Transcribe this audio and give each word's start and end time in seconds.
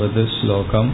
वद् 0.00 0.18
श्लोकम् 0.32 0.88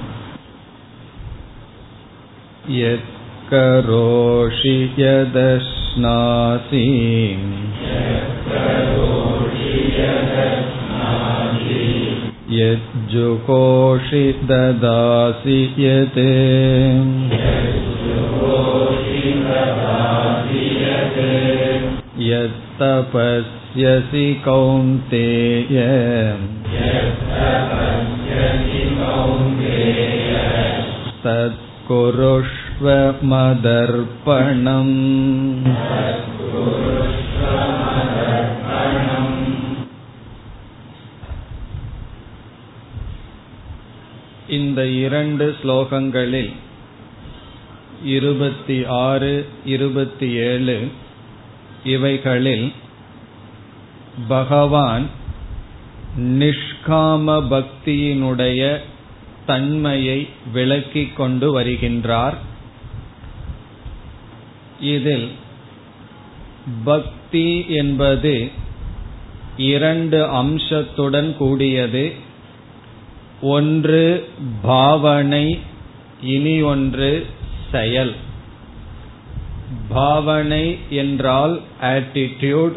यत्करोषि 2.70 4.74
यदश्नासि 4.98 6.82
यज्जुकोषि 12.58 14.22
ददासि 14.50 15.58
यत् 15.86 16.20
यत्तपस्यसि 22.28 24.26
कौन्तेय 24.44 25.82
तत्कुरुष्व 31.25 32.85
मदर्पणम् 33.23 34.95
இந்த 44.49 44.79
இரண்டு 44.97 45.45
ஸ்லோகங்களில் 45.59 46.51
இருபத்தி 48.05 48.77
ஆறு 49.03 49.31
இருபத்தி 49.65 50.27
ஏழு 50.47 50.77
இவைகளில் 51.85 52.67
பகவான் 54.27 55.05
நிஷ்காம 56.16 57.42
பக்தியினுடைய 57.50 58.80
தன்மையை 59.46 60.28
விளக்கிக் 60.52 61.16
கொண்டு 61.16 61.60
வருகின்றார். 61.60 62.34
இதில் 64.80 65.30
பக்தி 66.84 67.64
என்பது 67.68 68.50
இரண்டு 69.56 70.26
அம்சத்துடன் 70.26 71.36
கூடியது. 71.36 72.12
ஒன்று 73.42 74.28
பாவனை 74.62 75.58
இனி 76.22 76.62
ஒன்று 76.62 77.26
செயல். 77.70 78.14
பாவனை 79.88 80.78
என்றால் 80.90 81.60
ஆட்டிடியூட் 81.80 82.72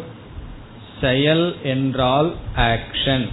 செயல் 1.02 1.56
என்றால் 1.62 2.32
ஆக்ஷன் 2.56 3.28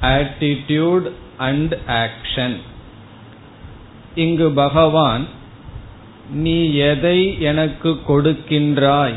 ஆட்டிடியூட் 0.00 1.10
அண்ட் 1.36 1.74
ஆக்ஷன் 1.86 2.56
இங்கு 4.14 4.50
பகவான் 4.50 5.26
நீ 6.32 6.74
எதை 6.74 7.40
எனக்கு 7.40 7.96
கொடுக்கின்றாய்? 8.08 9.14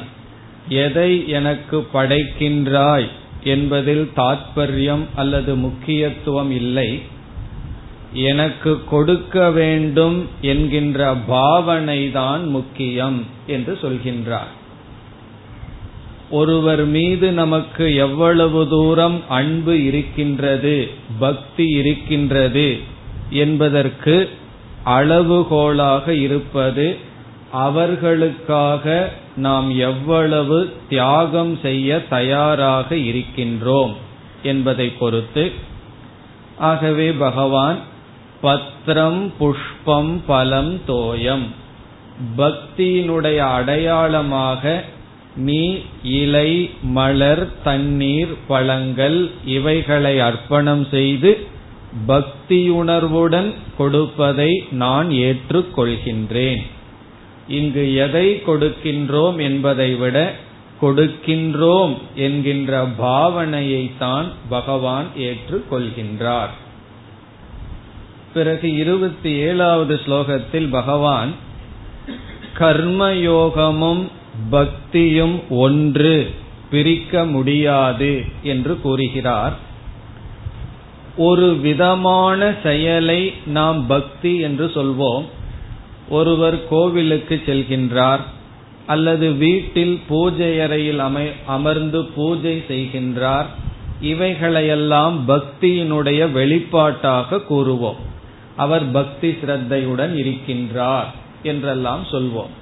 எதை 0.70 1.28
எனக்கு 1.28 1.88
படைக்கின்றாய்? 1.94 3.08
என்பதில் 3.44 4.12
தாற்பயம் 4.16 5.06
அல்லது 5.16 5.56
முக்கியத்துவம் 5.56 6.52
இல்லை. 6.52 7.02
எனக்கு 8.14 8.84
கொடுக்க 8.84 9.52
வேண்டும் 9.52 10.30
என்கின்ற 10.42 11.16
பாவனைதான் 11.16 12.48
முக்கியம் 12.48 13.25
என்று 13.48 13.78
சொல்கின்றார். 13.81 14.52
ஒருவர் 16.30 16.86
மீது 16.86 17.31
நமக்கு 17.31 17.95
எவ்வளவு 17.95 18.67
தூரம் 18.67 19.22
அன்பு 19.30 19.83
இருக்கின்றது 19.83 20.89
பக்தி 21.19 21.69
இருக்கின்றது 21.69 22.78
என்பதற்கு 23.30 24.30
அளவுகோலாக 24.86 26.08
இருப்பது 26.08 26.97
அவர்களுக்காக 27.51 29.13
நாம் 29.35 29.79
எவ்வளவு 29.79 30.74
தியாகம் 30.90 31.59
செய்ய 31.62 32.07
தயாராக 32.07 32.96
இருக்கின்றோம் 32.96 33.94
என்பதை 34.44 34.90
பொறுத்து. 34.90 35.51
ஆகவே 36.57 37.12
பகவான் 37.12 37.78
பத்திரம் 38.41 39.34
புஷ்பம் 39.40 40.22
பலம் 40.25 40.80
தோயம். 40.88 41.46
பக்தியினுடைய 42.38 43.38
அடையாளமாக 43.38 44.84
நீ 45.38 45.81
இலை 46.03 46.70
மலர் 46.81 47.48
தண்ணீர் 47.64 48.34
பழங்கள் 48.48 49.31
இவைகளை 49.46 50.20
அர்ப்பணம் 50.20 50.88
செய்து 50.92 51.48
பக்தியுணர்வுடன் 52.08 53.53
கொடுப்பதை 53.78 54.68
நான் 54.72 55.09
ஏற்றுக்கொள்கின்றேன். 55.09 56.62
இங்கு 57.48 57.94
எதை 57.94 58.42
கொடுக்கின்றோம் 58.48 59.38
என்பதை 59.42 59.96
விட 59.96 60.34
கொடுக்கின்றோம் 60.81 61.98
என்கின்ற 62.16 62.88
பாவனையை 63.00 63.92
தான் 64.00 64.31
பகவான் 64.50 65.06
ஏற்றுக்கொள்கின்றார். 65.18 66.54
பிறகு 68.34 68.74
இருபத்தி 68.74 69.31
ஏழாவது 69.31 70.00
ஸ்லோகத்தில் 70.06 70.69
பகவான் 70.69 71.31
கர்மயோகமும் 72.59 74.08
பக்தியும் 74.50 75.50
ஒன்று 75.50 76.31
பிரிக்க 76.70 77.25
முடியாது 77.25 78.25
என்று 78.44 78.81
கூறுகிறார். 78.81 79.56
ஒரு 81.18 81.58
விதமான 81.58 82.53
செயலை 82.64 83.34
நாம் 83.46 83.88
பக்தி 83.88 84.40
என்று 84.40 84.66
சொல்வோம். 84.66 85.25
ஒருவர் 86.09 86.68
கோவிலுக்கு 86.68 87.42
செல்கின்றார் 87.46 88.20
அல்லது 88.86 89.31
வீட்டில் 89.31 90.00
பூஜை 90.08 90.59
அறையில் 90.59 91.00
அமை 91.00 91.28
அமர்ந்து 91.46 92.06
பூஜை 92.06 92.64
செய்கின்றார். 92.68 93.46
இவைகளையெல்லாம் 94.02 95.28
பக்தியினுடைய 95.28 96.31
வெளிப்பாட்டாக 96.31 97.42
கூறுவோம். 97.50 98.00
அவர் 98.56 98.92
பக்தி 98.92 99.38
சிரத்தையுடன் 99.42 100.16
இருக்கின்றார் 100.16 101.09
என்றெல்லாம் 101.44 102.04
சொல்வோம். 102.12 102.54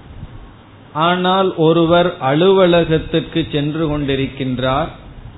ஆனால் 0.95 1.56
ஒருவர் 1.56 2.17
அலுவலகத்துக்கு 2.19 3.47
சென்று 3.51 3.83
கொண்டிருக்கின்றார் 3.88 4.88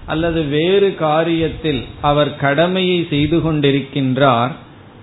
அல்லது 0.06 0.44
வேறு 0.44 0.96
காரியத்தில் 1.00 1.84
அவர் 2.02 2.36
கடமையை 2.36 3.08
செய்து 3.10 3.38
கொண்டிருக்கின்றார் 3.38 4.52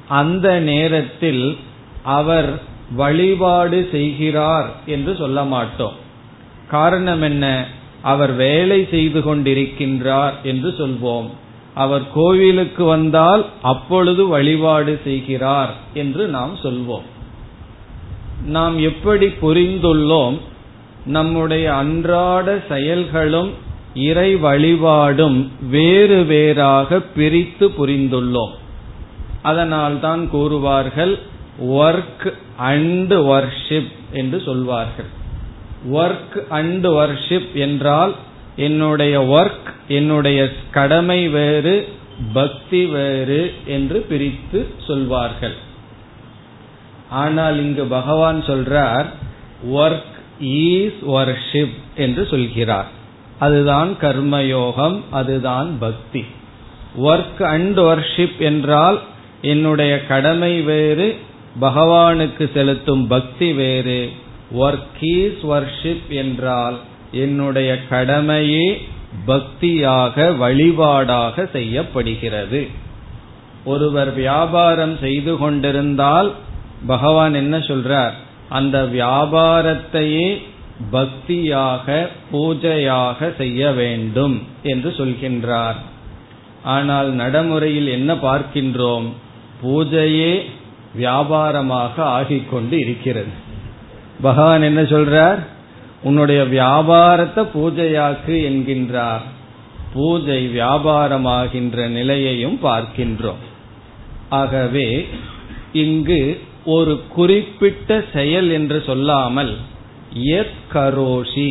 அந்த 0.08 0.60
நேரத்தில் 0.60 1.56
அவர் 2.02 2.62
வழிபாடு 2.92 3.88
செய்கிறார் 3.90 4.70
என்று 4.86 5.16
சொல்ல 5.16 5.44
மாட்டோம். 5.44 5.92
காரணம் 6.70 7.22
என்ன? 7.22 7.66
அவர் 8.02 8.32
வேலை 8.34 8.86
செய்து 8.90 9.20
கொண்டிருக்கின்றார் 9.20 10.32
என்று 10.42 10.70
சொல்வோம். 10.78 11.28
அவர் 11.74 12.02
கோவிலுக்கு 12.14 12.84
வந்தால் 12.84 13.46
அப்பொழுது 13.62 14.26
வழிபாடு 14.26 15.00
செய்கிறார் 15.04 15.74
என்று 15.94 16.28
நாம் 16.28 16.56
சொல்வோம். 16.62 17.06
நாம் 18.44 18.78
எப்படி 18.78 19.26
புரிந்துள்ளோம்? 19.26 20.38
நம்முடைய 21.06 21.74
அன்றாட 21.74 22.62
செயல்களும் 22.68 23.50
இறை 23.94 24.36
வழிபாடும் 24.36 25.52
வேறு 25.70 26.22
வேறாக 26.22 27.00
பிரித்து 27.00 27.68
புரிந்துள்ளோம். 27.68 28.50
அதனால்தான் 29.42 30.28
கூறுவார்கள் 30.32 31.18
ஒர்க் 31.62 32.32
அண்ட் 32.56 33.12
வர்ஷிப் 33.12 33.92
என்று 34.12 34.42
சொல்வார்கள். 34.44 35.22
ஒர்க் 35.92 36.48
அண்ட் 36.48 36.86
வர்ஷிப் 36.86 37.52
என்றால் 37.54 38.14
என்னுடைய 38.56 39.22
ஒர்க் 39.22 39.70
என்னுடைய 39.88 40.52
கடமை 40.70 41.28
வேறு 41.28 41.88
பக்தி 42.32 42.86
வேறு 42.86 43.54
என்று 43.66 44.00
பிரித்து 44.08 44.66
சொல்வார்கள். 44.86 45.54
ஆனால் 47.10 47.58
இங்கு 47.58 47.84
பகவான் 47.84 48.42
சொல்றார் 48.42 49.06
ஒர்க் 49.72 50.12
ஈஸ் 50.42 50.94
வர்ஷிப் 51.08 51.74
என்று 51.96 52.26
சொல்கிறார். 52.30 52.86
அதுதான் 53.38 53.96
கர்மயோகம் 54.00 55.00
அதுதான் 55.10 55.78
பக்தி. 55.78 56.24
ஒர்க் 57.02 57.42
அண்ட் 57.42 57.78
வர்ஷிப் 57.78 58.38
என்றால் 58.38 59.00
என்னுடைய 59.42 60.06
கடமை 60.06 60.60
வேறு 60.60 61.16
பகவானுக்கு 61.60 62.50
செலுத்தும் 62.52 63.06
பக்தி 63.06 63.52
வேறு. 63.52 64.12
ஒர்க் 64.58 65.00
ஈஸ் 65.00 65.42
வர்ஷிப் 65.42 66.08
என்றால் 66.08 66.78
என்னுடைய 67.12 67.86
கடமையே 67.86 68.86
பக்தியாக 69.26 70.36
வழிபாடாக 70.36 71.50
செய்யப்படுகிறது. 71.50 72.68
ஒருவர் 73.64 74.14
வியாபாரம் 74.14 74.98
செய்து 74.98 75.36
கொண்டிருந்தால் 75.36 76.32
பகவான் 76.86 77.34
என்ன 77.34 77.58
சொல்றார்? 77.58 78.12
அந்த 78.48 78.82
வியாபாரத்தையே 78.82 80.42
பக்தியாக 80.92 82.08
பூஜையாக 82.32 83.36
செய்ய 83.36 83.70
வேண்டும் 83.70 84.42
என்று 84.62 84.90
சொல்கின்றார். 84.90 85.74
ஆனால் 86.62 87.10
நடைமுறையில் 87.12 87.86
என்ன 87.86 88.14
பார்க்கின்றோம்? 88.14 89.08
பூஜையே 89.62 90.42
வியாபாரமாக 90.98 91.94
ஆகிக்கொண்டு 91.96 92.72
இருக்கிறது. 92.72 93.32
பகவான் 94.20 94.62
என்ன 94.62 94.82
சொல்றார்? 94.82 95.38
உன்னுடைய 96.02 96.44
வியாபாரத்தை 96.44 97.44
பூஜையாக்கு 97.44 98.34
என்கின்றார். 98.50 99.24
பூஜை 99.92 100.46
வியாபாரமாகின்ற 100.46 101.88
நிலையையும் 101.88 102.58
பார்க்கின்றோம். 102.62 103.42
ஆகவே 104.28 105.08
இங்கு 105.72 106.40
ஒரு 106.66 106.94
குறிப்பிட்ட 107.08 108.04
செயல் 108.12 108.48
என்று 108.50 108.78
சொல்லாமல் 108.86 109.52
எத் 110.38 110.58
கரோஷி 110.72 111.50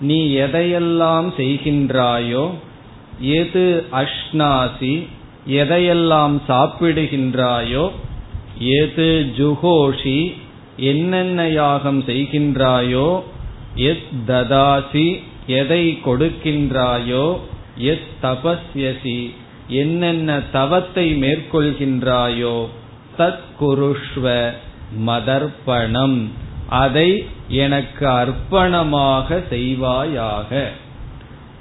நீ 0.00 0.18
எதையெல்லாம் 0.36 1.28
செய்கின்றாயோ 1.36 2.44
எது 3.38 3.64
அஷ்னாசி 4.02 4.94
எதையெல்லாம் 5.60 6.34
சாப்பிடுகின்றாயோ 6.48 7.84
எது 8.78 9.08
ஜுகோஷி 9.36 10.20
என்னென்ன 10.90 11.40
யாகம் 11.52 12.02
செய்கின்றாயோ 12.02 13.08
எத் 13.90 14.10
ததாசி 14.26 15.08
எதை 15.60 15.84
கொடுக்கின்றாயோ 16.04 17.24
எத் 17.92 18.10
தபஸ்யசி 18.22 19.20
என்னென்ன 19.74 20.38
தவத்தை 20.52 21.06
மேற்கொள்கின்றாயோ 21.22 22.56
தத் 23.18 23.38
குருஷ்வ 23.60 24.50
மதர்ப்பணம். 25.06 26.28
அதை 26.68 27.26
எனக்கு 27.48 28.06
அர்ப்பணமாக 28.06 29.42
செய்வாயாக. 29.50 30.66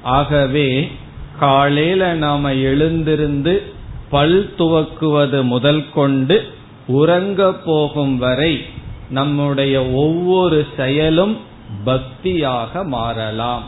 ஆகவே 0.01 0.91
காலையில 1.39 2.13
நாம 2.13 2.53
எழுந்திருந்து 2.53 3.63
பல் 4.09 4.53
துவக்குவது 4.57 5.43
முதல் 5.43 5.91
கொண்டு 5.93 6.53
உறங்க 6.87 7.53
போகும் 7.53 8.17
வரை 8.17 8.65
நம்முடைய 9.09 9.85
ஒவ்வொரு 9.85 10.67
செயலும் 10.77 11.37
பக்தியாக 11.85 12.85
மாறலாம். 12.85 13.63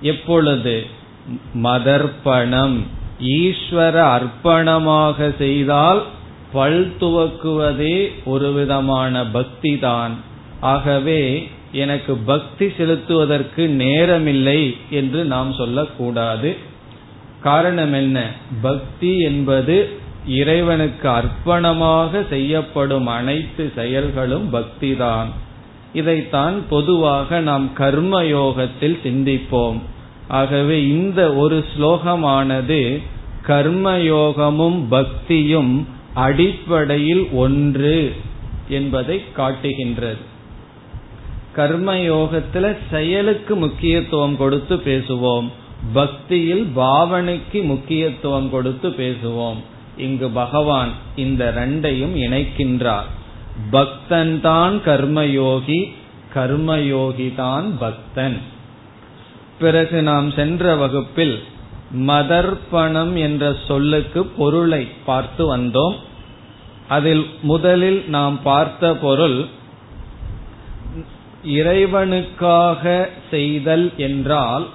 எப்பொழுது? 0.00 0.86
மதர்ப்பணம். 1.54 2.80
ஈஸ்வர 3.20 3.96
அர்ப்பணமாக 4.00 5.36
செய்தால் 5.36 6.02
பல் 6.52 6.92
துவக்குவதே 7.00 8.10
ஒரு 8.24 8.52
விதமான 8.52 9.26
பக்தி 9.26 9.78
தான் 9.78 10.16
ஆகவே 10.60 11.48
எனக்கு 11.72 12.16
பக்தி 12.16 12.66
செலுத்துவதற்கு 12.66 13.66
நேரமில்லை 13.78 14.76
என்று 14.90 15.24
நாம் 15.24 15.52
சொல்லக்கூடாது. 15.52 16.56
காரணம் 17.42 17.92
என்ன? 17.92 18.30
பக்தி 18.62 19.18
என்பது 19.18 19.88
இறைவனுக்கு 20.26 21.08
அர்ப்பணமாக 21.08 22.28
செய்யப்படும் 22.28 23.06
அனைத்து 23.06 23.72
செயல்களும் 23.74 24.54
பக்திதான். 24.54 25.26
இதைத்தான் 25.92 26.68
பொதுவாக 26.68 27.40
நாம் 27.40 27.72
கர்ம 27.72 28.22
யோகத்தில் 28.22 28.98
சிந்திப்போம். 29.04 29.78
ஆகவே 30.28 30.88
இந்த 30.88 31.34
ஒரு 31.34 31.64
ஸ்லோகமானது 31.72 33.02
கர்மயோகமும் 33.46 34.84
பக்தியும் 34.88 35.86
அடிப்படையில் 36.14 37.28
ஒன்று 37.32 38.12
என்பதை 38.68 39.22
காட்டுகின்றது. 39.32 40.30
கர்மயோகத்துல 41.56 42.76
செயலுக்கு 42.90 43.56
முக்கியத்துவம் 43.56 44.36
கொடுத்து 44.36 44.76
பேசுவோம். 44.76 45.48
பக்தியில் 45.92 46.72
பாவனைக்கு 46.76 47.62
முக்கியத்துவம் 47.62 48.50
கொடுத்து 48.50 48.88
பேசுவோம். 48.88 49.56
இங்கு 49.96 50.28
பகவான் 50.28 50.88
இந்த 51.16 51.52
ரெண்டையும் 51.56 52.16
இணைக்கின்றார். 52.16 53.08
பக்தன் 53.70 54.40
தான் 54.40 54.80
கர்மயோகி 54.84 55.92
கர்மயோகி 56.34 57.34
தான் 57.34 57.78
பக்தன். 57.78 58.38
பிறகு 59.58 60.02
நாம் 60.02 60.30
சென்ற 60.30 60.74
வகுப்பில் 60.74 61.42
மதர்ப்பணம் 61.96 63.14
என்ற 63.14 63.56
சொல்லுக்கு 63.66 64.24
பொருளை 64.26 64.88
பார்த்து 65.04 65.56
வந்தோம். 65.56 65.94
அதில் 66.88 67.26
முதலில் 67.42 68.04
நாம் 68.08 68.42
பார்த்த 68.42 68.96
பொருள் 68.96 69.46
இறைவனுக்காக 71.46 73.08
செய்தல் 73.30 73.92
என்றால் 73.96 74.66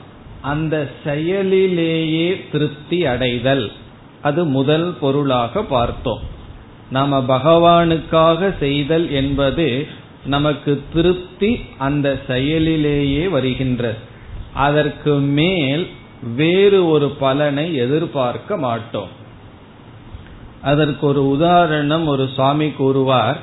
அந்த 0.41 0.91
செயலிலேயே 1.05 2.49
திருப்தி 2.51 3.05
அடைதல். 3.05 3.71
அது 4.21 4.45
முதல் 4.45 4.97
பொருளாக 4.99 5.63
பார்த்தோம். 5.63 6.19
நாம 6.91 7.19
பகவானுக்காக 7.27 8.57
செய்தல் 8.57 9.11
என்பது 9.11 9.87
நமக்கு 10.25 10.81
திருப்தி 10.93 11.59
அந்த 11.77 12.21
செயலிலேயே 12.27 13.29
வருகின்றது. 13.29 13.97
அதற்கு 14.53 15.13
மேல் 15.15 15.87
வேறு 16.21 16.87
ஒரு 16.87 17.09
பலனை 17.09 17.75
எதிர்பார்க்க 17.75 18.57
மாட்டோம். 18.57 19.07
அதற்கு 20.61 21.07
ஒரு 21.07 21.27
உதாரணம் 21.27 22.07
ஒரு 22.07 22.29
சுவாமி 22.35 22.71
கூறுவார். 22.71 23.39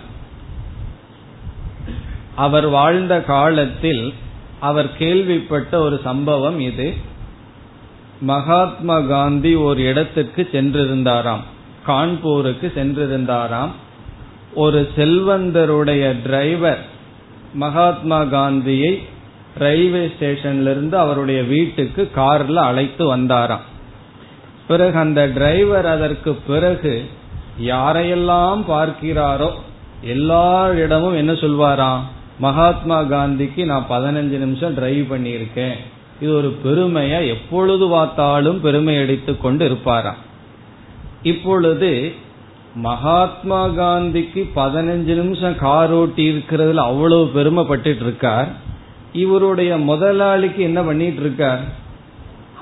அவர் 2.35 2.67
வாழ்ந்த 2.67 3.23
காலத்தில் 3.23 4.15
அவர் 4.61 4.97
கேள்விப்பட்ட 4.97 5.81
ஒரு 5.81 6.01
சம்பவம் 6.05 6.61
இது. 6.61 6.95
மகாத்மா 8.21 9.01
காந்தி 9.01 9.55
ஒரு 9.55 9.83
இடத்துக்கு 9.83 10.49
சென்றிருந்தாராம். 10.53 11.43
கான்பூருக்கு 11.87 12.73
சென்றிருந்தாராம். 12.73 13.71
ஒரு 14.55 14.91
செல்வந்தருடைய 14.97 16.23
டிரைவர் 16.23 16.87
மகாத்மா 17.55 18.25
காந்தியை 18.25 19.03
ரயில்வே 19.59 20.07
ஸ்டேஷன்ல 20.07 20.61
இருந்து 20.61 20.99
அவருடைய 20.99 21.43
வீட்டுக்கு 21.43 22.11
கார்ல 22.17 22.55
அழைத்து 22.55 23.17
வந்தாராம். 23.17 23.65
பிறகு 24.67 24.99
அந்த 24.99 25.27
டிரைவர் 25.27 25.87
அதற்கு 25.87 26.35
பிறகு 26.35 27.11
யாரையெல்லாம் 27.63 28.65
பார்க்கிறாரோ 28.69 29.51
எல்லா 30.01 30.71
இடமும் 30.71 31.17
என்ன 31.17 31.33
சொல்வாராம்? 31.33 32.01
மகாத்மா 32.39 33.03
காந்திக்கு 33.03 33.65
நான் 33.65 33.87
பதினஞ்சு 33.91 34.39
நிமிஷம் 34.39 34.75
டிரைவ் 34.75 35.13
பண்ணியிருக்கேன். 35.13 35.75
இது 36.21 36.35
ஒரு 36.35 36.59
பெருமையா 36.65 37.27
எப்பொழுது 37.29 37.89
பார்த்தாலும் 37.89 38.61
பெருமை 38.61 38.99
அடித்து 38.99 39.39
கொண்டு 39.39 39.69
இருப்பாராம். 39.69 40.21
இப்பொழுது 41.23 42.15
மகாத்மா 42.75 43.67
காந்திக்கு 43.67 44.51
பதினஞ்சு 44.57 45.15
நிமிஷம் 45.21 45.57
கார் 45.57 45.93
ஓட்டி 45.93 46.33
இருக்கிறதுல 46.33 46.75
அவ்வளவு 46.75 47.31
பெருமைப்பட்டு 47.35 47.97
இருக்கார். 47.97 48.49
இவருடைய 49.23 49.73
முதலாளிக்கு 49.91 50.61
என்ன 50.69 50.81
பண்ணிட்டு 50.83 51.21
இருக்கார் 51.25 51.65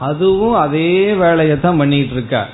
அதுவும் 0.09 0.56
அதே 0.64 0.88
வேலையை 1.23 1.56
தான் 1.61 1.80
பண்ணிட்டு 1.80 2.14
இருக்கார் 2.16 2.50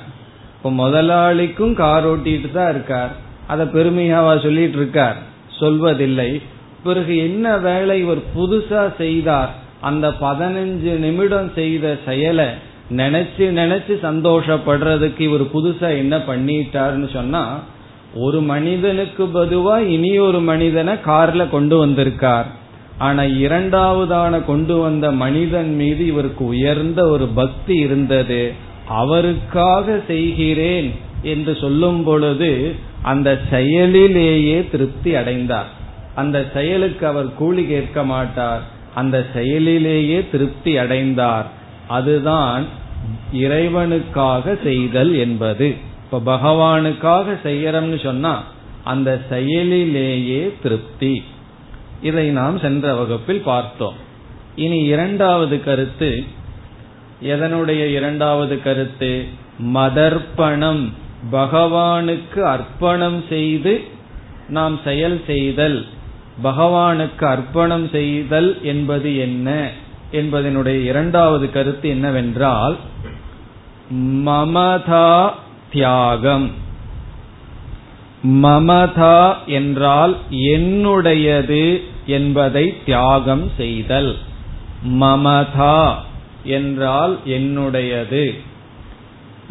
இப்ப 0.55 0.69
முதலாளிக்கும் 0.83 1.73
கார் 1.81 2.05
ஓட்டிட்டு 2.11 2.49
தான் 2.51 2.71
இருக்கார். 2.73 3.11
அத 3.51 3.63
பெருமையாவா 3.75 4.33
சொல்லிட்டு 4.45 4.77
இருக்கார் 4.77 5.17
சொல்வதில்லை. 5.59 6.29
பிறகு 6.83 7.13
என்ன 7.27 7.45
வேலை 7.67 7.95
இவர் 8.03 8.21
புதுசா 8.35 8.81
செய்தார்? 9.01 9.51
அந்த 9.89 10.07
பதினஞ்சு 10.23 10.93
நிமிடம் 11.05 11.49
செய்த 11.59 11.85
செயலை 12.07 12.47
நினைச்சு 13.01 13.45
நினைச்சு 13.61 13.95
சந்தோஷப்படுறதுக்கு 14.07 15.21
இவர் 15.29 15.45
புதுசா 15.55 15.89
என்ன 16.03 16.15
பண்ணிட்டாருன்னு 16.29 17.09
சொன்னா 17.17 17.43
ஒரு 18.25 18.39
மனிதனுக்கு 18.51 19.23
பதுவா 19.37 19.75
இனி 19.95 20.11
ஒரு 20.27 20.39
மனிதனை 20.51 20.93
கார்ல 21.09 21.41
கொண்டு 21.49 21.77
வந்திருக்கார். 21.77 22.47
ஆனா 22.99 23.23
இரண்டாவதான 23.23 24.45
கொண்டு 24.45 24.75
வந்த 24.77 25.11
மனிதன் 25.11 25.75
மீது 25.75 26.05
இவருக்கு 26.05 26.45
உயர்ந்த 26.45 27.07
ஒரு 27.07 27.27
பக்தி 27.27 27.75
இருந்தது 27.75 28.53
அவருக்காக 28.87 29.99
செய்கிறேன் 30.07 30.89
என்று 31.21 31.53
சொல்லும் 31.55 32.03
பொழுது 32.03 32.75
அந்த 33.01 33.29
செயலிலேயே 33.51 34.57
திருப்தி 34.71 35.15
அடைந்தார். 35.15 35.69
அந்த 36.15 36.37
செயலுக்கு 36.53 37.07
அவர் 37.07 37.33
கூலி 37.33 37.63
கேட்க 37.65 38.03
மாட்டார் 38.03 38.61
அந்த 38.95 39.25
செயலிலேயே 39.35 40.19
திருப்தி 40.31 40.77
அடைந்தார். 40.77 41.47
அதுதான் 41.87 42.63
இறைவனுக்காக 43.33 44.63
செய்தல் 44.63 45.13
என்பது. 45.15 45.67
இப்ப 46.03 46.21
பகவானுக்காக 46.25 47.37
செய்யறோம்னு 47.43 48.03
சொன்னா 48.03 48.43
அந்த 48.83 49.21
செயலிலேயே 49.31 50.41
திருப்தி. 50.63 51.23
இதை 52.01 52.29
நாம் 52.29 52.59
சென்ற 52.59 52.93
வகுப்பில் 52.93 53.41
பார்த்தோம். 53.41 53.95
இனி 54.55 54.83
இரண்டாவது 54.83 55.63
கருத்து 55.63 56.23
எதனுடைய 57.23 57.91
இரண்டாவது 57.91 58.61
கருத்து? 58.61 59.25
மதர்ப்பணம் 59.73 60.91
பகவானுக்கு 61.31 62.39
அர்ப்பணம் 62.39 63.23
செய்து 63.29 63.83
நாம் 64.49 64.79
செயல் 64.83 65.21
செய்தல். 65.27 65.85
பகவானுக்கு 66.43 67.25
அர்ப்பணம் 67.25 67.89
செய்தல் 67.89 68.63
என்பது 68.63 69.17
என்ன? 69.17 69.71
என்பதனுடைய 70.11 70.83
இரண்டாவது 70.83 71.51
கருத்து 71.51 71.89
என்னவென்றால் 71.89 72.77
மமதா 73.93 75.31
தியாகம். 75.71 76.67
மமதா 78.23 79.33
என்றால் 79.45 80.17
என்னுடையது 80.31 81.81
என்பதை 82.05 82.83
தியாகம் 82.85 83.51
செய்தல். 83.57 84.17
மமதா 84.87 85.95
என்றால் 86.43 87.17
என்னுடையது. 87.25 88.39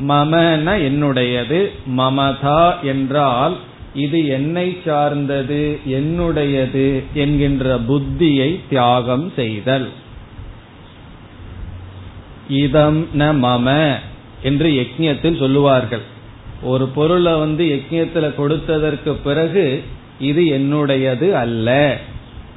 மமன 0.08 0.78
என்னுடையது. 0.78 1.70
மமதா 1.96 2.80
என்றால் 2.82 3.56
இது 3.94 4.26
என்னை 4.26 4.78
சார்ந்தது 4.84 5.78
என்னுடையது 5.88 7.02
என்கின்ற 7.14 7.78
புத்தியை 7.78 8.60
தியாகம் 8.68 9.32
செய்தல். 9.36 9.88
இதம் 12.48 13.08
ந 13.18 13.20
மம 13.20 13.94
என்று 14.42 14.68
யக்ஞத்தில் 14.68 15.38
சொல்லுவார்கள். 15.38 16.16
ஒரு 16.62 16.86
பொருளை 16.86 17.34
வந்து 17.38 17.64
யஜ்யத்துல 17.64 18.34
கொடுத்ததற்கு 18.38 19.16
பிறகு 19.24 19.82
இது 20.18 20.42
என்னுடையது 20.42 21.32
அல்ல 21.32 21.98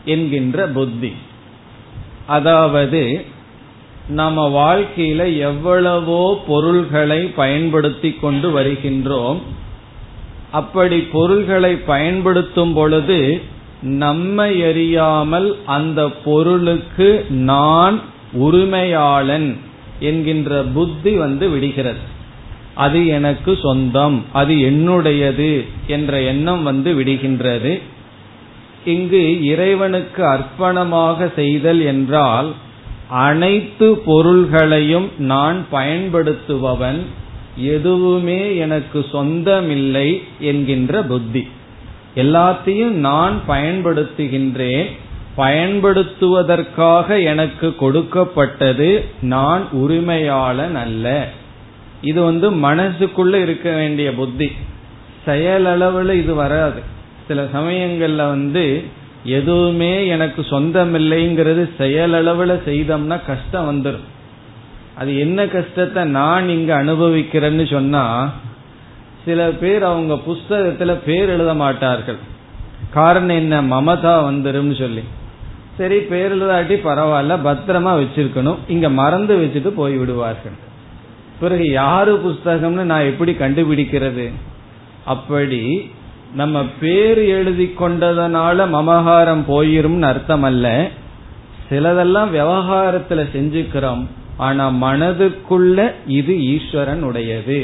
என்கின்ற 0.05 0.67
புத்தி. 0.67 1.13
அதாவது 2.25 3.25
நம்ம 4.08 4.75
வாழ்க்கையில 4.75 5.38
எவ்வளவோ 5.38 6.43
பொருள்களை 6.48 7.25
பயன்படுத்தி 7.25 8.17
கொண்டு 8.22 8.60
வருகின்றோம். 8.60 9.39
அப்படி 10.51 11.00
பொருள்களை 11.00 11.75
பயன்படுத்தும் 11.75 12.74
பொழுது 12.74 13.41
நம்மை 13.81 14.63
அறியாமல் 14.63 15.58
அந்த 15.65 16.10
பொருளுக்கு 16.10 17.25
நான் 17.29 18.01
உரிமையாளன் 18.34 19.58
என்கின்ற 20.00 20.63
புத்தி 20.63 21.15
வந்து 21.15 21.50
விடுகிறது. 21.50 22.20
அது 22.84 23.00
எனக்கு 23.18 23.52
சொந்தம் 23.62 24.18
அது 24.40 24.54
என்னுடையது 24.70 25.52
என்ற 25.88 26.22
எண்ணம் 26.32 26.64
வந்து 26.64 26.90
விடுகின்றது. 27.00 27.74
இங்கு 28.86 29.24
இறைவனுக்கு 29.46 30.22
அர்ப்பணமாக 30.26 31.28
செய்தல் 31.36 31.82
என்றால் 31.94 32.50
அனைத்து 33.26 33.88
பொருள்களையும் 34.06 35.10
நான் 35.32 35.60
பயன்படுத்துபவன் 35.72 37.02
எதுவுமே 37.72 38.42
எனக்கு 38.58 39.00
சொந்தமில்லை 39.12 40.10
என்கின்ற 40.50 41.02
புத்தி. 41.04 41.44
எல்லாத்தையும் 42.16 42.96
நான் 43.08 43.36
பயன்படுத்துகின்றேன் 43.48 44.90
பயன்படுத்துவதற்காக 45.38 47.08
எனக்கு 47.24 47.68
கொடுக்கப்பட்டது 47.76 48.90
நான் 49.34 49.64
உரிமையாளன் 49.82 50.78
அல்ல. 50.86 51.08
இது 52.01 52.24
வந்து 52.24 52.51
மனசுக்குள்ள 52.51 53.34
இருக்க 53.34 53.72
வேண்டிய 53.72 54.13
புத்தி. 54.13 54.51
செயலளவுல 55.27 56.13
இது 56.13 56.34
வராது. 56.34 56.81
சில 57.27 57.48
சமயங்கள்ல 57.53 58.15
வந்து 58.15 58.84
எதுவுமே 59.25 60.08
எனக்கு 60.08 60.41
சொந்தமில்லைங்கிறது 60.41 61.70
செயலளவுல 61.77 62.60
செய்தோம்னா 62.65 63.20
கஷ்டம் 63.25 63.67
வந்துடும் 63.70 64.08
அது 64.96 65.17
என்ன 65.17 65.48
கஷ்டத்தை 65.48 66.03
நான் 66.03 66.50
இங்க 66.50 66.84
அனுபவிக்கிறேன்னு 66.84 67.72
சொன்னா 67.72 68.34
சில 69.25 69.50
பேர் 69.50 69.84
அவங்க 69.84 70.13
புஸ்தகத்துல 70.13 70.93
பேர் 71.05 71.29
எழுத 71.29 71.53
மாட்டார்கள். 71.53 72.15
காரணம் 72.93 73.36
என்ன? 73.36 73.62
மமதா 73.62 74.13
வந்துரும்னு 74.24 74.77
சொல்லி. 74.79 75.03
சரி 75.77 76.00
பேர் 76.00 76.36
எழுதாட்டி 76.38 76.75
பரவாயில்ல 76.88 77.38
பத்திரமா 77.46 77.91
வச்சிருக்கணும். 78.01 78.58
இங்க 78.67 78.89
மறந்து 78.89 79.38
வச்சுட்டு 79.38 79.67
போய் 79.67 79.98
விடுவார்கள் 79.98 80.70
பிறகு 81.41 81.69
யாரு 81.69 82.13
புஸ்தகம்னு 82.25 82.86
நான் 82.91 83.10
எப்படி 83.12 83.31
கண்டுபிடிக்கிறது? 83.31 84.25
அப்படி 85.05 85.91
நம்ம 86.36 86.65
பேர் 86.79 87.17
எழுதி 87.17 87.74
கொண்டதனால 87.79 88.65
மமகாரம் 88.75 89.43
போயிரும்னு 89.48 90.01
அர்த்தம் 90.01 90.43
அல்ல 90.43 90.67
சிலதெல்லாம் 91.69 92.31
விவகாரத்துல 92.38 93.24
செஞ்சுக்கிறோம். 93.36 94.03
ஆனா 94.38 94.65
மனதுக்குள்ள 94.83 95.91
இது 96.07 96.33
ஈஸ்வரன் 96.43 97.03
உடையது 97.03 97.60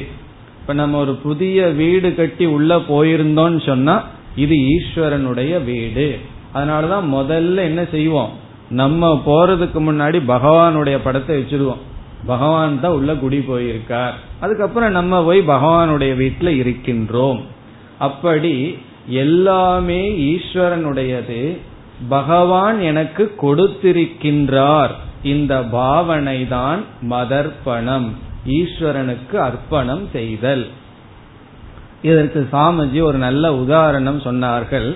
இப்ப 0.62 0.74
நம்ம 0.74 0.98
ஒரு 0.98 1.14
புதிய 1.16 1.68
வீடு 1.68 2.16
கட்டி 2.16 2.46
உள்ள 2.46 2.76
போயிருந்தோம்னு 2.76 3.66
சொன்னா 3.66 3.96
இது 4.36 4.56
ஈஸ்வரனுடைய 4.56 5.64
வீடு. 5.64 6.20
அதனாலதான் 6.56 7.06
முதல்ல 7.14 7.56
என்ன 7.70 7.86
செய்வோம்? 7.92 8.34
நம்ம 8.70 9.22
போறதுக்கு 9.26 9.80
முன்னாடி 9.90 10.20
பகவானுடைய 10.28 10.98
படத்தை 11.04 11.34
வச்சிருவோம். 11.38 11.84
பகவான் 12.26 12.80
தான் 12.80 12.92
உள்ள 12.92 13.16
குடி 13.16 13.38
போயிருக்கார். 13.38 14.12
அதுக்கப்புறம் 14.40 14.92
நம்ம 14.92 15.24
போய் 15.24 15.40
பகவானுடைய 15.40 16.16
வீட்டில் 16.16 16.64
இருக்கின்றோம். 16.64 17.42
அப்படி 17.98 18.78
எல்லாமே 19.08 20.12
ஈஸ்வரனுடையது. 20.12 21.58
பகவான் 22.10 22.82
எனக்கு 22.82 23.36
கொடுத்திருக்கின்றார். 23.42 24.90
இந்த 25.24 25.64
பாவனை 25.64 26.48
தான் 26.48 26.84
மதர்ப்பணம். 27.10 28.10
ஈஸ்வரனுக்கு 28.48 29.36
அர்ப்பணம் 29.36 30.08
செய்தல். 30.12 30.68
இதற்கு 32.02 32.48
சாமிஜி 32.52 33.02
ஒரு 33.02 33.18
நல்ல 33.18 33.56
உதாரணம் 33.56 34.20
சொன்னார்கள். 34.20 34.96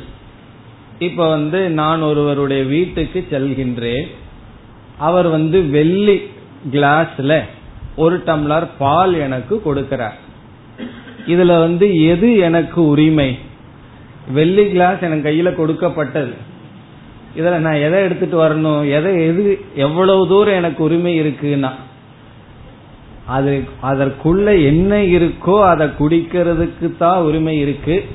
இப்ப 1.00 1.30
வந்து 1.30 1.70
நான் 1.70 2.02
ஒருவருடைய 2.02 2.64
வீட்டுக்கு 2.64 3.28
செல்கின்றேன். 3.32 4.08
அவர் 4.98 5.28
வந்து 5.28 5.64
வெள்ளி 5.64 6.22
கிளாஸ்ல 6.72 7.42
ஒரு 7.96 8.18
டம்ளர் 8.18 8.68
பால் 8.78 9.14
எனக்கு 9.14 9.62
கொடுக்கிறார். 9.66 10.18
இதுல 11.28 11.60
வந்து 11.60 12.06
எது 12.06 12.38
எனக்கு 12.38 12.88
உரிமை? 12.88 13.38
வெள்ளி 14.34 14.70
கிளாஸ் 14.70 15.00
எனக்கு 15.00 15.30
கையில 15.30 15.56
கொடுக்கப்பட்டது. 15.56 16.34
இதுல 17.38 17.58
நான் 17.58 17.74
எதை 17.74 18.04
எடுத்துட்டு 18.04 18.38
வரணும்? 18.44 18.92
எதை 18.92 19.28
எது 19.28 19.60
எவ்வளவு 19.76 20.28
தூரம் 20.28 20.54
எனக்கு 20.54 20.84
உரிமை 20.84 21.22
இருக்குன்னா 21.22 21.72
அது 23.26 23.64
அதற்குள்ள 23.84 24.66
என்ன 24.66 24.96
இருக்கோ 24.96 25.64
அதை 25.64 25.88
குடிக்கிறதுக்கு 25.88 26.98
தான் 26.98 27.22
உரிமை 27.22 27.60
இருக்கு. 27.60 28.06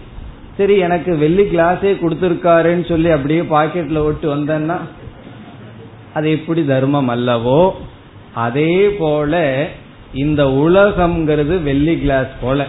சரி 0.57 0.76
எனக்கு 0.76 1.17
வெள்ளி 1.17 1.43
கிளாஸே 1.43 1.91
கொடுத்துருக்காருன்னு 2.03 2.88
சொல்லி 2.88 3.11
அப்படியே 3.11 3.41
பாக்கெட்ல 3.41 4.05
விட்டு 4.05 4.37
வந்தேன்னா 4.37 4.79
அது 6.15 6.31
எப்படி 6.31 6.65
தர்மம் 6.65 7.09
அல்லவோ? 7.09 7.73
அதே 8.45 8.75
போல 8.99 9.35
இந்த 10.14 10.45
உலகம்ங்கிறது 10.45 11.62
வெள்ளி 11.62 11.95
கிளாஸ் 11.99 12.33
போல. 12.43 12.66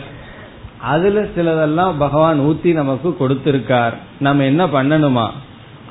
அதுல 0.82 1.26
சிலதெல்லாம் 1.36 1.98
பகவான் 1.98 2.40
ஊத்தி 2.40 2.74
நமக்கு 2.74 3.10
கொடுத்திருக்கார். 3.20 3.96
நம்ம 4.20 4.44
என்ன 4.44 4.66
பண்ணணுமா? 4.66 5.28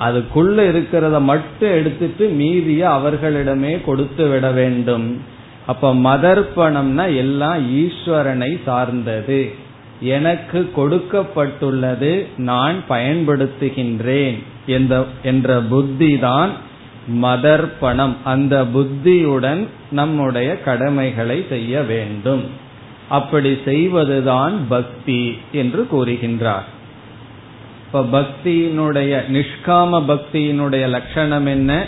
அதுக்குள்ள 0.00 0.58
இருக்கிறத 0.70 1.20
மட்டும் 1.20 1.72
எடுத்துட்டு 1.72 2.24
மீதிய 2.40 2.82
அவர்களிடமே 2.98 3.72
கொடுத்து 3.84 4.28
விட 4.28 4.50
வேண்டும். 4.50 5.06
அப்ப 5.66 5.94
மதர்ப்பணம்னா 5.94 7.06
எல்லாம் 7.16 7.60
ஈஸ்வரனை 7.76 8.50
சார்ந்தது. 8.64 9.40
எனக்கு 10.00 10.70
கொடுக்கப்பட்டுள்ளது 10.76 12.12
நான் 12.36 12.78
பயன்படுத்துகின்றேன் 12.88 14.38
என்ற 15.22 15.60
புத்தி 15.68 16.18
தான் 16.18 16.50
மதர்ப்பணம் 17.12 18.14
அந்த 18.24 18.66
புத்தியுடன் 18.66 19.68
நம்முடைய 19.90 20.60
கடமைகளை 20.60 21.46
செய்ய 21.48 21.82
வேண்டும். 21.82 22.44
அப்படி 23.08 23.58
செய்வதுதான் 23.64 24.68
பக்தி 24.68 25.38
என்று 25.52 25.88
கூறுகின்றார். 25.92 26.66
இப்ப 27.86 28.02
பக்தியினுடைய 28.02 29.22
நிஷ்காம 29.32 30.02
பக்தியினுடைய 30.08 30.88
லட்சணம் 30.88 31.46
என்ன? 31.46 31.86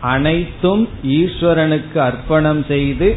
அனைத்தும் 0.00 0.88
ஈஸ்வரனுக்கு 1.06 1.96
அர்ப்பணம் 1.96 2.64
செய்து 2.68 3.16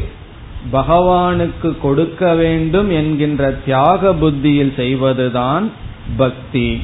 பகவானுக்கு 0.72 1.78
கொடுக்க 1.80 2.34
வேண்டும் 2.34 2.90
என்கின்ற 2.90 3.50
தியாக 3.50 4.14
புத்தியில் 4.14 4.72
செய்வதுதான் 4.76 5.70
பக்தி. 6.16 6.80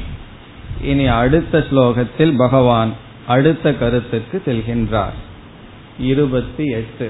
இனி 0.83 1.05
அடுத்த 1.05 1.65
ஸ்லோகத்தில் 1.71 2.33
பகவான் 2.37 3.07
அடுத்த 3.28 3.72
கருத்துக்கு 3.74 4.42
செல்கின்றார் 4.46 5.18
இருபத்தி 5.98 6.66
எட்டு 6.72 7.08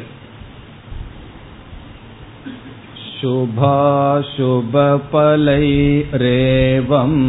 शुभाशुभफलैरेवम् 5.84 7.20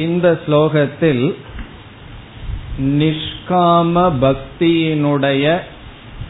இந்த 0.05 0.27
ஸ்லோகத்தில் 0.45 1.23
நிஷ்காம 2.99 4.03
பக்தியினுடைய 4.23 5.45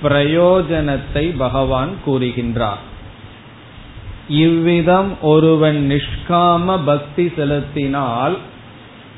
பிரயோஜனத்தை 0.03 1.33
பகவான் 1.37 1.89
கூறுகின்றார். 2.07 2.81
இவ்விதம் 4.27 5.21
ஒருவன் 5.21 5.79
நிஷ்காம 5.91 6.79
பக்தி 6.85 7.31
செலுத்தினால் 7.35 8.37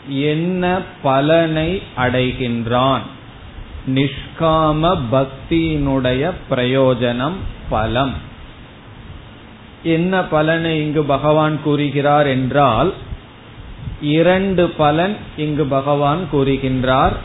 என்ன 0.08 0.82
பலனை 1.02 1.82
அடைகின்றான்? 1.98 3.06
நிஷ்காம 3.88 4.98
பக்தியினுடைய 5.12 6.32
பிரயோஜனம் 6.50 7.40
பலம். 7.70 8.13
என்ன 9.84 10.24
பலனை 10.24 10.80
இங்கு 10.80 11.04
பகவான் 11.04 11.60
கூறுகிறார் 11.63 12.28
என்றால் 12.28 12.94
இரண்டு 14.02 14.70
பலன் 14.70 15.18
இங்கு 15.38 15.66
பகவான் 15.66 16.20
கூறுகின்றார். 16.34 17.16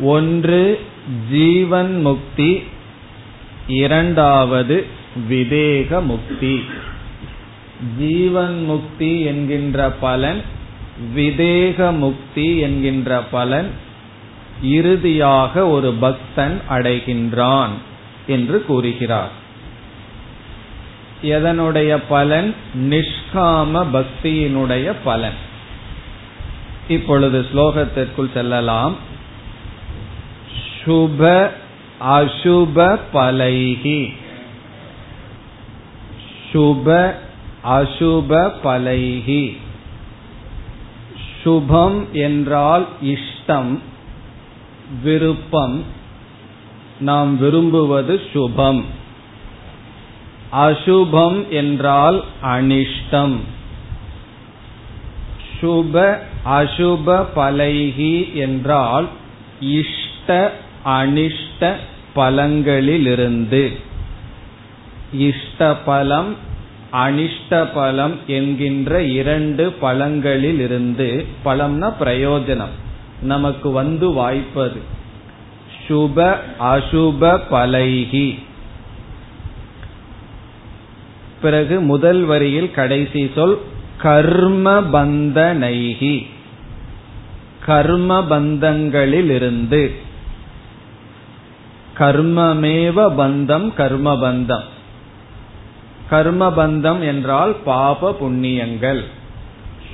ஒன்று 0.00 0.80
ஜீவன் 1.30 2.00
முக்தி 2.00 2.62
இரண்டாவது 3.68 4.86
விதேக 5.30 6.02
முக்தி 6.02 6.64
ஜீவன் 7.98 8.64
முக்தி 8.64 9.20
என்கின்ற 9.20 9.90
பலன் 9.90 10.42
விதேக 11.16 11.96
முக்தி 11.98 12.58
என்கின்ற 12.58 13.20
பலன் 13.20 13.70
இறுதியாக 14.62 15.66
ஒரு 15.66 15.92
பக்தன் 15.92 16.60
அடைகின்றான் 16.70 17.70
என்று 18.26 18.64
கூறுகிறார். 18.64 19.30
எதனுடைய 21.22 22.02
பலன்? 22.08 22.54
நிஷ்காம 22.74 23.86
பக்தியினுடைய 23.92 24.94
பலன். 25.04 25.38
இப்பொழுது 26.88 27.46
ஸ்லோகத்திற்குள் 27.54 28.32
செல்லலாம். 28.32 28.96
சுப 30.88 31.50
அசுப 32.00 32.98
பலைகி 33.12 34.12
சுப 36.52 37.14
அசுப 37.64 38.52
பலைகி 38.64 39.56
சுபம் 41.44 42.10
என்றால் 42.10 42.88
இஷ்டம் 43.04 43.78
விருப்பம். 45.02 45.82
நாம் 47.00 47.38
விரும்புவது 47.38 48.20
சுபம். 48.32 48.84
அசுபம் 50.52 51.48
என்றால் 51.48 52.24
அனிஷ்டம். 52.42 53.36
சுப 55.60 56.18
அசுப 56.44 57.26
பலைகி 57.36 58.32
என்றால் 58.32 59.08
இஷ்ட 59.60 60.52
அனிஷ்ட 60.84 61.74
பலங்களிலிருந்து. 62.16 63.76
இஷ்டபலம் 65.18 66.36
அனிஷ்டபலம் 66.92 68.14
என்கின்ற 68.26 69.02
இரண்டு 69.02 69.74
பலங்களிலிருந்து. 69.82 71.24
பலம்னா 71.44 71.92
பிரயோஜனம். 72.00 72.74
நமக்கு 73.22 73.70
வந்து 73.70 74.12
வாய்ப்பது. 74.12 74.80
சுப 75.88 76.36
அசுப 76.60 77.40
பலைகி. 77.50 78.46
பிறகு 81.42 81.80
முதல் 81.80 82.24
வரியில் 82.24 82.70
கடைசி 82.70 83.30
சொல் 83.34 83.60
கர்ம 83.96 84.80
பந்தனைகி 84.80 86.26
கர்ம 87.66 88.20
பந்தங்களிலிருந்து 88.30 89.90
கர்மமேவ 91.98 92.96
பந்தம் 93.20 93.68
கர்மபந்தம். 93.76 94.66
கர்மபந்தம் 96.10 97.00
என்றால் 97.00 97.54
பாப 97.64 98.16
புண்ணியங்கள். 98.20 99.02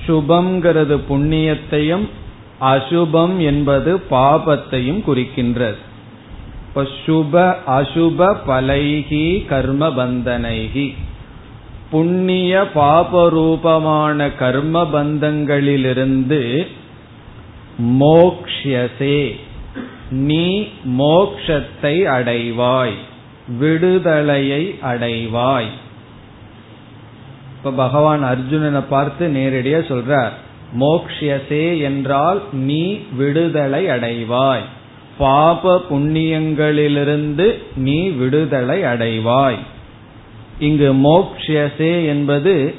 சுபம்ங்கிறது 0.06 0.98
புண்ணியத்தையும் 1.10 2.08
அசுபம் 2.60 3.38
என்பது 3.38 4.02
பாபத்தையும் 4.10 5.02
குறிக்கின்றது. 5.06 5.80
இப்ப 6.68 6.86
சுப 7.06 7.56
அசுப 7.66 8.36
பலைகி 8.48 9.46
கர்ம 9.46 9.88
பந்தனைகி 9.88 10.94
புண்ணிய 11.90 12.70
பாபரூபமான 12.74 14.36
கர்ம 14.38 14.82
பந்தங்களிலிருந்து 14.82 16.66
மோக்ஷசே 18.00 19.36
நீ 20.10 20.68
மோக்ஷத்தை 20.98 22.04
அடைவாய் 22.04 22.92
விடுதலையை 23.58 24.74
அடைவாய். 24.82 25.66
இப்ப 27.56 27.70
பகவான் 27.70 28.24
அர்ஜுனனை 28.24 28.82
பார்த்து 28.88 29.28
நேரடியா 29.28 29.80
சொல்றார் 29.92 30.30
மோக்ஷசே 30.80 31.80
என்றால் 31.80 32.42
நீ 32.52 32.98
விடுதலை 33.16 33.86
அடைவாய். 33.86 34.60
பாப 35.18 35.82
புண்ணியங்களிலிருந்து 35.90 37.58
நீ 37.76 38.08
விடுதலை 38.08 38.82
அடைவாய். 38.82 39.56
இங்கு 40.58 40.92
மோக்ஷசே 40.92 42.06
என்பது 42.06 42.74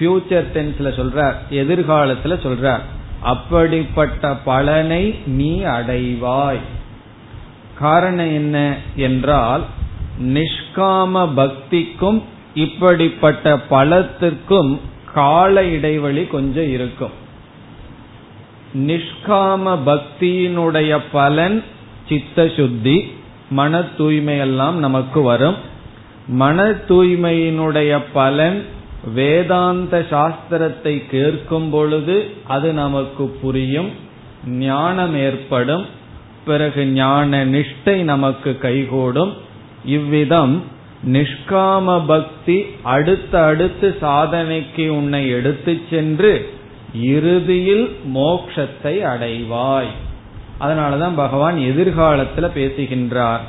ஃபியூச்சர் 0.00 0.44
டென்ஸ்ல 0.54 0.88
சொல்றார் 0.98 1.34
எதிர்காலத்துல 1.50 2.38
சொல்றார். 2.46 2.80
அப்படிப்பட்ட 3.24 4.34
பலனை 4.44 5.18
நீ 5.26 5.52
அடைவாய். 5.62 6.62
காரணம் 7.78 8.32
என்ன 8.32 8.76
என்றால் 8.96 9.64
நிஷ்காம 10.22 11.28
பக்திக்கும் 11.36 12.22
இப்படிப்பட்ட 12.54 13.60
பலத்திற்கும் 13.70 14.78
கால 15.14 15.64
இடைவெளி 15.64 16.24
கொஞ்சம் 16.26 16.70
இருக்கும். 16.70 17.14
நிஷ்காம 18.74 19.78
பக்தியினுடைய 19.86 21.00
பலன் 21.12 21.64
சித்த 22.08 22.48
சுத்தி 22.56 22.96
மன 23.50 23.80
தூய்மையெல்லாம் 23.98 24.72
நமக்கு 24.72 25.22
வரும். 25.22 25.58
மன 26.26 26.70
தூய்மையினுடைய 26.88 28.02
பலன் 28.12 28.64
வேதாந்த 29.12 30.06
சாஸ்திரத்தை 30.10 31.06
கேட்கும் 31.10 31.70
பொழுது 31.70 32.30
அது 32.46 32.72
நமக்கு 32.72 33.26
புரியும் 33.26 33.90
ஞானம் 34.46 35.16
ஏற்படும் 35.16 35.86
பிறகு 36.44 36.86
ஞான 36.86 37.46
நிஷ்டை 37.46 38.02
நமக்கு 38.02 38.58
கைகூடும். 38.58 39.34
இவ்விதம் 39.84 40.62
நிஷ்காம 41.06 42.06
பக்தி 42.06 42.64
அடுத்த 42.82 43.44
அடுத்து 43.44 43.96
சாதனைக்கு 44.00 44.88
உன்னை 44.88 45.28
எடுத்துச் 45.28 45.86
சென்று 45.90 46.52
இறுதியில் 46.94 47.96
மோக்ஷத்தை 48.14 49.00
அடைவாய். 49.02 49.92
அதனாலதான் 50.60 51.12
பகவான் 51.16 51.58
எதிர்காலத்துல 51.58 52.50
பேசுகின்றார். 52.52 53.40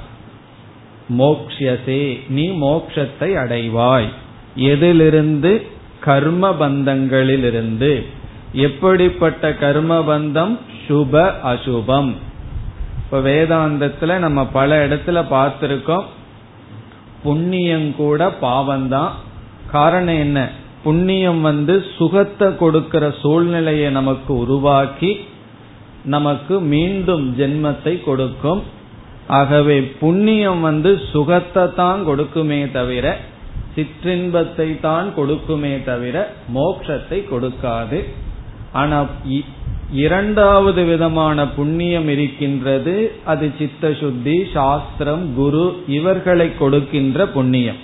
மோக்ஷசே 1.17 2.19
நீ 2.27 2.49
மோக்ஷத்தை 2.49 3.33
அடைவாய். 3.33 4.07
எதிலிருந்து 4.55 5.67
கர்ம 5.99 6.49
பந்தங்களிலிருந்து 6.49 8.05
எப்படிப்பட்ட 8.53 9.53
கர்ம 9.53 9.99
பந்தம் 9.99 10.57
சுப 10.87 11.33
அசுபம். 11.43 12.13
இப்ப 12.97 13.19
வேதாந்தத்துல 13.19 14.17
நம்ம 14.17 14.45
பல 14.45 14.87
இடத்துல 14.87 15.25
பார்த்திருக்கோம். 15.31 16.03
புண்ணியம் 17.23 17.95
கூட 17.95 18.33
பாவம்தான். 18.41 19.09
காரணம் 19.71 20.17
என்ன? 20.17 20.49
புண்ணியம் 20.83 21.41
வந்து 21.41 21.85
சுகத்தை 21.97 22.57
கொடுக்கிற 22.57 23.13
சூழ்நிலையை 23.21 23.91
நமக்கு 23.91 24.37
உருவாக்கி 24.37 25.19
நமக்கு 26.05 26.59
மீண்டும் 26.59 27.35
ஜென்மத்தை 27.39 28.03
கொடுக்கும். 28.03 28.63
ஆகவே 29.27 29.81
புண்ணியம் 29.81 30.61
வந்து 30.61 31.01
சுகத்தை 31.11 31.73
தான் 31.75 32.07
கொடுக்குமே 32.07 32.71
தவிர 32.71 33.19
சிற்றின்பத்தை 33.75 34.67
தான் 34.81 35.07
கொடுக்குமே 35.17 35.73
தவிர 35.89 36.15
மோட்சத்தை 36.57 37.19
கொடுக்காது. 37.31 37.99
ஆனா 38.81 38.99
இரண்டாவது 40.03 40.81
விதமான 40.83 41.47
புண்ணியம் 41.57 42.07
இருக்கின்றது 42.13 42.95
அது 43.31 43.45
சித்த 43.57 43.91
சுத்தி 43.99 44.37
சாஸ்திரம் 44.53 45.25
குரு 45.35 45.65
இவர்களை 45.97 46.47
கொடுக்கின்ற 46.57 47.27
புண்ணியம். 47.35 47.81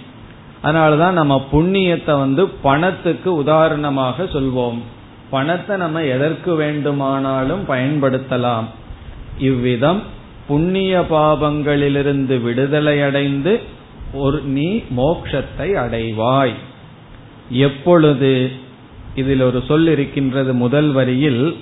அதனாலதான் 0.63 1.17
நம்ம 1.19 1.35
புண்ணியத்தை 1.51 2.15
வந்து 2.23 2.43
பணத்துக்கு 2.65 3.29
உதாரணமாக 3.35 4.23
சொல்வோம். 4.33 4.79
பணத்தை 5.29 5.75
நம்ம 5.77 6.03
எதற்கு 6.15 6.51
வேண்டுமானாலும் 6.55 7.63
பயன்படுத்தலாம். 7.67 8.67
இவ்விதம் 9.49 10.01
புண்ணிய 10.47 10.93
பாபங்களிலிருந்து 11.11 12.35
விடுதலை 12.41 12.95
அடைந்து 13.01 13.53
ஒரு 14.13 14.41
நீ 14.41 14.83
மோக்ஷத்தை 14.97 15.73
அடைவாய். 15.75 16.53
எப்பொழுது 17.49 18.51
இதில் 19.15 19.41
ஒரு 19.41 19.63
சொல் 19.67 19.87
இருக்கின்றது 19.87 20.53
முதல் 20.53 20.91
வரியில் 20.91 21.57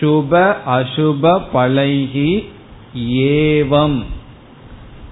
சுப 0.00 0.56
அசுப 0.66 1.42
பழகி 1.52 2.48
ஏவம். 3.08 4.02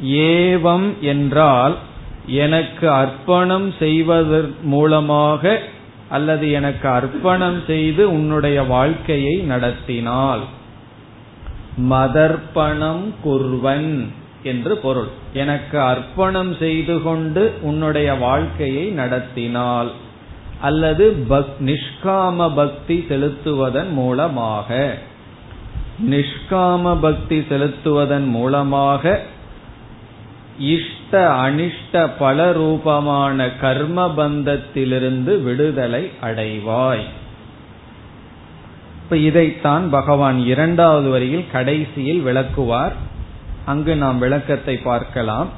ஏவம் 0.05 0.99
என்றால் 1.01 1.77
எனக்கு 2.27 2.91
அர்ப்பணம் 2.91 3.75
செய்வதன் 3.79 4.55
மூலமாக 4.63 5.63
அல்லது 6.09 6.51
எனக்கு 6.51 6.89
அர்ப்பணம் 6.89 7.63
செய்து 7.67 8.13
உன்னுடைய 8.13 8.63
வாழ்க்கையை 8.63 9.37
நடத்தினால். 9.37 10.41
மதர்ப்பணம் 11.91 13.05
குர்வன். 13.25 14.07
என்று 14.43 14.77
பொருள். 14.77 15.09
எனக்கு 15.33 15.81
அர்ப்பணம் 15.81 16.57
செய்து 16.59 17.03
கொண்டு 17.03 17.55
உன்னுடைய 17.61 18.15
வாழ்க்கையை 18.15 18.87
நடத்தினால் 18.87 19.91
அல்லது 20.61 21.27
நிஷ்காம 21.61 22.55
பக்தி 22.55 23.07
செலுத்துவதன் 23.09 23.91
மூலமாக 23.91 24.99
நிஷ்காம 26.11 27.01
பக்தி 27.01 27.39
செலுத்துவதன் 27.39 28.25
மூலமாக 28.25 29.21
இஷ்ட 30.59 31.31
அனிஷ்ட 31.31 32.11
பல 32.19 32.53
ரூபமான 32.53 33.51
கர்ம 33.51 34.15
பந்தத்திலிருந்து 34.17 35.43
விடுதலை 35.43 36.11
அடைவாய். 36.23 37.07
இப்ப 39.03 39.17
இதைத்தான் 39.17 39.91
பகவான் 39.91 40.39
இரண்டாவது 40.47 41.11
வரியில் 41.11 41.45
கடைசியில் 41.53 42.21
விளக்குவார். 42.21 43.09
அங்கு 43.71 43.97
நாம் 43.97 44.19
விளக்கத்தை 44.19 44.77
பார்க்கலாம். 44.77 45.49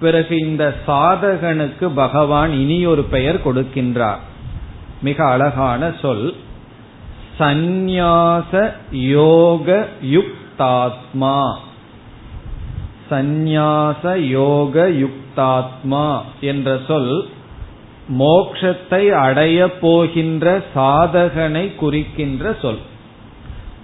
பிறகு 0.00 0.34
இந்த 0.38 0.64
சாதகனுக்கு 0.86 1.86
பகவான் 1.94 2.52
இனி 2.52 2.78
ஒரு 2.86 3.02
பெயர் 3.02 3.44
கொடுக்கின்றார். 3.44 4.22
மிக 5.02 5.18
அழகான 5.24 5.92
சொல். 6.02 6.26
சந்நியாச 7.38 8.72
யோக 8.90 9.88
யுக்தாத்மா. 10.16 11.38
சந்நியாச 13.10 14.16
யோக 14.36 14.90
யுக்தாத்மா 15.02 16.06
என்ற 16.40 16.78
சொல் 16.86 17.28
மோக்ஷத்தை 18.18 19.02
அடைய 19.08 19.78
போகின்ற 19.78 20.62
சாதகனை 20.74 21.74
குறிக்கின்ற 21.74 22.56
சொல். 22.62 22.82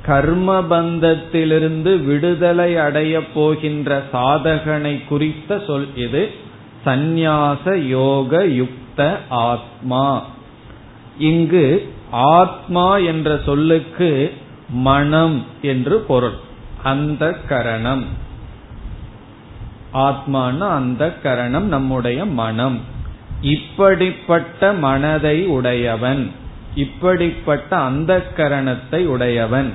கர்மபந்தத்திலிருந்து 0.07 2.05
விடுதலை 2.05 2.77
அடைய 2.77 3.33
போகின்ற 3.33 4.03
சாதகனை 4.13 5.05
குறித்த 5.05 5.63
சொல் 5.67 5.87
இது. 5.97 6.31
சந்நியாச 6.87 7.77
யோக 7.77 8.47
யுக்த 8.47 9.19
ஆத்மா. 9.29 10.27
இங்கு 11.19 11.93
ஆத்மா 12.11 12.97
என்ற 12.97 13.41
சொல்லுக்கு 13.45 14.33
மனம் 14.69 15.45
என்று 15.63 15.99
பொருள். 15.99 16.35
அந்த 16.83 17.37
கரணம். 17.49 18.05
ஆத்மான 19.95 20.59
அந்த 20.59 21.19
கரணம் 21.23 21.65
நம்முடைய 21.65 22.25
மனம். 22.25 22.81
இப்படிப்பட்ட 23.41 24.73
மனதை 24.73 25.47
உடையவன். 25.47 26.31
இப்படிப்பட்ட 26.75 27.77
அந்த 27.77 28.27
கரணத்தை 28.37 29.05
உடையவன். 29.05 29.73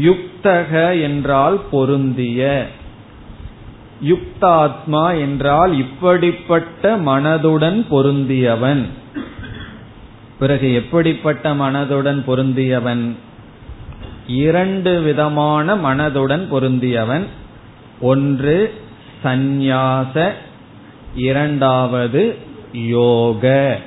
யுக்தக 0.00 1.02
என்றால் 1.02 1.60
பொருந்திய. 1.70 2.66
யுக்தாத்மா 4.04 5.18
என்றால் 5.20 5.78
இப்படிப்பட்ட 5.78 6.96
மனதுடன் 6.96 7.84
பொருந்தியவன். 7.90 8.84
பிறகு 10.38 10.74
எப்படிப்பட்ட 10.74 11.54
மனதுடன் 11.54 12.22
பொருந்தியவன்? 12.26 13.12
இரண்டு 14.26 15.00
விதமான 15.00 15.76
மனதுடன் 15.76 16.46
பொருந்தியவன். 16.52 17.24
ஒன்று 18.00 18.74
சந்நியாச 19.24 20.32
இரண்டாவது 21.14 22.36
யோக. 22.72 23.78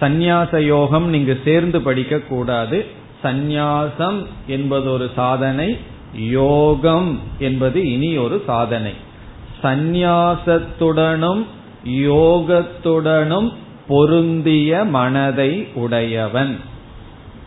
சந்நியாச 0.00 0.58
யோகம் 0.58 1.08
நீங்க 1.08 1.36
சேர்ந்து 1.44 1.80
படிக்க 1.80 2.18
கூடாது 2.18 2.98
சந்நியாசம் 3.22 4.26
என்பது 4.46 4.90
ஒரு 4.90 5.10
சாதனை 5.14 5.78
யோகம் 6.14 7.20
என்பது 7.38 7.92
இனி 7.92 8.16
ஒரு 8.16 8.42
சாதனை. 8.46 8.92
சந்நியாசத்துடனும் 9.62 11.44
யோகத்துடனும் 11.88 13.52
பொருந்திய 13.88 14.84
மனதை 14.84 15.68
உடையவன். 15.74 16.56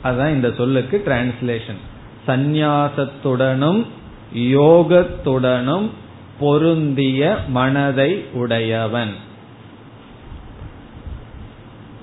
அதுதான் 0.02 0.34
இந்த 0.34 0.52
சொல்லுக்கு 0.52 1.04
டிரான்ஸ்லேஷன் 1.06 1.82
சந்நியாசத்துடனும் 2.28 3.86
யோகத்துடனும் 4.38 5.90
பொருந்திய 6.40 7.38
மனதை 7.48 8.26
உடையவன். 8.34 9.14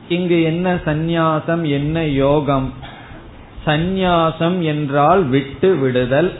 இங்கு 0.08 0.42
என்ன 0.42 0.74
சந்நியாசம் 0.74 1.70
என்ன 1.70 2.04
யோகம்? 2.04 2.72
சந்நியாசம் 3.66 4.60
என்றால் 4.60 5.22
விட்டு 5.22 5.76
விடுதல் 5.76 6.32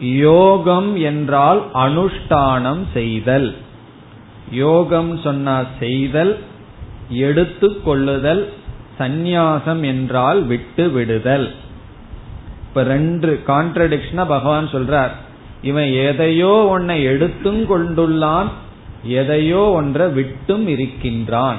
யோகம் 0.00 0.96
என்றால் 0.96 1.60
அனுஷ்டானம் 1.74 2.82
செய்தல். 2.92 3.54
யோகம் 4.50 5.20
சொன்னா 5.22 5.64
செய்தல் 5.78 6.38
எடுத்து 7.08 7.82
கொள்ளுதல் 7.82 8.52
சந்நியாசம் 8.98 9.82
என்றால் 9.82 10.42
விட்டு 10.42 10.90
விடுதல். 10.90 11.46
இப்ப 12.68 12.82
ரெண்டு 12.82 13.42
கான்ட்ரடிக்ஷனா 13.46 14.24
பகவான் 14.26 14.68
சொல்றார். 14.68 15.14
இவன் 15.62 15.90
எதையோ 15.92 16.54
ஒன்னை 16.70 17.02
எடுத்தும் 17.02 17.62
கொண்டுள்ளான் 17.70 18.48
எதையோ 19.02 19.62
ஒன்றை 19.70 20.08
விட்டும் 20.08 20.68
இருக்கின்றான். 20.68 21.56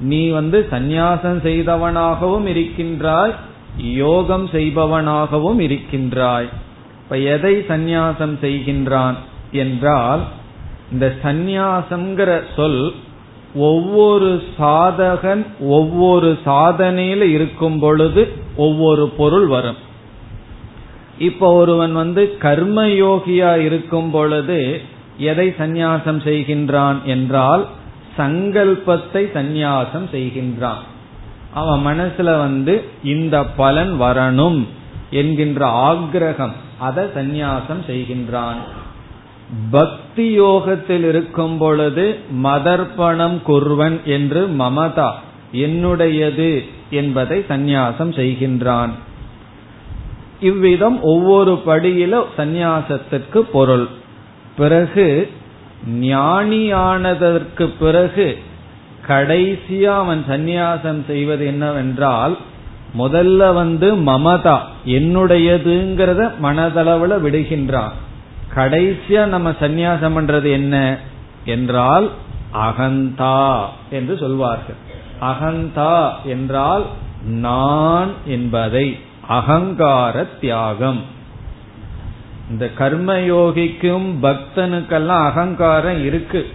நீ 0.00 0.28
வந்து 0.28 0.66
சந்நியாசம் 0.70 1.40
செய்தவனாகவும் 1.42 2.46
இருக்கின்றாய் 2.46 3.34
யோகம் 3.78 4.46
செய்பவனாகவும் 4.46 5.60
இருக்கின்றாய். 5.60 6.48
இப்ப 7.02 7.18
எதை 7.18 7.54
சந்நியாசம் 7.56 8.36
செய்கின்றான் 8.40 9.14
என்றால் 9.50 10.20
இந்த 10.92 11.14
சந்நியாசம்ங்கிற 11.22 12.42
சொல் 12.56 12.92
ஒவ்வொரு 13.54 14.42
சாதகன் 14.58 15.46
ஒவ்வொரு 15.60 16.38
சாதனையில 16.44 17.22
இருக்கும் 17.22 17.78
பொழுது 17.78 18.32
ஒவ்வொரு 18.56 19.08
பொருள் 19.08 19.46
வரும். 19.46 19.76
இப்ப 21.18 21.54
ஒருவன் 21.54 21.92
வந்து 21.92 22.36
கர்மயோகியா 22.40 23.56
இருக்கும் 23.56 24.10
பொழுது 24.10 24.80
எதை 25.18 25.54
சந்நியாசம் 25.58 26.20
செய்கின்றான் 26.24 27.02
என்றால் 27.02 27.66
சங்கல்பத்தை 28.16 29.22
சந்நியாசம் 29.34 30.08
செய்கின்றான். 30.12 30.84
அவன் 31.54 31.82
மனசுல 31.86 32.38
வந்து 32.38 32.84
இந்த 33.04 33.44
பலன் 33.44 34.00
வரணும் 34.00 34.60
என்கின்ற 35.10 35.60
ஆக்ரகம் 35.90 36.54
அதை 36.78 37.04
சந்நியாசம் 37.04 37.82
செய்கின்றான். 37.88 38.60
பக்தி 39.70 40.40
யோகத்தில் 40.40 41.04
இருக்கும் 41.08 41.58
பொழுது 41.58 42.18
மதர்ப்பணம் 42.44 43.38
குர்வன் 43.46 43.98
என்று 44.04 44.46
மமதா 44.58 45.10
என்னுடையது 45.52 46.50
என்பதை 46.90 47.44
சந்நியாசம் 47.48 48.12
செய்கின்றான். 48.18 48.92
இவ்விதம் 50.40 50.98
ஒவ்வொரு 51.02 51.52
படியில 51.66 52.22
சந்நியாசத்திற்கு 52.38 53.38
பொருள். 53.52 53.86
பிறகு 54.56 55.30
ஞானியானதற்கு 56.00 57.64
பிறகு 57.78 58.26
கடைசியா 59.08 59.94
அவன் 59.96 60.24
சந்நியாசம் 60.28 61.04
செய்வது 61.04 61.46
என்னவென்றால் 61.46 62.38
முதல்ல 62.98 63.54
வந்து 63.54 63.96
மமதா 63.96 64.58
என்னுடையதுங்கிறத 64.86 66.30
மனதளவுல 66.42 67.20
விடுகின்றான். 67.20 67.92
கடைசியா 68.54 69.24
நம்ம 69.24 69.50
சந்நியாசம் 69.50 70.16
பண்றது 70.16 70.52
என்ன? 70.52 70.98
என்றால் 71.44 72.10
அகந்தா 72.54 73.64
என்று 73.90 74.16
சொல்வார்கள். 74.16 74.74
அகந்தா 75.20 76.10
என்றால் 76.24 76.86
நான் 77.26 78.10
என்பதை 78.26 78.98
அகங்கார 79.28 80.24
தியாகம். 80.24 81.00
இந்த 82.50 82.70
கர்மயோகிக்கும் 82.78 84.14
பக்தனுக்கெல்லாம் 84.22 85.24
அகங்காரம் 85.24 86.04
இருக்கு. 86.04 86.48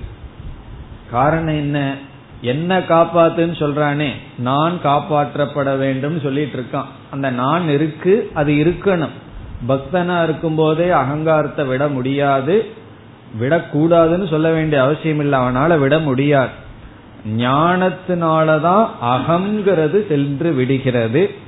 காரணம் 1.11 1.55
என்ன? 1.55 1.95
என்ன 2.41 2.79
காப்பாத்துன்னு 2.79 3.55
சொல்றானே 3.59 4.09
நான் 4.37 4.79
காப்பாற்றப்பட 4.83 5.77
வேண்டும் 5.77 6.19
சொல்லிட்டு 6.19 6.59
இருக்கான். 6.59 6.85
அந்த 7.11 7.29
நான் 7.29 7.69
இருக்கு 7.69 8.31
அது 8.33 8.53
இருக்கணும். 8.53 9.15
பக்தனா 9.67 10.23
இருக்கும் 10.23 10.55
போதே 10.55 10.89
அகங்காரத்தை 10.89 11.65
விட 11.65 11.87
முடியாது. 11.87 12.71
விடக்கூடாதுன்னு 13.39 14.29
சொல்ல 14.29 14.51
வேண்டிய 14.51 14.83
அவசியம் 14.83 15.19
இல்லை 15.19 15.39
அவனால 15.39 15.79
விட 15.79 15.99
முடியாது. 15.99 16.67
ஞானத்தினாலதான் 17.37 18.87
அகங்கிறது 19.03 20.07
சென்று 20.07 20.51
விடுகிறது. 20.51 21.47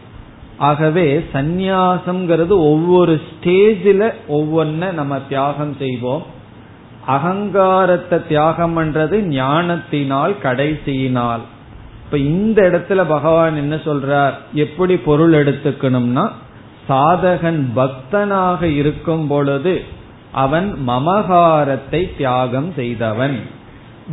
ஆகவே 0.58 1.26
சந்நியாசம்ங்கிறது 1.34 2.50
ஒவ்வொரு 2.50 3.22
ஸ்டேஜில் 3.30 4.14
ஒவ்வொன்ன 4.28 4.92
நம்ம 4.92 5.20
தியாகம் 5.20 5.76
செய்வோம். 5.80 6.40
அகங்காரத்தை 7.06 8.28
தியாகம் 8.28 8.78
பண்றது 8.78 9.20
ஞானத்தினால் 9.20 10.36
கடைசியினால். 10.44 11.40
இப்ப 12.06 12.18
இந்த 12.18 12.62
இடத்துல 12.62 13.06
பகவான் 13.08 13.56
என்ன 13.56 13.76
சொல்றார்? 13.76 14.32
எப்படி 14.54 14.98
பொருள் 14.98 15.32
எடுத்துக்கணும்னா 15.32 16.30
சாதகன் 16.90 17.66
பக்தனாக 17.76 18.62
இருக்கும் 18.62 19.28
பொழுது 19.28 19.84
அவன் 20.32 20.78
மமகாரத்தை 20.88 22.16
தியாகம் 22.18 22.74
செய்தவன். 22.76 23.40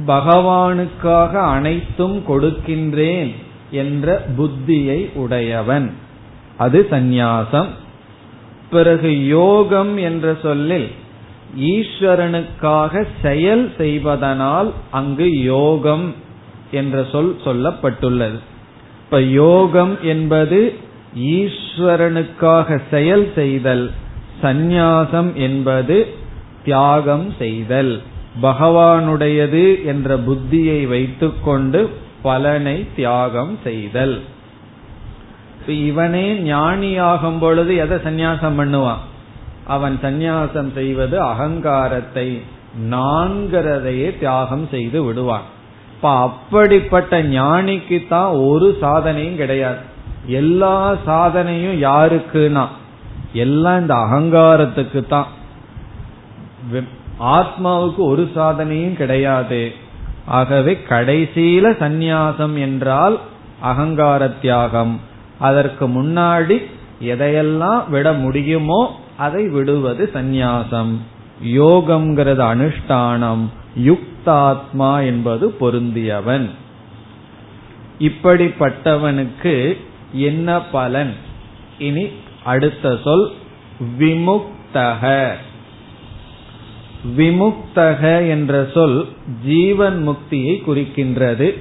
பகவானுக்காக 0.07 1.33
அனைத்தும் 1.33 2.23
கொடுக்கின்றேன் 2.29 3.35
என்ற 3.71 4.27
புத்தியை 4.39 5.13
உடையவன். 5.15 5.95
அது 6.59 6.89
சந்நியாசம். 6.91 7.67
பிறகு 8.71 9.27
யோகம் 9.27 9.97
என்ற 9.97 10.37
சொல்லில் 10.43 10.91
ஈஸ்வரனுக்காக 11.57 13.07
செயல் 13.23 13.73
செய்வதனால் 13.77 14.73
அங்கு 14.91 15.43
யோகம் 15.43 16.15
என்ற 16.71 17.07
சொல் 17.13 17.41
சொல்லப்பட்டுள்ளது. 17.45 18.39
இப்ப 19.05 19.23
யோகம் 19.23 19.99
என்பது 20.03 20.75
ஈஸ்வரனுக்காக 21.19 22.81
செயல் 22.91 23.33
செய்தல் 23.35 23.91
சந்நியாசம் 24.43 25.33
என்பது 25.35 26.15
தியாகம் 26.65 27.35
செய்தல் 27.39 28.01
பகவானுடையது 28.43 29.85
என்ற 29.85 30.19
புத்தியை 30.19 30.87
வைத்துக்கொண்டு 30.87 31.91
பலனை 32.23 32.87
தியாகம் 32.97 33.59
செய்தல். 33.63 34.21
இவனே 35.67 36.33
ஞானியாகும் 36.33 37.39
பொழுது 37.41 37.77
எதை 37.77 37.99
சந்நியாசம் 37.99 38.59
பண்ணுவான்? 38.59 38.99
அவன் 39.75 39.95
சந்நியாசம் 40.03 40.71
செய்வது 40.79 41.17
அகங்காரத்தை 41.23 42.29
நான்கிறதையே 42.93 44.09
தியாகம் 44.19 44.67
செய்து 44.71 44.99
விடுவான். 45.05 45.47
இப்ப 45.95 46.11
அப்படிப்பட்ட 46.27 47.23
ஞானிக்கு 47.37 47.99
தான் 48.09 48.31
ஒரு 48.49 48.69
சாதனையும் 48.83 49.41
கிடையாது. 49.43 49.81
எல்லா 50.41 50.77
சாதனையும் 51.07 51.79
யாருக்குன்னா 51.89 52.65
எல்லாம் 53.45 53.81
இந்த 53.83 53.95
அகங்காரத்துக்கு 54.05 55.01
தான் 55.07 55.29
ஆத்மாவுக்கு 57.37 58.03
ஒரு 58.13 58.25
சாதனையும் 58.37 58.97
கிடையாது. 58.97 59.63
ஆகவே 60.39 60.73
கடைசியில 60.89 61.67
சந்நியாசம் 61.83 62.57
என்றால் 62.67 63.17
அகங்கார 63.71 64.23
தியாகம். 64.43 64.95
அதற்கு 65.39 65.85
முன்னாடி 65.89 66.57
எதையெல்லாம் 67.13 67.83
விட 67.89 68.07
முடியுமோ 68.25 68.81
அதை 69.19 69.49
விடுவது 69.49 70.11
சந்நியாசம். 70.15 70.97
யோகம்ங்கிறது 71.47 72.45
அனுஷ்டானம் 72.53 73.45
யுக்தாத்மா 73.79 75.05
என்பது 75.07 75.55
பொருந்தியவன். 75.61 76.49
இப்படிப்பட்டவனுக்கு 78.01 79.77
என்ன 80.13 80.61
பலன்? 80.63 81.15
இனி 81.79 82.07
அடுத்த 82.45 82.99
சொல் 83.05 83.33
விமுக்தக. 83.99 85.31
விமுக்தக 87.17 88.29
என்ற 88.29 88.71
சொல் 88.75 89.09
ஜீவன் 89.45 90.09
முக்தியை 90.09 90.57
குறிக்கின்றது. 90.67 91.61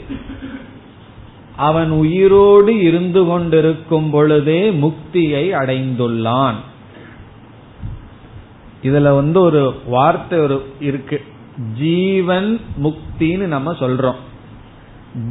அவன் 1.56 1.90
உயிரோடு 1.90 2.80
இருந்து 2.80 3.26
கொண்டிருக்கும் 3.26 4.10
பொழுதே 4.10 4.72
முக்தியை 4.72 5.52
அடைந்துள்ளான். 5.52 6.56
இதுல 8.84 9.16
வந்து 9.16 9.40
ஒரு 9.40 9.74
வார்த்தை 9.86 10.40
ஒரு 10.40 10.66
இருக்கு. 10.80 11.22
ஜீவன் 11.80 12.60
முக்தின்னு 12.84 13.48
நம்ம 13.48 13.72
சொல்றோம். 13.72 14.20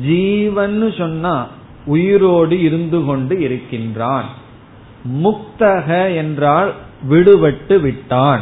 ஜீவன் 0.06 0.92
சொன்னா 0.98 1.46
உயிரோடு 1.86 2.62
இருந்து 2.62 3.04
கொண்டு 3.04 3.40
இருக்கின்றான். 3.40 4.24
முக்தக 5.22 6.16
என்றால் 6.16 6.72
விடுபட்டு 7.10 7.80
விட்டான். 7.80 8.40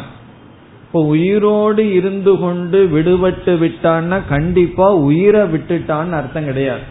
இப்போ 0.86 1.04
உயிரோடு 1.04 1.94
இருந்து 1.94 2.38
கொண்டு 2.38 2.88
விடுபட்டு 2.92 3.52
விட்டான்னா 3.58 4.20
கண்டிப்பா 4.28 4.94
உயிரை 4.94 5.40
விட்டுட்டான்னு 5.40 6.12
அர்த்தம் 6.12 6.44
கிடையாது. 6.44 6.84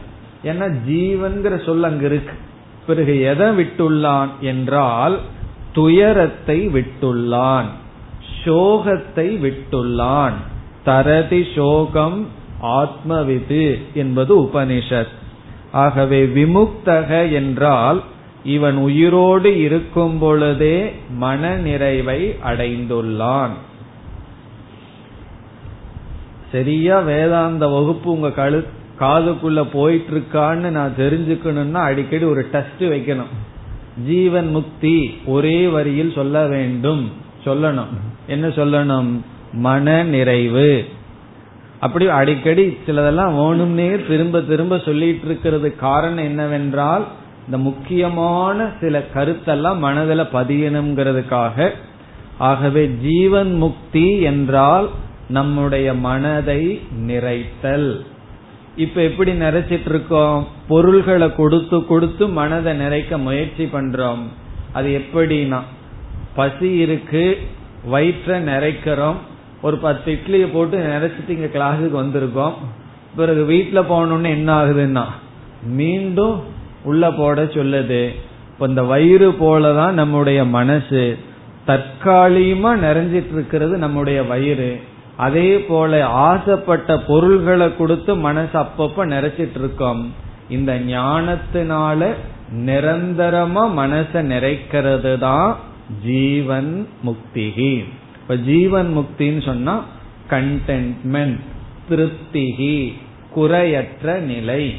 ஏன்னா 0.43 0.77
ஜீவன்கிற 0.89 1.65
சொல் 1.65 1.83
அங்க 1.83 2.05
இருக்கு. 2.05 2.33
பிறகு 2.87 3.21
எதை 3.21 3.47
விட்டுள்ளான் 3.47 4.29
என்றால் 4.39 5.19
துயரத்தை 5.71 6.67
விட்டுள்ளான். 6.67 7.65
சோகத்தை 8.45 9.37
விட்டுள்ளான். 9.37 10.33
தரதி 10.83 11.47
சோகம் 11.55 12.27
ஆத்மவிது 12.61 13.77
என்பது 13.93 14.41
உபனிஷத். 14.41 15.13
ஆகவே 15.71 16.25
விமுக்தக 16.25 17.31
என்றால் 17.31 18.03
இவன் 18.43 18.75
உயிரோடு 18.75 19.59
இருக்கும் 19.59 20.19
பொழுதே 20.19 20.93
மன 21.09 21.55
நிறைவை 21.55 22.35
அடைந்துள்ளான். 22.45 23.49
சரியா 26.51 26.99
வேதாந்த 26.99 27.67
வகுப்பு 27.67 28.11
உங்க 28.11 28.27
கழு 28.27 28.65
காதுக்குள்ள 28.99 29.67
போயிட்டு 29.73 30.13
இருக்கான்னு 30.13 30.69
நான் 30.69 30.93
தெரிஞ்சுக்கணும்னா 30.97 31.81
அடிக்கடி 31.83 32.23
ஒரு 32.23 32.47
டெஸ்ட் 32.51 32.83
வைக்கணும். 32.83 33.31
ஜீவன் 34.05 34.49
முக்தி 34.49 35.17
ஒரே 35.25 35.67
வரியில் 35.67 36.11
சொல்ல 36.15 36.47
வேண்டும். 36.47 37.11
சொல்லணும். 37.45 37.93
என்ன 38.27 38.47
சொல்லணும்? 38.47 39.19
மன 39.53 40.03
நிறைவு 40.03 40.85
அப்படி 41.79 42.07
அடிக்கடி 42.07 42.77
சிலதெல்லாம் 42.87 43.35
வேணும்னே 43.35 44.07
திரும்ப 44.07 44.41
திரும்ப 44.41 44.79
சொல்லிட்டு 44.79 45.25
இருக்கிறது 45.25 45.75
காரணம் 45.75 46.23
என்னவென்றால் 46.23 47.05
இந்த 47.45 47.57
முக்கியமான 47.57 48.69
சில 48.79 49.03
கருத்தெல்லாம் 49.13 49.77
மனதில் 49.77 50.31
பதியணுங்கிறதுக்காக 50.33 51.69
ஆகவே 52.37 52.87
ஜீவன் 52.87 53.55
முக்தி 53.55 54.21
என்றால் 54.21 54.89
நம்முடைய 55.29 55.93
மனதை 55.93 56.81
நிறைத்தல். 57.07 57.99
இப்ப 58.75 59.01
எப்படி 59.01 59.31
நிறைச்சிட்டு 59.31 59.89
இருக்கோம் 59.89 60.47
பொருள்களை 60.67 61.35
கொடுத்து 61.35 61.85
கொடுத்து 61.85 62.27
மனதை 62.27 62.79
நிறைக்க 62.79 63.17
முயற்சி 63.17 63.65
பண்றோம். 63.65 64.23
அது 64.73 65.01
எப்படின்னா 65.01 65.59
பசி 66.35 66.73
இருக்கு 66.75 67.37
வயிற்ற 67.91 68.39
நிறைக்கிறோம். 68.39 69.15
ஒரு 69.61 69.77
பத்து 69.77 70.11
இட்லியை 70.13 70.47
போட்டு 70.53 70.77
நிறைச்சிட்டு 70.77 71.29
இங்க 71.29 71.59
கிளாஸுக்கு 71.59 71.97
வந்திருக்கோம். 71.97 72.53
பிறகு 73.15 73.43
வீட்டில் 73.43 73.89
போனோம்னு 73.89 74.25
என்ன 74.25 74.65
ஆகுதுன்னா 74.65 75.03
மீண்டும் 75.63 76.43
உள்ள 76.83 77.11
போட 77.11 77.43
சொல்லுது. 77.43 78.09
இப்போ 78.51 78.67
இந்த 78.67 78.83
வயிறு 78.83 79.29
போலதான் 79.31 79.91
நம்முடைய 79.91 80.45
மனசு. 80.45 81.17
தற்காலிகமா 81.67 82.71
நிறைஞ்சிட்டு 82.85 83.33
இருக்கிறது 83.33 83.77
நம்முடைய 83.77 84.23
வயிறு. 84.23 84.81
அதே 85.15 85.59
போல 85.59 86.05
ஆசைப்பட்ட 86.05 86.97
பொருள்களை 86.97 87.77
கொடுத்து 87.77 88.15
மனசு 88.15 88.59
அப்பப்ப 88.59 89.05
நிறைச்சிட்டு 89.13 89.59
இருக்கோம் 89.59 90.13
இந்த 90.49 90.79
ஞானத்தினால 90.87 92.13
நிரந்தரமா 92.55 93.63
மனசை 93.77 94.21
நிறைக்கிறது 94.33 95.17
தான் 95.17 95.57
ஜீவன் 96.05 96.87
முக்திகி 97.05 97.83
இப்ப 98.21 98.35
ஜீவன் 98.35 98.97
முக்தின்னு 98.97 99.45
சொன்னா 99.45 99.85
கண்டென்ட்மெண்ட் 100.29 101.39
திருப்திகி 101.89 102.93
குறையற்ற 103.33 104.19
நிலை. 104.19 104.75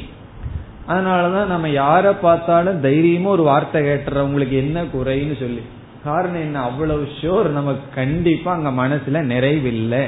அதனாலதான் 0.87 1.45
நம்ம 1.45 1.67
யார 1.67 2.15
பார்த்தாலும் 2.21 2.81
தைரியமா 2.81 3.29
ஒரு 3.29 3.43
வார்த்தை 3.43 3.81
கேட்டுறவங்களுக்கு 3.81 4.49
என்ன 4.49 4.83
குறைன்னு 4.83 5.39
சொல்லி. 5.39 5.61
காரணம் 6.03 6.41
என்ன? 6.41 6.61
அவ்வளவு 6.61 7.07
ஷோர் 7.21 7.49
நமக்கு 7.49 7.95
கண்டிப்பா 7.95 8.53
அங்க 8.53 8.87
மனசுல 8.87 9.11
நிறைவில்லை. 9.11 10.05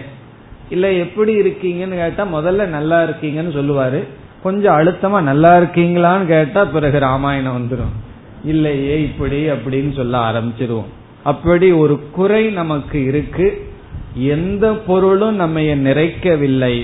இல்ல 0.69 0.91
எப்படி 0.91 1.39
இருக்கீங்கன்னு 1.41 1.95
கேட்டா 1.95 2.25
முதல்ல 2.25 2.65
நல்லா 2.65 3.03
இருக்கீங்கன்னு 3.03 3.55
சொல்லுவாரு. 3.55 4.03
கொஞ்சம் 4.43 4.75
அழுத்தமா 4.75 5.21
நல்லா 5.21 5.57
இருக்கீங்களான்னு 5.57 6.25
கேட்டா 6.25 6.65
பிறகு 6.65 6.99
ராமாயணம் 6.99 7.57
வந்துடும் 7.57 8.05
இல்லையே 8.47 9.01
இப்படி 9.01 9.49
அப்படின்னு 9.49 9.95
சொல்ல 9.95 10.31
ஆரம்பிச்சிருவோம். 10.31 10.91
அப்படி 11.23 11.71
ஒரு 11.71 12.09
குறை 12.09 12.47
நமக்கு 12.47 13.03
இருக்கு. 13.03 13.71
எந்த 14.15 14.73
பொருளும் 14.73 15.35
நம்ம 15.35 15.59
நிறைக்கவில்லை. 15.59 16.81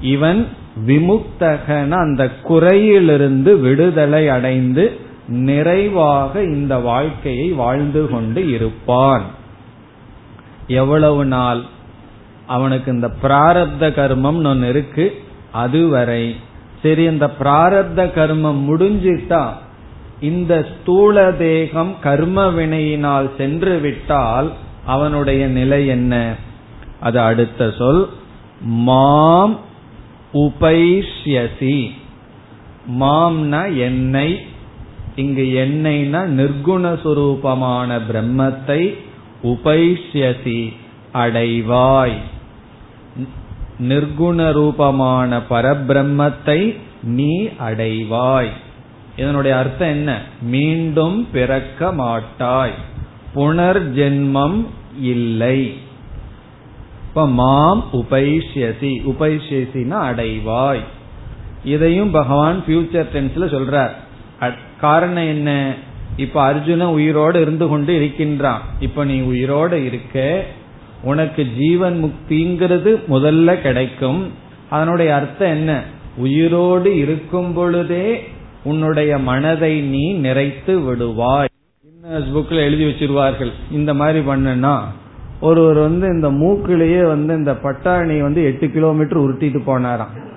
இவன் 0.00 0.46
விமுக்தகன 0.86 1.90
அந்த 1.90 2.30
குறையிலிருந்து 2.48 3.60
விடுதலை 3.60 4.28
அடைந்து 4.28 4.96
நிறைவாக 5.28 6.42
இந்த 6.42 6.78
வாழ்க்கையை 6.78 7.48
வாழ்ந்து 7.48 8.10
கொண்டு 8.10 8.50
இருப்பான். 8.50 9.22
எவ்வளவு 10.66 11.24
நாள் 11.24 11.60
அவனுக்கு 12.46 12.92
இந்த 12.92 13.10
பிராரப்த 13.22 13.80
கர்மம் 13.80 14.44
ஒன்னு 14.44 14.68
இருக்கு. 14.68 15.22
அதுவரை 15.52 16.36
சரி 16.82 17.02
இந்த 17.02 17.30
பிராரப்த 17.40 17.96
கர்மம் 17.96 18.60
முடிஞ்சிட்டா 18.68 19.48
இந்த 20.20 20.66
ஸ்தூல 20.74 21.32
தேகம் 21.32 21.94
கர்ம 22.00 22.50
வினையினால் 22.50 23.36
சென்று 23.36 23.78
விட்டால் 23.78 24.52
அவனுடைய 24.86 25.46
நிலை 25.46 25.86
என்ன? 25.86 26.34
அது 27.00 27.20
அடுத்த 27.20 27.70
சொல். 27.78 28.08
மாம் 28.60 29.58
உபைஷ்யசி. 30.32 31.90
மாம்னா 33.00 33.76
என்னை 33.76 34.40
இங்கு 35.16 35.42
என்னைனா 35.42 36.20
நிர்குணஸ்வரூபமான 36.38 38.00
பிரம்மத்தை 38.12 38.94
உபைஷ்யசி 39.42 40.72
அடைவாய். 41.14 42.18
நிர்குண 43.80 44.52
ரூபமான 44.52 45.38
பரபிரம்மத்தை 45.50 46.76
நீ 47.02 47.48
அடைவாய். 47.58 48.50
இதனுடைய 49.16 49.56
அர்த்தம் 49.56 49.88
என்ன? 49.88 50.22
மீண்டும் 50.42 51.28
பிறக்க 51.32 51.92
மாட்டாய். 51.92 52.74
புனர்ஜென்மம் 53.34 54.64
இல்லை. 55.00 55.74
இப்ப 57.08 57.28
மாம் 57.28 57.84
உபைஷ்யசி. 57.92 59.02
உபைஷ்யசினா 59.06 59.90
அடைவாய். 59.90 60.80
இதையும் 61.64 62.10
பகவான் 62.10 62.62
ஃபியூச்சர் 62.66 63.06
டென்ஸ்ல 63.14 63.38
சொல்றார். 63.38 63.90
காரணம் 64.80 65.26
என்ன? 65.26 65.74
இப்ப 66.16 66.52
அர்ஜுன 66.52 66.82
உயிரோடு 66.82 67.40
இருந்து 67.40 67.68
கொண்டு 67.68 67.96
இருக்கின்றான். 67.96 68.60
இப்ப 68.80 69.04
நீ 69.04 69.20
உயிரோடு 69.20 69.84
இருக்க. 69.84 70.44
உனக்கு 71.02 71.48
ஜீவன் 71.58 72.04
முக்திங்கிறது 72.04 73.00
முதல்ல 73.10 73.60
கிடைக்கும். 73.60 74.32
அதனுடைய 74.70 75.14
அர்த்தம் 75.14 75.48
என்ன? 75.48 75.82
உயிரோடு 76.16 76.98
இருக்கும் 76.98 77.52
பொழுதே 77.52 78.28
உன்னுடைய 78.64 79.18
மனதை 79.18 79.80
நீ 79.80 80.20
நிறைத்து 80.20 80.66
விடுவாய். 80.66 81.48
புக்ல 82.08 82.56
எழுதி 82.56 82.84
வச்சிருவார்கள். 82.84 83.50
இந்த 83.70 83.94
மாதிரி 83.94 84.18
பண்ணனா 84.18 84.78
ஒருவர் 85.40 85.76
வந்து 85.76 86.06
இந்த 86.06 86.30
மூக்கிலேயே 86.30 87.06
வந்து 87.06 87.34
இந்த 87.34 87.52
பட்டாணி 87.52 88.20
வந்து 88.20 88.44
எட்டு 88.44 88.70
கிலோமீட்டர் 88.70 89.18
உருட்டிட்டு 89.18 89.60
போனாராம். 89.66 90.28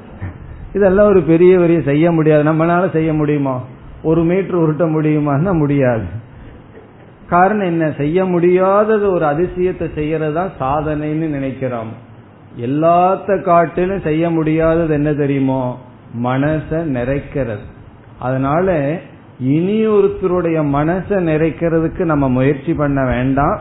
இதெல்லாம் 0.74 1.08
ஒரு 1.08 1.22
பெரிய 1.22 1.58
பெரிய 1.58 1.82
செய்ய 1.82 2.12
முடியாது. 2.12 2.54
நம்மளால 2.54 2.92
செய்ய 2.92 3.14
முடியுமா? 3.14 3.64
ஒரு 4.04 4.24
மீட்டர் 4.24 4.60
உருட்ட 4.60 4.80
முடியுமான்னா 4.80 5.54
முடியாது. 5.54 6.06
காரணம் 7.30 7.66
என்ன? 7.66 7.92
செய்ய 7.92 8.26
முடியாதது 8.26 9.12
ஒரு 9.12 9.26
அதிசயத்தை 9.26 9.90
செய்யறதுதான் 9.96 10.52
சாதனைன்னு 10.60 11.30
நினைக்கிறோம். 11.30 11.92
எல்லாத்த 12.62 13.42
காட்டிலும் 13.42 14.02
செய்ய 14.02 14.30
முடியாதது 14.30 14.94
என்ன 14.94 15.14
தெரியுமோ? 15.14 15.80
மனச 16.24 16.66
நிறைக்கிறது. 16.70 17.72
அதனால 18.24 18.98
இனி 19.40 19.88
ஒருத்தருடைய 19.88 20.58
மனசை 20.78 21.22
நிறைக்கிறதுக்கு 21.30 22.06
நம்ம 22.06 22.30
முயற்சி 22.30 22.74
பண்ண 22.74 23.06
வேண்டாம். 23.06 23.60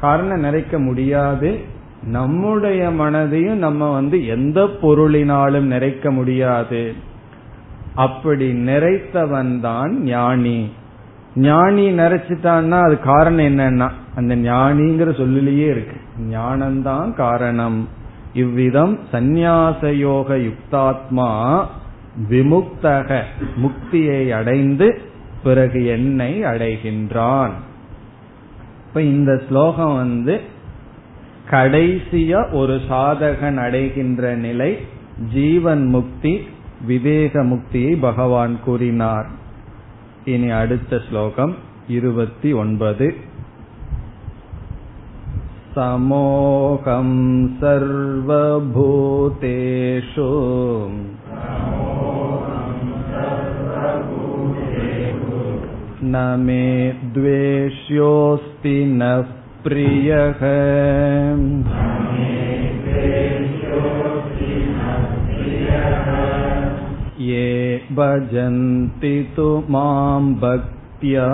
காரணம் 0.00 0.44
நிறைக்க 0.44 0.78
முடியாது. 0.78 1.60
நம்முடைய 2.02 2.90
மனதையும் 2.90 3.54
நம்ம 3.54 3.92
வந்து 3.92 4.26
எந்த 4.26 4.64
பொருளினாலும் 4.64 5.70
நிறைக்க 5.72 6.10
முடியாது. 6.10 6.94
அப்படி 7.94 8.52
நிறைத்தவன் 8.52 9.60
தான் 9.60 10.02
ஞானி. 10.02 10.70
ஞானி 11.36 11.90
நிறைச்சிட்டான்னா 11.90 12.82
அது 12.84 13.00
காரணம் 13.00 13.44
என்னன்னா 13.44 13.88
அந்த 14.14 14.36
ஞானிங்கிற 14.36 15.16
சொல்லிலேயே 15.16 15.66
இருக்கு. 15.66 15.96
ஞானம்தான் 16.30 17.14
காரணம். 17.14 17.88
இவ்விதம் 18.32 18.98
சந்நியாச 19.12 19.92
யோக 19.92 20.36
யுக்தாத்மா 20.36 21.30
விமுக்தக 22.30 23.22
முக்தியை 23.56 24.30
அடைந்து 24.30 25.00
பிறகு 25.42 25.84
என்னை 25.84 26.42
அடைகின்றான். 26.42 27.50
இப்ப 28.86 29.02
இந்த 29.02 29.42
ஸ்லோகம் 29.48 29.94
வந்து 29.94 30.40
கடைசியா 31.50 32.52
ஒரு 32.52 32.80
சாதகன் 32.90 33.56
அடைகின்ற 33.56 34.34
நிலை 34.34 34.78
ஜீவன் 35.32 35.84
முக்தி 35.84 36.40
விவேக 36.86 37.44
முக்தியை 37.44 37.96
பகவான் 38.00 38.60
கூறினார். 38.64 39.26
இனி 40.24 40.50
அடுத்த 40.50 41.00
ஸ்லோகம் 41.08 41.54
இருபத்தி 41.88 42.52
ஒன்பது. 42.52 43.14
சமோகம் 45.76 47.50
சர்வபூதேஷு. 47.60 48.48
न 56.05 56.23
मे 56.39 56.65
द्वेष्योऽस्ति 57.13 58.73
न 58.85 59.11
प्रियः 59.63 60.41
ये 67.27 67.77
भजन्ति 67.91 69.13
तु 69.35 69.47
मां 69.69 70.21
भक्त्या 70.43 71.27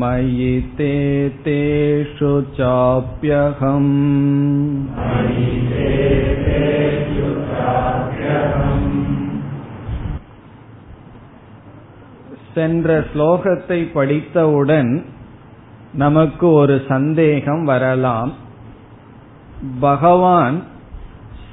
मयि 0.00 0.54
ते 0.78 0.94
तेषु 1.44 2.30
चाप्यहम् 2.56 3.92
சென்ற 12.55 13.05
ஸ்லோகத்தை 13.13 13.91
படித்தவுடன் 13.93 15.05
நமக்கு 15.93 16.51
ஒரு 16.51 16.81
சந்தேகம் 16.87 17.63
வரலாம். 17.63 18.33
பகவான் 19.79 20.63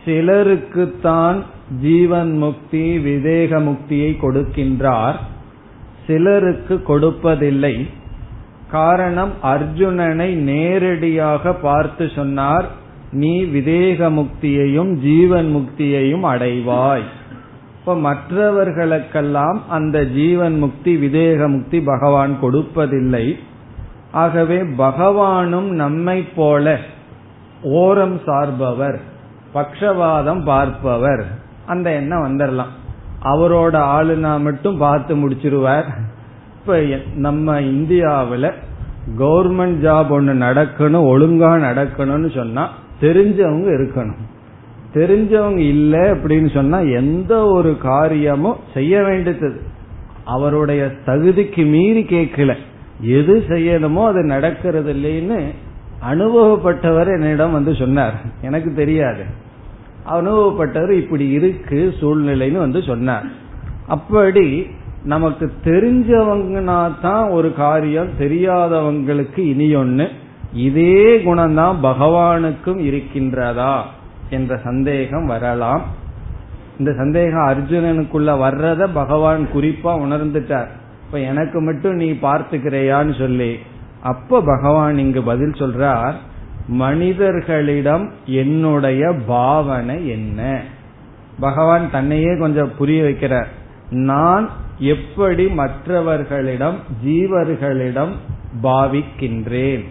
சிலருக்குத்தான் 0.05 1.43
ஜீவன் 1.81 2.37
முக்தி 2.37 2.99
விவேக 2.99 3.61
முக்தியை 3.61 4.17
கொடுக்கின்றார். 4.23 5.17
சிலருக்கு 6.07 6.83
கொடுப்பதில்லை. 6.89 7.89
காரணம் 8.71 9.33
அர்ஜுனனை 9.43 10.35
நேரடியாக 10.35 11.53
பார்த்து 11.53 12.11
சொன்னார் 12.15 12.67
நீ 13.13 13.43
விதேக 13.43 14.11
முக்தியையும் 14.11 14.93
ஜீவன் 14.93 15.49
முக்தியையும் 15.57 16.23
அடைவாய். 16.23 17.09
இப்ப 17.79 17.97
மற்றவர்களுக்கெல்லாம் 17.97 19.59
அந்த 19.69 20.05
ஜீவன் 20.05 20.59
முக்தி 20.59 20.93
விதேக 20.97 21.49
முக்தி 21.49 21.81
பகவான் 21.81 22.39
கொடுப்பதில்லை. 22.43 23.35
ஆகவே 24.13 24.59
பகவானும் 24.63 25.69
நம்மை 25.69 26.23
போல 26.23 26.77
ஓரம் 27.63 28.21
சார்பவர் 28.27 28.99
பக்ஷவாதம் 29.55 30.45
பார்ப்பவர். 30.45 31.25
அந்த 31.67 31.91
எண்ணம் 31.93 32.25
வந்துடலாம் 32.27 32.75
அவரோட 33.25 33.77
ஆளுனா 33.97 34.41
மட்டும் 34.41 34.79
பார்த்து 34.79 35.17
முடிச்சிருவார். 35.17 35.89
இப்ப 36.61 36.79
நம்ம 37.15 37.61
இந்தியாவில் 37.61 38.51
கவர்மெண்ட் 39.19 39.79
ஜாப் 39.85 40.09
ஒன்று 40.09 40.35
நடக்கணும் 40.35 41.07
ஒழுங்கா 41.13 41.53
நடக்கணும்னு 41.69 42.37
சொன்னா 42.37 42.69
தெரிஞ்சவங்க 43.01 43.69
இருக்கணும். 43.79 44.23
தெரிஞ்சவங்க 44.95 45.59
இல்லை 45.59 46.01
அப்படின்னு 46.01 46.55
சொன்னா 46.55 46.79
எந்த 46.79 47.47
ஒரு 47.47 47.79
காரியமும் 47.79 48.57
செய்ய 48.75 49.03
வேண்டியது. 49.03 49.61
அவருடைய 50.25 50.93
தகுதிக்கு 51.07 51.67
மீறி 51.67 52.03
கேட்கல. 52.03 52.55
எது 53.01 53.45
செய்யணுமோ 53.49 54.05
அது 54.05 54.23
நடக்கிறது 54.23 54.93
இல்லைன்னு 54.93 55.45
அனுபவப்பட்டவர் 56.11 57.07
என்னிடம் 57.07 57.53
வந்து 57.53 57.75
சொன்னார். 57.75 58.15
எனக்கு 58.43 58.75
தெரியாது. 58.75 59.25
அனுபவப்பட்டவர் 60.11 60.91
இப்படி 60.91 61.29
இருக்கு 61.29 61.95
சூழ்நிலைன்னு 62.01 62.59
வந்து 62.59 62.83
சொன்னார். 62.83 63.25
அப்படி 63.87 64.67
நமக்கு 65.05 65.53
தெரிஞ்சவங்கனா 65.65 66.91
தான் 67.03 67.29
ஒரு 67.29 67.55
காரியம் 67.55 68.09
தெரியாதவங்களுக்கு 68.21 69.39
இனி 69.39 69.75
ஒன்னு 69.75 70.09
இதே 70.53 71.19
குணம்தான் 71.19 71.75
பகவானுக்கும் 71.83 72.79
இருக்கின்றதா? 72.79 73.81
என்ற 74.31 74.59
சந்தேகம் 74.65 75.27
வரலாம். 75.27 75.83
இந்த 76.79 76.93
சந்தேகம் 76.93 77.47
அர்ஜுனனுக்குள்ள 77.47 78.39
வர்றத 78.39 78.89
பகவான் 78.95 79.49
குறிப்பா 79.55 79.85
உணர்ந்துட்டார். 79.85 80.69
இப்ப 81.07 81.21
எனக்கு 81.21 81.61
மட்டும் 81.61 81.95
நீ 81.95 82.11
பார்த்துக்கிறையான்னு 82.11 83.19
சொல்லி. 83.19 83.59
அப்ப 84.03 84.43
பகவான் 84.43 84.99
இங்கு 84.99 85.23
பதில் 85.23 85.51
சொல்றார் 85.51 86.13
மனிதர்களிடம் 86.69 88.11
என்னுடைய 88.27 89.13
பாவனை 89.27 90.09
என்ன? 90.09 90.63
பகவான் 91.41 91.91
தன்னையே 91.91 92.39
கொஞ்சம் 92.39 92.77
புரிய 92.79 93.03
வைக்கிறார். 93.03 93.47
நான் 93.91 94.51
எப்படி 94.79 95.49
மற்றவர்களிடம் 95.49 96.77
ஜீவர்களிடம் 97.07 98.13
பாவிக்கின்றேன்? 98.63 99.85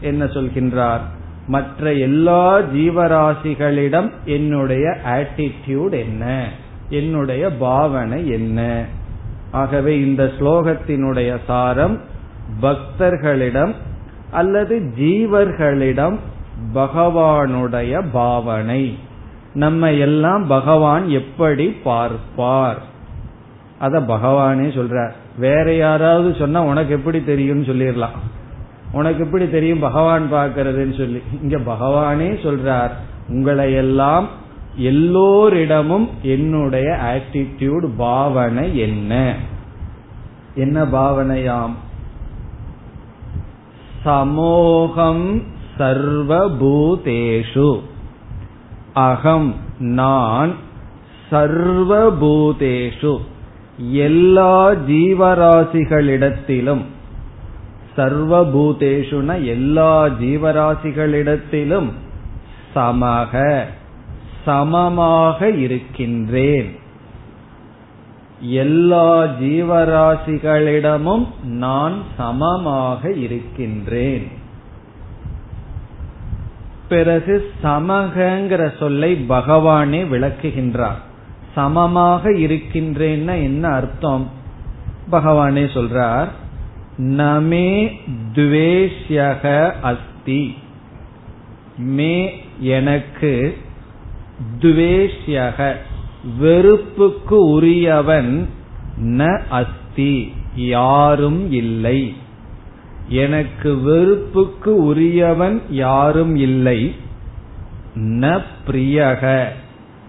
என்ன 0.00 0.24
சொல்கின்றார்? 0.24 1.00
மற்ற 1.48 1.92
எல்லா 1.92 2.58
ஜீவராசிகளிடம் 2.58 4.10
என்னுடைய 4.24 4.96
ஆட்டிடியூட் 5.06 5.90
என்ன? 5.90 6.48
என்னுடைய 6.88 7.50
பாவனை 7.50 8.28
என்ன? 8.28 8.84
ஆகவே 9.50 10.00
இந்த 10.00 10.30
ஸ்லோகத்தினுடைய 10.38 11.36
சாரம் 11.46 12.00
பக்தர்களிடம் 12.62 13.74
அல்லது 14.30 14.92
ஜீவர்களிடம் 14.98 16.18
பகவானுடைய 16.74 18.02
பாவனை. 18.12 18.98
நம்ம 19.54 19.92
எல்லாம் 19.92 20.46
பகவான் 20.46 21.08
எப்படி 21.08 21.68
பார்ப்பார்? 21.68 22.82
அத 23.78 24.00
பகவானே 24.00 24.66
சொல்றார். 24.78 25.12
வேற 25.38 25.74
யாராவது 25.74 26.34
சொன்னா 26.38 26.62
உனக்கு 26.62 26.94
எப்படி 26.94 27.24
தெரியும்னு 27.24 27.72
சொல்லிடலாம். 27.72 28.16
உனக்கு 28.92 29.24
எப்படி 29.24 29.50
தெரியும் 29.50 29.78
பகவான் 29.78 30.32
பார்க்கறதுன்னு 30.32 30.96
சொல்லி? 30.96 31.22
இங்க 31.42 31.58
பகவானே 31.58 32.18
சொல்றார் 32.18 32.90
உங்களை 33.28 33.72
எல்லாம் 33.72 34.28
எல்லோரிடமும் 34.76 36.10
என்னுடைய 36.22 36.98
ஆட்டிடியூட் 37.02 37.88
பாவனை 37.96 38.78
என்ன? 38.78 39.34
என்ன 40.54 40.84
பாவனையாம்? 40.84 41.72
சமோகம் 44.04 45.42
சர்வபூதேஷு. 45.78 47.80
அகம் 48.92 49.54
நான் 49.78 50.54
சர்வபூதேஷு. 51.30 53.18
எல்லா 53.90 54.70
ஜீவராசிகளிடத்திலும் 54.70 56.84
சர்வபூதேஷுன 57.98 59.44
எல்லா 59.44 60.06
ஜீவராசிகளிடத்திலும் 60.06 61.88
சமக 62.74 63.64
சமமாக 64.44 65.50
இருக்கின்றேன். 65.50 66.76
எல்லா 68.40 69.22
ஜீவராசிகளிடமும் 69.22 71.26
நான் 71.44 72.02
சமமாக 72.16 73.12
இருக்கின்றேன். 73.12 74.28
பிறகு 76.88 77.50
சமகங்கிற 77.62 78.78
சொல்லை 78.78 79.24
பகவானே 79.28 80.04
விளக்குகின்றார். 80.04 80.98
சமமாக 81.54 82.30
இருக்கின்றேன்னா 82.30 83.42
என்ன 83.42 83.68
அர்த்தம்? 83.68 84.28
பகவானே 85.12 85.74
சொல்றார் 85.74 86.28
நமே 86.98 88.00
துவேஷ்யக 88.34 89.72
அஸ்தி. 89.82 90.54
மே 91.78 92.40
எனக்கு 92.60 93.56
துவேஷ்யக 94.60 95.74
வெறுப்புக்கு 96.38 97.50
உரியவன் 97.50 98.48
ந 99.02 99.40
அஸ்தி 99.48 100.32
யாரும் 100.56 101.52
இல்லை. 101.52 102.14
எனக்கு 103.08 103.76
வெறுப்புக்கு 103.76 104.76
உரியவன் 104.84 105.62
யாரும் 105.70 106.36
இல்லை. 106.36 106.94
ந 107.94 108.42
பிரியக 108.66 109.46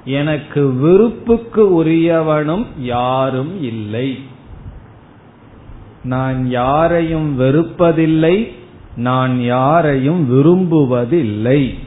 எனக்கு 0.05 0.61
விருப்புக்கு 0.63 1.59
உரியவனும் 1.59 2.65
யாரும் 2.79 3.63
இல்லை. 3.63 4.19
நான் 6.03 6.49
யாரையும் 6.49 7.39
வெறுப்பதில்லை 7.39 8.57
நான் 8.95 9.41
யாரையும் 9.41 10.31
விரும்புவதில்லை. 10.31 11.77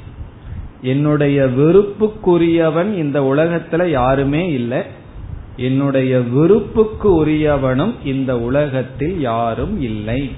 என்னுடைய 0.82 1.44
வெறுப்புக்குரியவன் 1.44 2.94
இந்த 2.94 3.20
உலகத்துல 3.20 3.86
யாருமே 3.86 4.52
இல்லை. 4.52 4.82
என்னுடைய 5.56 6.18
விருப்புக்கு 6.18 7.04
உரியவனும் 7.04 7.94
இந்த 8.04 8.38
உலகத்தில் 8.40 9.20
யாரும் 9.20 9.82
இல்லை. 9.82 10.30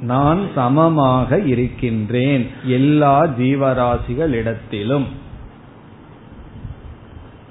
நான் 0.00 0.40
சமமாக 0.54 1.40
இருக்கின்றேன் 1.40 2.50
எல்லா 2.64 3.26
ஜீவராசிகளிடத்திலும். 3.26 5.04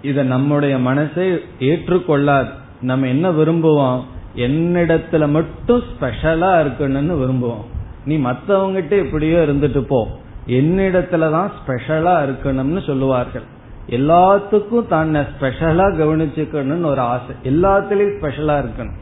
இத 0.01 0.23
நம்முடைய 0.23 0.77
மனசை 0.77 1.39
ஏற்றுக்கொள்ளாது. 1.59 2.49
நம்ம 2.81 3.07
என்ன 3.07 3.31
விரும்புவோம்? 3.31 4.03
என்னிடத்துல 4.35 5.29
மட்டும் 5.29 5.81
ஸ்பெஷலா 5.81 6.61
இருக்கணும்னு 6.61 7.17
விரும்புவோம். 7.17 7.65
நீ 8.05 8.17
மத்தவங்கிட்ட 8.17 8.89
எப்படியோ 8.89 9.37
இருந்துட்டு 9.37 9.79
போ. 9.79 10.07
என்னிடத்துலதான் 10.47 11.49
ஸ்பெஷலா 11.57 12.27
இருக்கணும்னு 12.27 12.85
சொல்லுவார்கள். 12.85 13.41
எல்லாத்துக்கும் 13.89 14.87
தன்னை 14.87 15.21
ஸ்பெஷலா 15.21 15.85
கவனிச்சுக்கணும்னு 15.85 16.85
ஒரு 16.85 16.99
ஆசை. 16.99 17.35
எல்லாத்துலயும் 17.43 18.15
ஸ்பெஷலா 18.21 18.65
இருக்கணும். 18.65 18.95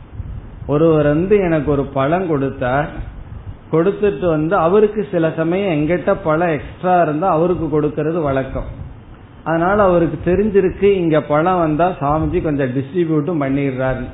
ஒருவர் 0.68 1.06
வந்து 1.06 1.38
எனக்கு 1.38 1.72
ஒரு 1.72 1.84
பழம் 1.84 2.28
கொடுத்தார். 2.28 2.90
கொடுத்துட்டு 3.72 4.26
வந்து 4.26 4.56
அவருக்கு 4.56 5.08
சில 5.12 5.34
சமயம் 5.38 5.74
எங்கிட்ட 5.74 6.16
பழம் 6.24 6.50
எக்ஸ்ட்ரா 6.50 7.02
இருந்தா 7.02 7.30
அவருக்கு 7.30 7.82
கொடுக்கறது 7.82 8.22
வழக்கம். 8.22 8.84
அதனால 9.46 9.84
அவருக்கு 9.84 10.18
தெரிஞ்சிருக்கு 10.30 10.84
இங்க 10.84 11.22
பழம் 11.22 11.60
வந்தா 11.60 11.88
சாமிஜி 12.02 12.40
கொஞ்சம் 12.44 12.72
டிஸ்ட்ரிபியூட்டும் 12.76 13.42
பண்ணிடுறாரு. 13.44 14.06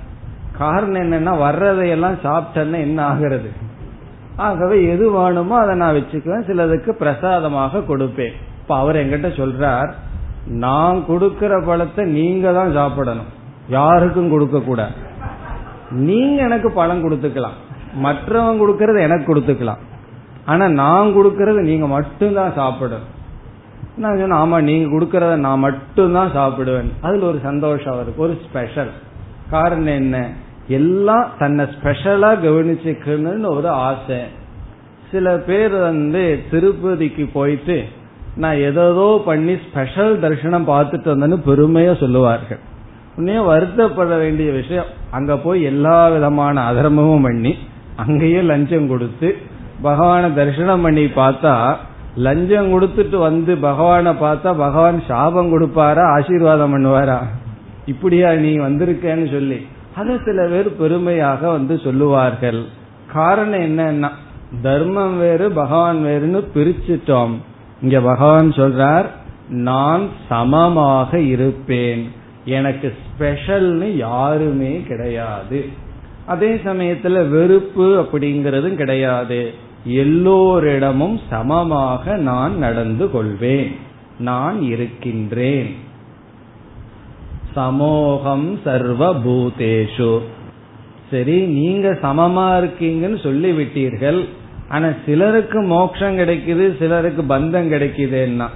காரணம் 0.57 1.03
என்னன்னா 1.03 1.33
வர்றதையெல்லாம் 1.43 2.17
சாப்பிட்டேன்னா 2.23 2.79
என்ன 2.87 3.03
ஆகிறது? 3.03 3.49
ஆகவே 4.35 4.77
எது 4.87 5.11
வேணுமோ 5.11 5.55
அதை 5.57 5.75
நான் 5.75 5.95
வச்சுக்குவேன் 5.95 6.47
சிலதுக்கு 6.47 6.91
பிரசாதமாக 6.93 7.79
கொடுப்பேன். 7.79 8.35
இப்ப 8.61 8.75
அவர் 8.77 8.95
எங்கிட்ட 8.95 9.29
சொல்றார் 9.41 9.91
நான் 10.65 11.05
கொடுக்கிற 11.05 11.61
பழத்தை 11.65 12.05
நீங்க 12.05 12.53
தான் 12.53 12.73
சாப்பிடணும். 12.73 13.31
யாருக்கும் 13.69 14.29
கொடுக்க 14.29 14.59
கூடாது. 14.59 14.95
நீங்க 16.07 16.37
எனக்கு 16.43 16.71
பழம் 16.71 17.03
கொடுத்துக்கலாம். 17.03 17.57
மற்றவங்க 18.03 18.61
கொடுக்கறது 18.61 18.99
எனக்கு 19.01 19.25
கொடுத்துக்கலாம். 19.31 19.81
ஆனா 20.45 20.67
நான் 20.83 21.15
கொடுக்கறது 21.15 21.61
நீங்க 21.61 21.87
மட்டும்தான் 21.87 22.55
சாப்பிடணும். 22.55 23.09
நான் 23.97 24.19
சொன்னேன் 24.19 24.39
ஆமா 24.39 24.61
நீங்க 24.61 24.97
கொடுக்கறத 24.97 25.35
நான் 25.35 25.59
மட்டும்தான் 25.59 26.35
சாப்பிடுவேன். 26.35 26.91
அதுல 27.01 27.25
ஒரு 27.25 27.39
சந்தோஷம் 27.43 28.01
இருக்கு 28.01 28.21
ஒரு 28.21 28.41
ஸ்பெஷல் 28.45 28.89
காரணம் 29.49 29.85
என்ன? 29.85 30.29
எல்லாம் 30.67 31.27
தன்னை 31.37 31.65
ஸ்பெஷலா 31.65 32.29
கவனிச்சுக்கணும்னு 32.45 33.47
ஒரு 33.47 33.69
ஆசை. 33.69 34.19
சில 35.11 35.37
பேர் 35.37 35.71
வந்து 35.71 36.39
திருப்பதிக்கு 36.51 37.29
போயிட்டு 37.33 37.83
நான் 38.35 38.55
ஏதோ 38.55 39.21
பண்ணி 39.25 39.57
ஸ்பெஷல் 39.69 40.19
தரிசனம் 40.19 40.67
பார்த்துட்டு 40.67 41.11
வந்தேன்னு 41.13 41.39
பெருமையா 41.45 41.99
சொல்லுவார்கள். 41.99 42.59
உன்னையும் 43.17 43.49
வருத்தப்பட 43.49 44.17
வேண்டிய 44.17 44.51
விஷயம் 44.51 44.85
அங்க 45.11 45.37
போய் 45.37 45.63
எல்லா 45.63 46.07
விதமான 46.07 46.73
அதர்மமும் 46.73 47.21
பண்ணி 47.21 47.57
அங்கேயே 47.95 48.41
லஞ்சம் 48.41 48.87
கொடுத்து 48.87 49.35
பகவான 49.83 50.33
தரிசனம் 50.33 50.81
பண்ணி 50.81 51.05
பார்த்தா 51.05 51.75
லஞ்சம் 52.15 52.81
கொடுத்துட்டு 52.81 53.17
வந்து 53.17 53.55
பகவான 53.55 54.11
பார்த்தா 54.11 54.37
பகவான் 54.43 55.03
சாபம் 55.07 55.51
கொடுப்பாரா 55.51 56.01
ஆசீர்வாதம் 56.01 56.77
பண்ணுவாரா? 56.77 57.17
இப்படியா 57.85 58.33
நீ 58.33 58.57
வந்திருக்கேன்னு 58.57 59.31
சொல்லி. 59.31 59.65
அத 59.95 60.17
சில 60.25 60.47
பேர் 60.47 60.75
பெருமையாக 60.75 61.51
வந்து 61.51 61.79
சொல்லுவார்கள். 61.83 62.63
காரணம் 63.13 63.77
என்னன்னா 63.77 64.09
தர்மம் 64.61 65.19
வேறு 65.19 65.51
பகவான் 65.51 66.05
வேறுன்னு 66.05 66.43
பிரிச்சுட்டோம். 66.57 67.31
இங்க 67.81 68.01
பகவான் 68.01 68.51
சொல்றார் 68.51 69.05
நான் 69.49 70.07
சமமாக 70.29 71.19
இருப்பேன். 71.19 72.11
எனக்கு 72.45 72.93
ஸ்பெஷல்னு 72.99 73.95
யாருமே 73.97 74.83
கிடையாது. 74.87 75.65
அதே 76.25 76.55
சமயத்துல 76.55 77.29
வெறுப்பு 77.29 78.07
அப்படிங்கறதும் 78.07 78.75
கிடையாது. 78.75 79.53
எல்லோரிடமும் 79.83 81.19
சமமாக 81.29 82.15
நான் 82.15 82.57
நடந்து 82.57 83.11
கொள்வேன். 83.11 83.75
நான் 84.19 84.61
இருக்கின்றேன். 84.61 85.75
சமோகம் 87.55 88.59
சர்வ 88.63 89.15
பூதேஷு 89.15 90.19
சரி 91.11 91.41
நீங்க 91.41 91.97
சமமா 92.01 92.45
இருக்கீங்கன்னு 92.57 93.23
சொல்லி 93.23 93.51
விட்டீர்கள் 93.51 94.25
ஆனா 94.69 94.87
சிலருக்கு 95.05 95.61
மோட்சம் 95.61 96.17
கிடைக்குது 96.17 96.77
சிலருக்கு 96.79 97.21
பந்தம் 97.21 97.71
கிடைக்குதுன்னா. 97.71 98.47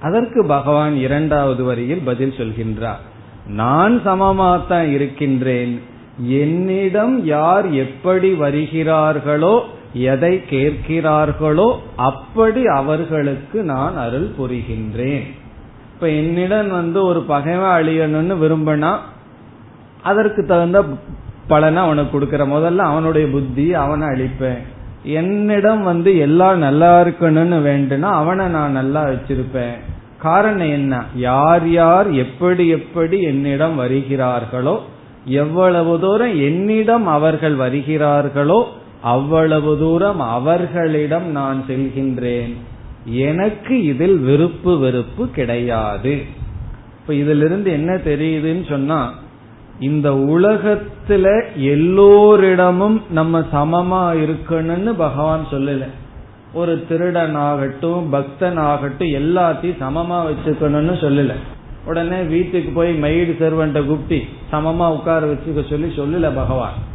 அதற்கு 0.00 0.46
பகவான் 0.46 0.96
இரண்டாவது 0.96 1.64
வரியில் 1.64 2.00
பதில் 2.04 2.34
சொல்கின்றார். 2.36 3.02
நான் 3.46 4.00
சமமாத்தான் 4.06 4.92
இருக்கின்றேன். 4.92 5.80
என்னிடம் 6.18 7.24
யார் 7.24 7.70
எப்படி 7.70 8.32
வருகிறார்களோ 8.32 9.64
எதை 9.94 10.42
கேட்கிறார்களோ 10.50 11.76
அப்படி 11.96 12.66
அவர்களுக்கு 12.66 13.62
நான் 13.62 13.96
அருள் 13.96 14.30
புரிகின்றேன். 14.38 15.22
இப்ப 15.94 16.10
என்னிடம் 16.10 16.70
வந்து 16.70 17.04
ஒரு 17.04 17.20
பகைவன் 17.20 17.76
அழியணும்னு 17.82 18.34
விரும்பினா 18.44 18.96
அதற்கு 20.02 20.44
தகுந்த 20.44 20.84
பலனை 21.48 21.82
அவனுக்கு 21.82 22.20
கொடுக்கற 22.20 22.42
முதல்ல 22.48 22.76
அவனுடைய 22.76 23.26
புத்தி 23.26 23.74
அவனை 23.74 24.08
அழிப்பேன். 24.08 24.58
என்னிடம் 25.02 25.82
வந்து 25.82 26.18
எல்லாம் 26.18 26.58
நல்லா 26.58 27.00
இருக்கணும்னு 27.00 27.58
வேண்டுனா 27.64 28.00
அவனை 28.00 28.46
நான் 28.46 28.72
நல்லா 28.72 29.04
வச்சிருப்பேன். 29.04 29.74
காரணம் 30.18 30.70
என்ன? 30.70 31.02
யார் 31.16 31.68
யார் 31.68 32.12
எப்படி 32.12 32.68
எப்படி 32.68 33.22
என்னிடம் 33.22 33.80
வருகிறார்களோ 33.80 34.80
எவ்வளவு 35.24 36.00
தூரம் 36.00 36.40
என்னிடம் 36.40 37.06
அவர்கள் 37.06 37.54
வருகிறார்களோ 37.54 38.68
அவ்வளவு 39.04 39.78
தூரம் 39.78 40.20
அவர்களிடம் 40.20 41.26
நான் 41.30 41.64
செல்கின்றேன். 41.68 42.54
எனக்கு 43.04 43.82
இதில் 43.82 44.16
விருப்பு 44.16 44.78
வெறுப்பு 44.78 45.28
கிடையாது. 45.28 46.22
இப்ப 47.00 47.14
இதிலிருந்து 47.14 47.70
என்ன 47.70 47.94
தெரியுதுன்னு 47.94 48.68
சொன்னா 48.68 49.12
இந்த 49.80 50.10
உலகத்துல 50.10 51.42
எல்லோரிடமும் 51.56 53.02
நம்ம 53.10 53.40
சமமா 53.40 54.02
இருக்கணும்னு 54.18 54.92
பகவான் 54.92 55.46
சொல்லல. 55.50 55.84
ஒரு 56.54 56.84
திருடன் 56.88 57.34
ஆகட்டும் 57.34 58.10
பக்தன் 58.10 58.56
ஆகட்டும் 58.56 59.08
எல்லாத்தையும் 59.08 59.80
சமமா 59.80 60.18
வச்சுக்கணும்னு 60.26 60.96
சொல்லல. 61.04 61.32
உடனே 61.86 62.22
வீட்டுக்கு 62.22 62.70
போய் 62.70 63.00
மெய்டு 63.02 63.32
செர்வன்ட்ட 63.42 63.84
கூப்பிட்டு 63.84 64.28
சமமா 64.52 64.86
உட்கார 64.88 65.26
வச்சுக்க 65.26 65.70
சொல்லி 65.70 65.88
சொல்லல 65.96 66.34
பகவான். 66.34 66.92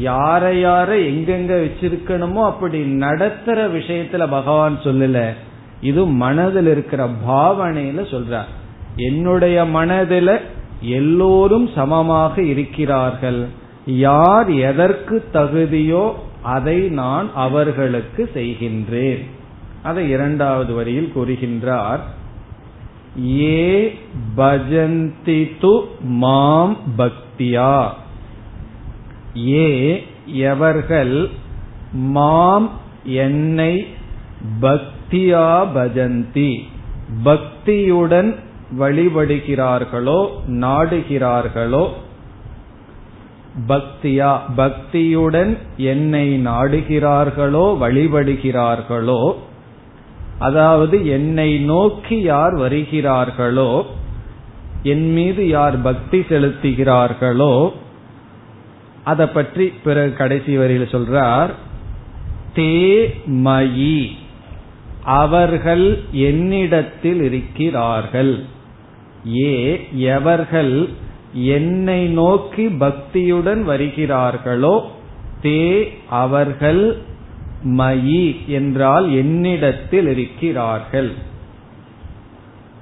யார 0.00 0.42
யார 0.58 0.88
எங்கெங்க 1.10 1.52
வச்சிருக்கணுமோ 1.64 2.44
அப்படி 2.44 2.82
நடத்துற 2.82 3.68
விஷயத்துல 3.76 4.28
பகவான் 4.30 4.78
சொல்லல. 4.82 5.34
இது 5.80 6.06
மனதில் 6.06 6.66
இருக்கிற 6.66 7.10
பாவனையில 7.28 8.00
சொல்றார். 8.10 8.50
என்னுடைய 8.96 9.64
மனதில 9.64 10.40
எல்லோரும் 10.80 11.68
சமமாக 11.74 12.42
இருக்கிறார்கள். 12.42 13.46
யார் 13.86 14.50
எதற்கு 14.50 15.24
தகுதியோ 15.32 16.12
அதை 16.42 16.78
நான் 16.88 17.30
அவர்களுக்கு 17.34 18.30
செய்கின்றேன். 18.34 19.24
அதை 19.82 20.08
இரண்டாவது 20.08 20.74
வரியில் 20.74 21.12
கூறுகின்றார். 21.16 22.00
ஏ 23.40 23.98
பஜந்தி 24.36 25.50
து 25.62 25.80
மாம் 26.00 26.76
பக்தியா. 26.98 27.90
ஏ 29.34 29.68
எவர்கள் 30.46 31.14
மாம் 32.14 32.68
என்னை 33.22 33.74
பக்தியா 34.62 35.46
பஜந்தி 35.74 36.52
பக்தியுடன் 37.24 38.30
வழிபடுகிறார்களோ 38.78 40.20
நாடுகிறார்களோ 40.60 41.84
பக்தியா 43.68 44.30
பக்தியுடன் 44.56 45.52
என்னை 45.84 46.26
நாடுகிறார்களோ 46.46 47.64
வழிபடுகிறார்களோ 47.78 49.22
அதாவது 50.38 50.96
என்னை 51.06 51.50
நோக்கி 51.64 52.20
யார் 52.22 52.54
வருகிறார்களோ 52.54 53.70
என் 54.82 55.08
மீது 55.12 55.42
யார் 55.48 55.76
பக்தி 55.82 56.18
செலுத்துகிறார்களோ 56.28 57.52
அதை 59.04 59.26
பற்றி 59.26 59.64
பிறகு 59.84 60.12
கடைசி 60.12 60.56
வரியில் 60.56 60.92
சொல்றார் 60.92 61.52
தே 62.54 62.74
மயி 63.46 64.08
அவர்கள் 65.04 65.86
என்னிடத்தில் 66.12 67.22
இருக்கிறார்கள். 67.22 68.34
ஏ 69.36 69.54
எவர்கள் 69.92 70.88
என்னை 71.32 72.00
நோக்கி 72.06 72.66
பக்தியுடன் 72.66 73.62
வருகிறார்களோ 73.62 74.74
தே 75.42 75.88
அவர்கள் 76.08 76.82
மயி 77.64 78.46
என்றால் 78.46 79.06
என்னிடத்தில் 79.12 80.08
இருக்கிறார்கள். 80.08 81.12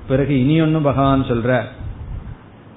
பிறகு 0.08 0.34
இனி 0.40 0.60
ஒன்னு 0.60 0.80
பகவான் 0.80 1.22
சொல்ற 1.22 1.62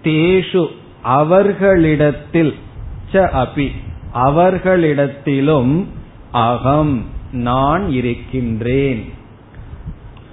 தேஷு 0.04 0.64
அவர்களிடத்தில் 1.02 2.54
ச 3.14 3.16
அபி. 3.16 3.72
அவர்களிடத்திலும் 4.14 5.86
அகம் 6.32 7.06
நான் 7.32 7.92
இருக்கின்றேன். 7.92 9.10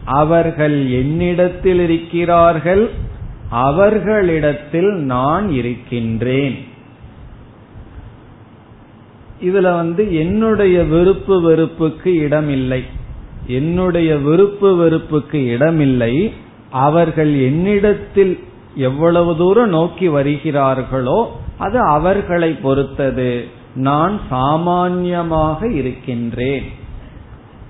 அவர்கள் 0.05 0.91
என்னிடத்தில் 0.91 1.81
இருக்கிறார்கள் 1.81 2.91
அவர்களிடத்தில் 3.51 4.93
நான் 4.93 5.51
இருக்கின்றேன். 5.51 6.65
இதுல 9.43 9.61
வந்து 9.61 10.15
என்னுடைய 10.15 10.83
விருப்பு 10.83 11.41
வெறுப்புக்கு 11.41 12.15
இடமில்லை. 12.15 12.85
என்னுடைய 13.47 14.17
விருப்பு 14.17 14.77
வெறுப்புக்கு 14.77 15.45
இடமில்லை. 15.45 16.33
அவர்கள் 16.71 17.41
என்னிடத்தில் 17.41 18.39
எவ்வளவு 18.75 19.37
தூரம் 19.37 19.69
நோக்கி 19.69 20.09
வருகிறார்களோ 20.09 21.40
அது 21.61 21.79
அவர்களை 21.79 22.53
பொறுத்தது. 22.53 23.47
நான் 23.75 24.21
சாமான்யமாக 24.31 25.71
இருக்கின்றேன். 25.71 26.63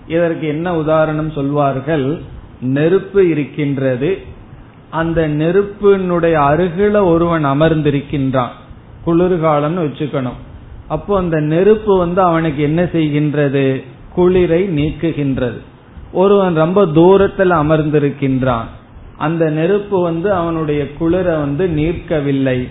இதற்கு 0.09 0.47
என்ன 0.47 0.77
உதாரணம் 0.77 1.31
சொல்வார்கள்? 1.31 2.21
நெருப்பு 2.61 3.29
இருக்கின்றது. 3.29 4.19
அந்த 4.91 5.29
நெருப்பினுடைய 5.29 6.39
அருகில 6.39 7.05
ஒருவன் 7.05 7.45
அமர்ந்திருக்கின்றான். 7.47 8.55
குளிர்காலம்னு 9.07 9.85
வச்சுக்கணும். 9.87 10.39
அப்போ 10.89 11.19
அந்த 11.19 11.41
நெருப்பு 11.41 11.99
வந்து 11.99 12.21
அவனுக்கு 12.21 12.63
என்ன 12.63 12.83
செய்கின்றது? 12.83 13.85
குளிரை 14.17 14.63
நீக்குகின்றது. 14.79 15.59
ஒருவன் 16.13 16.55
ரொம்ப 16.55 16.87
தூரத்தில் 16.87 17.51
அமர்ந்திருக்கின்றான். 17.51 18.65
அந்த 19.17 19.51
நெருப்பு 19.51 20.03
வந்து 20.03 20.33
அவனுடைய 20.33 20.87
குளிரை 21.01 21.39
வந்து 21.39 21.67
நீர்க்கவில்லை. 21.67 22.69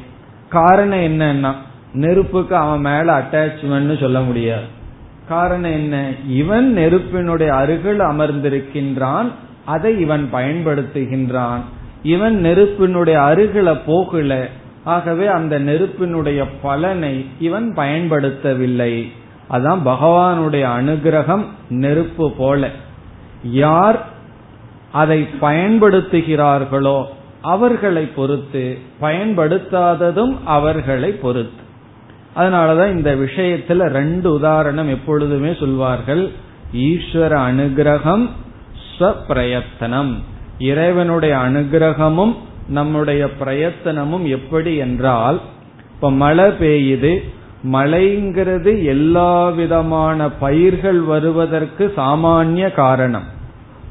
காரணம் 0.49 0.99
என்னன்னா 0.99 1.53
நெருப்புக்கு 1.93 2.55
அவன் 2.55 2.79
மேல 2.79 3.19
அட்டாச்மெண்ட் 3.19 3.99
சொல்ல 3.99 4.19
முடியாது. 4.19 4.77
காரணம் 5.27 5.71
என்ன? 5.71 6.11
இவன் 6.27 6.71
நெருப்பினுடைய 6.71 7.53
அருகில் 7.53 7.99
அமர்ந்திருக்கின்றான் 7.99 9.31
அதை 9.65 9.99
இவன் 9.99 10.29
பயன்படுத்துகின்றான். 10.33 11.59
இவன் 12.03 12.39
நெருப்பினுடைய 12.39 13.19
அருகில 13.19 13.77
போகல 13.85 14.47
ஆகவே 14.83 15.27
அந்த 15.27 15.59
நெருப்பினுடைய 15.59 16.45
பலனை 16.61 17.25
இவன் 17.39 17.73
பயன்படுத்தவில்லை. 17.75 19.11
அதான் 19.49 19.79
பகவானுடைய 19.85 20.67
அனுகிரகம் 20.79 21.45
நெருப்பு 21.69 22.31
போல. 22.31 22.69
யார் 23.43 24.05
அதை 24.91 25.27
பயன்படுத்துகிறார்களோ 25.41 27.05
அவர்களை 27.41 28.05
பொறுத்து 28.05 28.77
பயன்படுத்தாததும் 29.01 30.37
அவர்களை 30.45 31.11
பொறுத்து. 31.11 31.67
அதனாலதான் 32.35 32.91
இந்த 32.91 33.15
விஷயத்துல 33.15 33.87
ரெண்டு 33.87 34.33
உதாரணம் 34.33 34.89
எப்பொழுதுமே 34.89 35.55
சொல்வார்கள். 35.59 36.29
ஈஸ்வர 36.75 37.35
அனுகிரகம் 37.49 38.29
ஸ்வப்பிரயத்தனம். 38.99 40.13
இறைவனுடைய 40.59 41.35
அனுகிரகமும் 41.35 42.35
நம்முடைய 42.67 43.27
பிரயத்தனமும் 43.45 44.27
எப்படி 44.27 44.75
என்றால் 44.75 45.41
இப்ப 45.93 46.11
மழை 46.11 46.45
பெய்யுது 46.45 47.17
மழைங்கிறது 47.71 48.83
எல்லா 48.83 49.49
விதமான 49.49 50.29
பயிர்கள் 50.29 50.99
வருவதற்கு 50.99 51.93
சாமானிய 51.97 52.71
காரணம். 52.71 53.37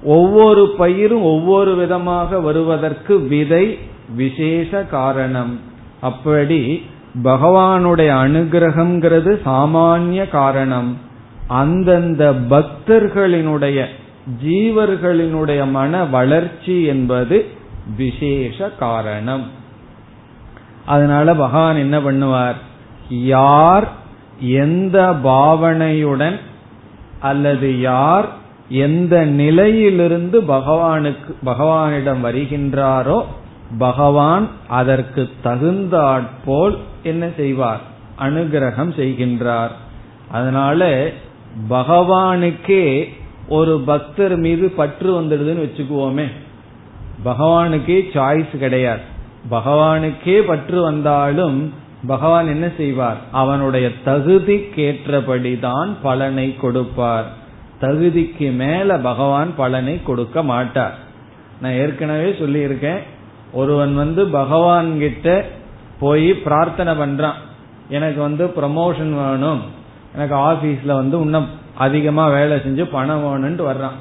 ஒவ்வொரு 0.03 0.75
பயிரும் 0.79 1.23
ஒவ்வொரு 1.23 1.75
விதமாக 1.75 2.41
வருவதற்கு 2.41 3.21
விதை 3.21 3.79
விசேஷ 4.15 4.83
காரணம். 4.83 5.61
அப்படி 6.01 6.83
பகவானுடைய 7.25 8.11
அனுகிரகம்ங்கிறது 8.25 9.41
சாமானிய 9.45 10.29
காரணம். 10.29 10.99
அந்தந்த 11.47 12.35
பக்தர்களினுடைய 12.51 13.85
ஜீவர்களினுடைய 14.45 15.71
மன 15.71 16.05
வளர்ச்சி 16.05 16.85
என்பது 16.85 17.47
விசேஷ 17.97 18.69
காரணம். 18.69 19.47
அதனால 20.87 21.35
பகவான் 21.35 21.77
என்ன 21.77 21.99
பண்ணுவார்? 21.99 22.55
யார் 23.11 23.89
எந்த 24.41 25.15
பாவனையுடன் 25.25 26.39
அல்லது 27.21 27.81
யார் 27.81 28.29
எந்த 28.69 29.25
நிலையிலிருந்து 29.25 30.41
பகவானுக்கு 30.41 31.37
பகவானிடம் 31.47 32.21
வருகின்றாரோ 32.25 33.25
பகவான் 33.79 34.49
அதற்கு 34.69 35.29
தகுந்தாற்போல் 35.43 36.79
என்ன 37.03 37.29
செய்வார்? 37.37 37.81
அனுகிரகம் 38.19 38.93
செய்கின்றார். 38.97 39.71
அதனால 40.31 41.11
பகவானுக்கே 41.71 43.09
ஒரு 43.49 43.83
பக்தர் 43.87 44.37
மீது 44.37 44.71
பற்று 44.71 45.21
வந்துடுதுன்னு 45.21 45.69
வச்சுக்குவோமே. 45.69 46.27
பகவானுக்கே 47.25 48.03
சாய்ஸ் 48.13 48.57
கிடையாது. 48.57 49.03
பகவானுக்கே 49.51 50.39
பற்று 50.39 50.83
வந்தாலும் 50.83 51.73
பகவான் 52.07 52.47
என்ன 52.47 52.69
செய்வார்? 52.77 53.17
அவனுடைய 53.33 53.91
தகுதிக்கேற்றபடிதான் 54.05 55.89
பலனை 56.03 56.57
கொடுப்பார். 56.57 57.47
தகுதிக்கு 57.81 58.53
மேல 58.53 58.99
பகவான் 58.99 59.51
பலனை 59.57 60.03
கொடுக்க 60.03 60.43
மாட்டார். 60.43 60.95
நான் 61.61 61.73
ஏற்கனவே 61.73 62.31
சொல்லியிருக்கேன் 62.31 62.99
ஒருவன் 63.53 63.95
வந்து 63.95 64.27
பகவான் 64.27 64.99
கிட்ட 64.99 65.45
போய் 66.01 66.35
பிரார்த்தனை 66.35 66.93
பண்றான். 66.95 67.39
எனக்கு 67.89 68.21
வந்து 68.21 68.47
ப்ரமோஷன் 68.47 69.15
வேணும். 69.23 69.61
எனக்கு 70.15 70.37
ஆபீஸ்ல 70.37 70.87
வந்து 70.87 71.21
இன்னும் 71.21 71.49
அதிகமா 71.77 72.29
வேலை 72.29 72.57
செஞ்சு 72.57 72.85
பணம் 72.85 73.25
வேணும்ட்டு 73.25 73.65
வர்றான். 73.71 73.99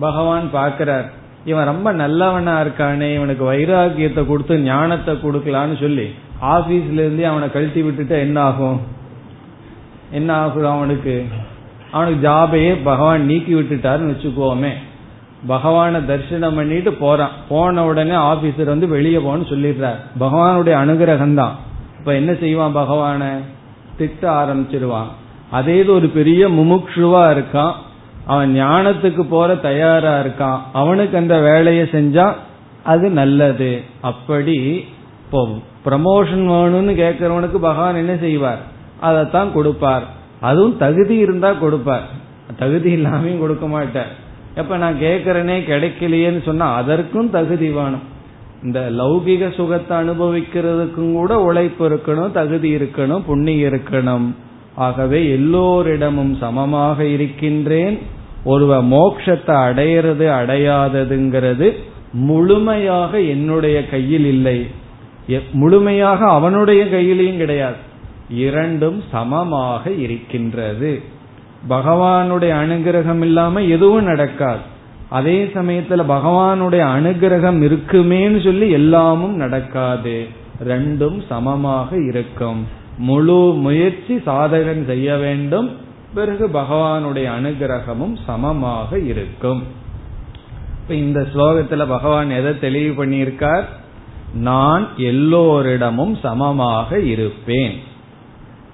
பகவான் 0.00 0.50
பாக்கிறார் 0.52 1.22
இவன் 1.44 1.64
ரொம்ப 1.64 1.92
நல்லவனா 1.92 2.60
இருக்கானே 2.60 3.14
இவனுக்கு 3.14 3.52
வைராகியத்தை 3.52 4.26
கொடுத்து 4.26 4.58
ஞானத்தை 4.58 5.14
கொடுக்கலான்னு 5.14 5.80
சொல்லி 5.80 6.06
ஆபீஸ்ல 6.42 7.02
இருந்து 7.04 7.26
அவனை 7.26 7.50
கழட்டி 7.50 7.82
விட்டுட்டு 7.82 8.18
என்ன 8.18 8.40
ஆகும் 8.40 8.80
என்ன 10.10 10.34
ஆகும் 10.34 10.70
அவனுக்கு? 10.76 11.24
அவனுக்கு 11.94 12.28
ஜாபையே 12.28 12.72
பகவான் 12.84 13.24
நீக்கி 13.24 13.54
விட்டுட்டாருன்னு 13.54 14.12
வச்சுக்கோமே. 14.12 14.72
பகவானை 15.46 16.06
தரிசனம் 16.06 16.54
பண்ணிட்டு 16.54 16.92
போறான். 16.92 17.30
போன 17.48 17.84
உடனே 17.84 18.14
ஆபீசர் 18.14 18.64
வந்து 18.64 18.88
வெளியே 18.88 19.16
போன்னு 19.16 19.48
சொல்லிடுறார். 19.52 20.00
பகவானுடைய 20.20 20.76
அனுகிரகம் 20.84 21.34
தான் 21.34 21.56
இப்ப 21.98 22.14
என்ன 22.14 22.34
செய்வான் 22.34 22.76
பகவான? 22.76 23.22
திட்ட 23.98 24.30
ஆரம்பிச்சிருவான். 24.30 25.10
அதே 25.50 25.78
இது 25.78 25.94
ஒரு 25.94 26.08
பெரிய 26.08 26.48
முமுட்சுவா 26.48 27.22
இருக்கான். 27.34 27.72
அவன் 28.24 28.50
ஞானத்துக்கு 28.62 29.22
போற 29.22 29.54
தயாரா 29.54 30.20
இருக்கான். 30.20 30.58
அவனுக்கு 30.72 31.16
அந்த 31.16 31.38
வேலையை 31.38 31.88
செஞ்சா 31.92 32.34
அது 32.84 33.10
நல்லது. 33.10 33.82
அப்படி 34.00 34.86
இப்போ 35.24 35.48
ப்ரமோஷன் 35.86 36.44
வேணும்னு 36.52 36.94
கேட்கறவனுக்கு 37.02 37.56
பகவான் 37.68 37.96
என்ன 37.96 38.16
செய்வார்? 38.20 38.62
அதைத்தான் 39.00 39.52
கொடுப்பார். 39.52 40.22
அதுவும் 40.48 40.76
தகுதி 40.84 41.16
இருந்தா 41.24 41.50
கொடுப்பார் 41.62 42.06
தகுதி 42.62 42.90
இல்லாமையும் 42.96 43.42
கொடுக்க 43.44 43.66
மாட்டார் 43.74 44.12
எப்ப 44.60 44.76
நான் 44.82 44.98
கேட்கறனே 45.04 45.56
கிடைக்கலையேன்னு 45.70 46.42
சொன்னா 46.48 46.66
அதற்கும் 46.80 47.30
தகுதி 47.36 47.68
வேணும். 47.76 48.04
இந்த 48.66 48.80
லௌகிக 48.98 49.44
சுகத்தை 49.56 49.94
அனுபவிக்கிறதுக்கும் 50.02 51.12
கூட 51.18 51.32
உழைப்பு 51.46 51.82
இருக்கணும் 51.88 52.34
தகுதி 52.38 52.68
இருக்கணும் 52.76 53.24
புண்ணியம் 53.26 53.68
இருக்கணும். 53.70 54.26
ஆகவே 54.86 55.20
எல்லோரிடமும் 55.36 56.34
சமமாக 56.42 56.98
இருக்கின்றேன். 57.14 57.96
ஒருவ 58.52 58.78
மோக்ஷத்தை 58.94 59.56
அடையிறது 59.68 60.26
அடையாததுங்கிறது 60.40 61.68
முழுமையாக 62.28 63.20
என்னுடைய 63.34 63.76
கையில் 63.92 64.26
இல்லை. 64.34 64.58
முழுமையாக 65.62 66.20
அவனுடைய 66.36 66.82
கையிலையும் 66.94 67.42
கிடையாது. 67.42 67.78
இரண்டும் 68.28 69.02
சமமாக 69.10 69.90
இருக்கின்றது. 69.90 71.02
பகவானுடைய 71.68 72.52
அனுகிரகம் 72.64 73.20
இல்லாம 73.20 73.62
எதுவும் 73.62 74.04
நடக்காது. 74.04 74.60
அதே 75.08 75.50
சமயத்துல 75.54 76.04
பகவானுடைய 76.08 76.86
அனுகிரகம் 76.96 77.62
இருக்குமேன்னு 77.62 78.44
சொல்லி 78.44 78.70
எல்லாமும் 78.70 79.36
நடக்காது. 79.36 80.26
ரெண்டும் 80.64 81.22
சமமாக 81.28 81.96
இருக்கும். 81.96 82.66
முழு 82.98 83.54
முயற்சி 83.56 84.14
சாதகன் 84.26 84.86
செய்ய 84.86 85.16
வேண்டும். 85.16 85.70
பிறகு 86.14 86.48
பகவானுடைய 86.48 87.28
அனுகிரகமும் 87.42 88.16
சமமாக 88.26 88.98
இருக்கும். 88.98 89.62
இப்ப 90.82 90.94
இந்த 90.94 91.26
ஸ்லோகத்துல 91.34 91.88
பகவான் 91.88 92.30
எதை 92.30 92.58
தெளிவு 92.58 93.06
பண்ணியிருக்கார்? 93.06 93.64
நான் 94.34 94.88
எல்லோரிடமும் 94.96 96.16
சமமாக 96.22 97.00
இருப்பேன். 97.00 97.92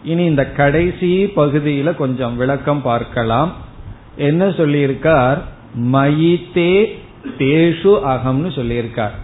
இனி 0.04 0.24
இந்த 0.24 0.52
கடைசி 0.52 1.24
பகுதியில 1.36 1.94
கொஞ்சம் 1.94 2.36
விளக்கம் 2.36 2.82
பார்க்கலாம். 2.82 3.52
என்ன 4.16 4.48
சொல்லியிருக்கார்? 4.48 5.38
மயித்தே 5.78 6.98
தேஷு 7.38 7.92
அகம்னு 8.04 8.50
சொல்லியிருக்கார். 8.50 9.16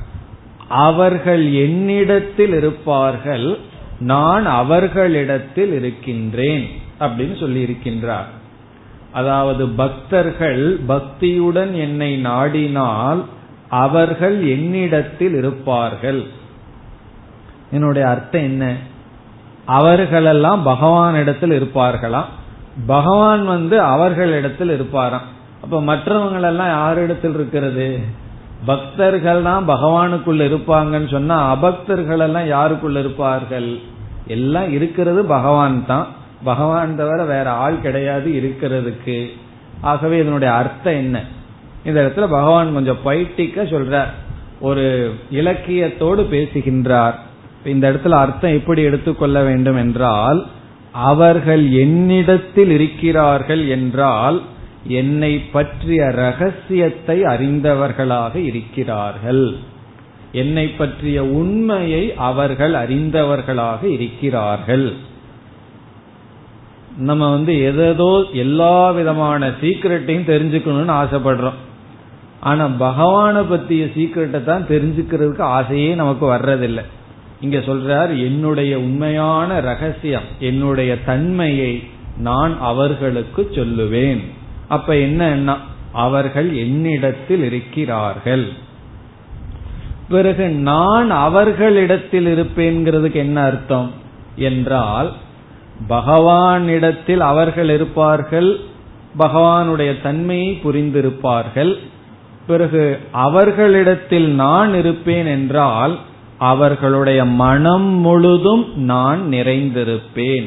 அவர்கள் 0.69 1.53
என்னிடத்தில் 1.53 2.53
இருப்பார்கள் 2.53 3.59
நான் 4.01 4.47
அவர்களிடத்தில் 4.47 5.73
இருக்கின்றேன் 5.73 6.69
அப்படின்னு 7.01 7.37
சொல்லியிருக்கின்றார். 7.43 8.29
அதாவது 9.13 9.69
பக்தர்கள் 9.69 10.81
பக்தியுடன் 10.89 11.73
என்னை 11.73 12.23
நாடினால் 12.27 13.25
அவர்கள் 13.69 14.47
என்னிடத்தில் 14.47 15.35
இருப்பார்கள். 15.35 16.25
என்னுடைய 17.71 18.09
அர்த்தம் 18.09 18.43
என்ன? 18.43 18.77
அவர்களெல்லாம் 19.67 20.67
பகவானிடத்தில் 20.67 21.55
இருப்பார்களாம். 21.59 22.25
பகவான் 22.87 23.47
வந்து 23.47 23.81
அவர்களிடத்தில் 23.81 24.83
இருப்பாராம். 24.83 25.27
அப்ப 25.63 25.81
மற்றவங்களெல்லாம் 25.81 26.69
யாரிடத்தில் 26.69 27.35
இருக்கிறது? 27.35 28.01
பக்தர்கள் 28.65 29.43
தான் 29.43 29.69
பகவானுக்குள்ள 29.69 30.45
இருப்பாங்கன்னு 30.45 31.11
சொன்னா 31.11 31.57
அபக்தர்கள் 31.57 32.19
எல்லாம் 32.19 32.51
யாருக்குள்ள 32.51 32.99
இருப்பார்கள்? 32.99 33.79
எல்லாம் 34.27 34.73
இருக்கிறது 34.73 35.25
பகவான் 35.25 35.87
தான். 35.87 36.07
பகவான் 36.45 36.97
தவிர 36.97 37.25
வேற 37.25 37.51
ஆள் 37.51 37.81
கிடையாது 37.81 38.31
இருக்கிறதுக்கு. 38.31 39.27
ஆகவே 39.81 40.19
இதனுடைய 40.19 40.55
அர்த்தம் 40.55 40.95
என்ன? 40.95 41.25
இந்த 41.85 42.03
இடத்துல 42.03 42.21
பகவான் 42.21 42.75
கொஞ்சம் 42.75 42.99
பைட்டிக்க 43.05 43.59
சொல்றார். 43.65 44.11
ஒரு 44.61 45.15
இலக்கியத்தோடு 45.33 46.23
பேசுகின்றார். 46.23 47.19
இந்த 47.67 47.85
இடத்துல 47.91 48.11
அர்த்தம் 48.11 48.51
எப்படி 48.51 48.83
எடுத்துக்கொள்ள 48.83 49.43
வேண்டும் 49.43 49.77
என்றால் 49.77 50.47
அவர்கள் 50.93 51.71
என்னிடத்தில் 51.71 52.71
இருக்கிறார்கள் 52.71 53.69
என்றால் 53.69 54.43
என்னை 54.89 55.39
பற்றிய 55.39 56.11
ரகசியத்தை 56.11 57.23
அறிந்தவர்களாக 57.23 58.35
இருக்கிறார்கள். 58.35 59.57
என்னை 60.33 60.67
பற்றிய 60.69 61.25
உண்மையை 61.25 62.15
அவர்கள் 62.17 62.75
அறிந்தவர்களாக 62.75 63.83
இருக்கிறார்கள். 63.85 64.93
நம்ம 66.99 67.31
வந்து 67.31 67.53
எதோ 67.63 68.25
எல்லா 68.33 68.91
விதமான 68.91 69.49
சீக்கிரட்டையும் 69.61 70.29
தெரிஞ்சுக்கணும்னு 70.29 70.95
ஆசைப்படுறோம். 71.03 71.59
ஆனா 72.41 72.65
பகவான 72.67 73.37
பத்திய 73.51 73.85
சீக்கிரட்டை 73.97 74.45
தான் 74.45 74.69
தெரிஞ்சுக்கிறதுக்கு 74.69 75.45
ஆசையே 75.57 75.95
நமக்கு 75.95 76.27
வர்றதில்லை. 76.35 76.85
இங்க 77.41 77.59
சொல்றார் 77.59 78.09
என்னுடைய 78.09 78.79
உண்மையான 78.79 79.61
ரகசியம் 79.61 80.23
என்னுடைய 80.39 81.05
தன்மையை 81.05 81.83
நான் 82.19 82.61
அவர்களுக்கு 82.61 83.51
சொல்லுவேன். 83.53 84.21
அப்ப 84.69 84.97
என்ன 84.97 85.57
அவர்கள் 85.93 86.55
என்னிடத்தில் 86.55 87.43
இருக்கிறார்கள். 87.43 88.49
பிறகு 90.09 90.49
நான் 90.49 91.11
அவர்களிடத்தில் 91.11 92.27
இருப்பேன்கிறதுக்கு 92.27 93.15
என்ன 93.15 93.43
அர்த்தம்? 93.43 93.91
என்றால் 94.37 95.13
பகவானிடத்தில் 95.89 97.19
அவர்கள் 97.19 97.69
இருப்பார்கள் 97.69 98.61
பகவானுடைய 99.19 100.03
தன்மையை 100.03 100.61
புரிந்திருப்பார்கள். 100.65 101.79
பிறகு 102.47 103.01
அவர்களிடத்தில் 103.13 104.29
நான் 104.29 104.75
இருப்பேன் 104.75 105.27
என்றால் 105.27 105.99
அவர்களுடைய 106.39 107.25
மனம் 107.25 107.83
முழுதும் 107.83 108.77
நான் 108.77 109.21
நிறைந்திருப்பேன். 109.31 110.47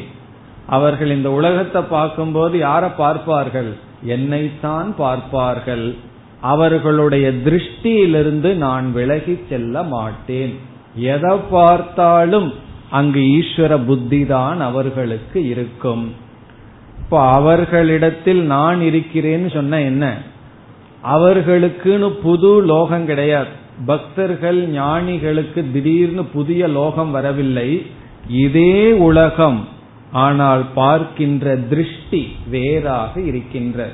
அவர்கள் 0.68 1.10
இந்த 1.10 1.32
உலகத்தை 1.32 1.82
பார்க்கும்போது 1.82 2.58
யாரை 2.58 2.90
பார்ப்பார்கள்? 2.90 3.76
என்னைத்தான் 4.04 4.96
பார்ப்பார்கள். 4.98 5.96
அவர்களுடைய 6.42 7.32
திருஷ்டியிலிருந்து 7.32 8.54
நான் 8.54 8.92
விலகி 8.92 9.40
செல்ல 9.50 9.84
மாட்டேன். 9.84 10.56
எதை 10.96 11.38
பார்த்தாலும் 11.52 12.54
அங்கு 12.90 13.20
ஈஸ்வர 13.20 13.86
புத்தி 13.86 14.26
தான் 14.26 14.62
அவர்களுக்கு 14.62 15.48
இருக்கும். 15.48 16.14
இப்போ 17.00 17.22
அவர்களிடத்தில் 17.22 18.42
நான் 18.42 18.82
இருக்கிறேன்னு 18.82 19.54
சொன்ன 19.54 19.82
என்ன? 19.82 20.18
அவர்களுக்குன்னு 21.08 22.10
புது 22.10 22.62
லோகம் 22.62 23.06
கிடையாது. 23.06 23.48
பக்தர்கள் 23.86 24.68
ஞானிகளுக்கு 24.68 25.72
திடீர்னு 25.72 26.24
புதிய 26.26 26.68
லோகம் 26.68 27.12
வரவில்லை. 27.12 27.70
இதே 28.28 28.92
உலகம் 28.92 29.68
ஆனால் 30.12 30.64
பார்க்கின்ற 30.74 31.56
திருஷ்டி 31.56 32.28
வேறாக 32.50 33.22
இருக்கின்ற 33.22 33.90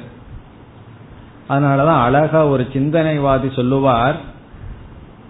அதனாலதான் 1.50 2.04
அழகா 2.04 2.48
ஒரு 2.48 2.68
சிந்தனைவாதி 2.74 3.54
சொல்லுவார் 3.54 4.18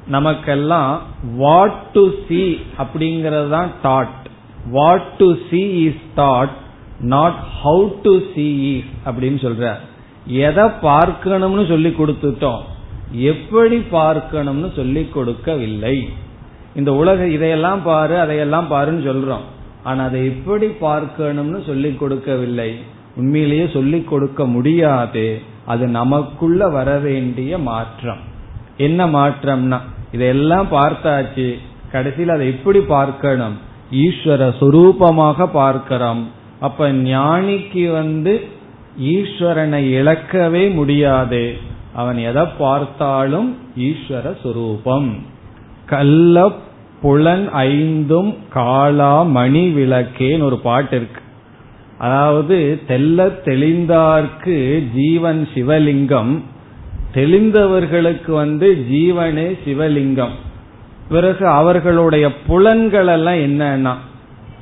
நமக்கெல்லாம் 0.08 1.02
வாட் 1.38 1.82
டு 1.94 2.10
சி 2.28 2.58
அப்படிங்கறது 2.78 3.50
தான் 3.50 3.72
that 3.82 4.28
what 4.72 5.10
to 5.18 5.38
see 5.50 5.62
is 5.88 6.04
that 6.16 6.50
not 7.00 7.40
how 7.64 7.90
to 8.02 8.20
see 8.34 8.76
is 8.76 8.92
அப்படின்னு 9.06 9.42
சொல்ற 9.42 9.74
எதை 10.28 10.70
பார்க்கணும்னு 10.82 11.66
சொல்லி 11.66 11.90
கொடுத்துட்டோம் 11.90 12.64
எப்படி 13.16 13.78
பார்க்கணும்னு 13.78 14.72
சொல்லிக் 14.76 15.14
கொடுக்கவில்லை. 15.14 16.10
இந்த 16.76 16.94
உலக 16.94 17.28
இதையெல்லாம் 17.28 17.84
பாரு 17.84 18.20
அதையெல்லாம் 18.20 18.72
பாருன்னு 18.72 19.08
சொல்றோம். 19.08 19.46
ஆனா 19.84 20.04
அதை 20.04 20.26
எப்படி 20.26 20.68
பார்க்கணும்னு 20.68 21.64
சொல்லிக் 21.66 22.00
கொடுக்கவில்லை. 22.00 22.76
உண்மையிலேயே 23.16 23.70
சொல்லிக் 23.74 24.08
கொடுக்க 24.08 24.46
முடியாது. 24.46 25.42
அது 25.66 25.88
நமக்குள்ள 25.88 26.68
வர 26.68 26.98
வேண்டிய 26.98 27.58
மாற்றம். 27.58 28.18
என்ன 28.78 29.08
மாற்றம்னா 29.08 29.80
இதையெல்லாம் 30.12 30.68
பார்த்தாச்சு. 30.72 31.56
கடைசியில் 31.92 32.30
அதை 32.30 32.48
எப்படி 32.48 32.80
பார்க்கணும்? 32.80 33.58
ஈஸ்வர 33.92 34.54
சுரூபமாக 34.60 35.46
பார்க்கிறோம். 35.46 36.32
அப்ப 36.60 36.92
ஞானிக்கு 36.92 37.92
வந்து 37.92 38.48
ஈஸ்வரனை 39.02 39.82
இழக்கவே 39.92 40.74
முடியாது. 40.74 41.74
அவன் 41.96 42.18
எதை 42.18 42.44
பார்த்தாலும் 42.58 43.58
ஈஸ்வர 43.80 44.26
சுரூபம். 44.44 45.10
கல்ல 45.86 46.52
புலன் 47.02 47.50
ஐந்தும் 47.52 48.32
காலா 48.54 49.14
மணி 49.38 49.64
விளக்கேன்னு 49.76 50.44
ஒரு 50.44 50.58
பாட்டு 50.58 50.96
இருக்கு. 50.96 51.22
அதாவது 51.98 52.58
தெல்ல 52.88 53.28
தெளிந்தார்க்கு 53.46 54.58
ஜீவன் 54.94 55.48
சிவலிங்கம் 55.54 56.34
தெளிந்தவர்களுக்கு 57.14 58.32
வந்து 58.32 58.86
ஜீவனே 58.92 59.48
சிவலிங்கம். 59.66 60.36
பிறகு 61.10 61.48
அவர்களுடைய 61.48 62.26
புலன்கள் 62.48 63.08
எல்லாம் 63.08 63.42
என்னன்னா 63.48 63.94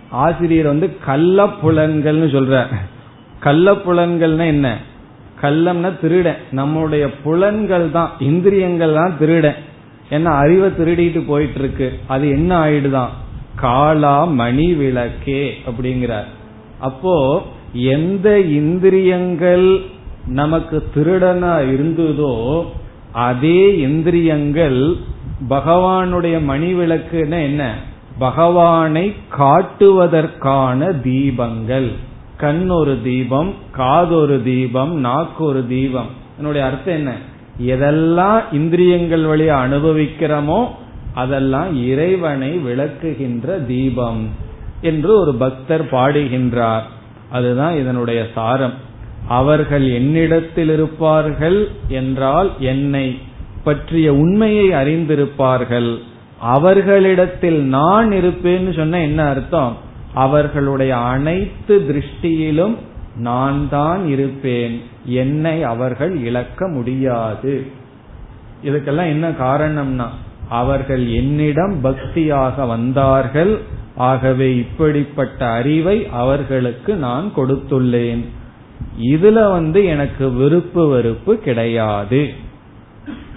ஆசிரியர் 0.10 0.66
வந்து 0.66 0.88
கள்ள 1.06 1.46
புலன்கள்னு 1.64 2.28
சொல்ற 2.36 2.66
கள்ள 3.40 3.72
புலன்கள்னா 3.72 4.46
என்ன? 4.46 4.68
கள்ளம்னா 5.44 5.92
திருடன் 6.02 6.42
நம்முடைய 6.52 7.04
புலன்கள் 7.24 7.88
தான் 7.92 8.12
இந்திரியங்கள் 8.20 8.94
தான் 8.94 9.18
திருடன் 9.18 9.60
ஏன்னா 10.10 10.32
அறிவை 10.36 10.70
திருடிட்டு 10.70 11.22
போயிட்டு 11.28 11.60
இருக்கு 11.60 11.88
அது 12.08 12.26
என்ன 12.30 12.52
ஆயிடுதான் 12.66 13.14
காலா 13.56 14.26
மணி 14.26 14.68
விளக்கே 14.74 15.44
அப்படிங்கிறார். 15.68 16.30
அப்போ 16.80 17.16
எந்த 17.74 18.28
இந்திரியங்கள் 18.40 19.68
நமக்கு 20.28 20.78
திருடனா 20.96 21.54
இருந்ததோ 21.74 22.34
அதே 23.12 23.78
இந்திரியங்கள் 23.78 24.80
பகவானுடைய 25.50 26.36
மணி 26.44 26.70
விளக்குன்னா 26.74 27.40
என்ன? 27.44 27.64
பகவானை 28.20 29.06
காட்டுவதற்கான 29.38 30.80
தீபங்கள். 31.04 31.90
கண் 32.44 32.70
ஒரு 32.70 32.94
தீபம் 33.04 33.52
காது 33.72 34.16
ஒரு 34.16 34.38
தீபம் 34.44 34.94
நாக்கு 35.00 35.44
ஒரு 35.44 35.62
தீபம். 35.68 36.10
என்னுடைய 36.38 36.64
அர்த்தம் 36.68 36.94
என்ன? 36.94 37.12
எதெல்லாம் 37.74 38.42
இந்திரியங்கள் 38.52 39.24
வழியா 39.24 39.58
அனுபவிக்கிறோமோ 39.66 40.62
அதெல்லாம் 41.14 41.70
இறைவனை 41.88 42.52
விளக்குகின்ற 42.58 43.66
தீபம் 43.66 44.22
என்று 44.82 45.12
ஒரு 45.20 45.34
பக்தர் 45.34 45.86
பாடுகின்றார். 45.86 46.88
அதுதான் 47.32 47.76
இதனுடைய 47.78 48.20
சாரம். 48.36 48.74
அவர்கள் 49.28 49.86
என்னிடத்தில் 49.90 50.70
இருப்பார்கள் 50.70 51.60
என்றால் 51.88 52.50
என்னை 52.72 53.06
பற்றிய 53.64 54.08
உண்மையை 54.14 54.68
அறிந்திருப்பார்கள். 54.70 55.92
அவர்களிடத்தில் 56.40 57.60
நான் 57.78 58.10
இருப்பேன்னு 58.12 58.72
சொன்ன 58.76 59.02
என்ன 59.02 59.22
அர்த்தம்? 59.24 59.76
அவர்களுடைய 60.14 60.98
அனைத்து 60.98 61.80
திருஷ்டியிலும் 61.80 62.76
நான் 63.18 63.70
தான் 63.70 64.08
இருப்பேன். 64.08 64.82
என்னை 65.06 65.64
அவர்கள் 65.64 66.18
இழக்க 66.18 66.68
முடியாது. 66.68 67.68
இதுக்கெல்லாம் 68.64 69.08
என்ன 69.08 69.30
காரணம்னா 69.30 70.08
அவர்கள் 70.50 71.10
என்னிடம் 71.10 71.84
பக்தியாக 71.84 72.68
வந்தார்கள். 72.68 73.62
ஆகவே 73.96 74.56
இப்படிப்பட்ட 74.56 75.50
அறிவை 75.50 76.08
அவர்களுக்கு 76.08 76.96
நான் 76.96 77.32
கொடுத்துள்ளேன். 77.36 78.26
இதுல 79.02 79.52
வந்து 79.52 79.84
எனக்கு 79.84 80.32
விருப்பு 80.32 80.88
வெறுப்பு 80.88 81.38
கிடையாது. 81.38 82.34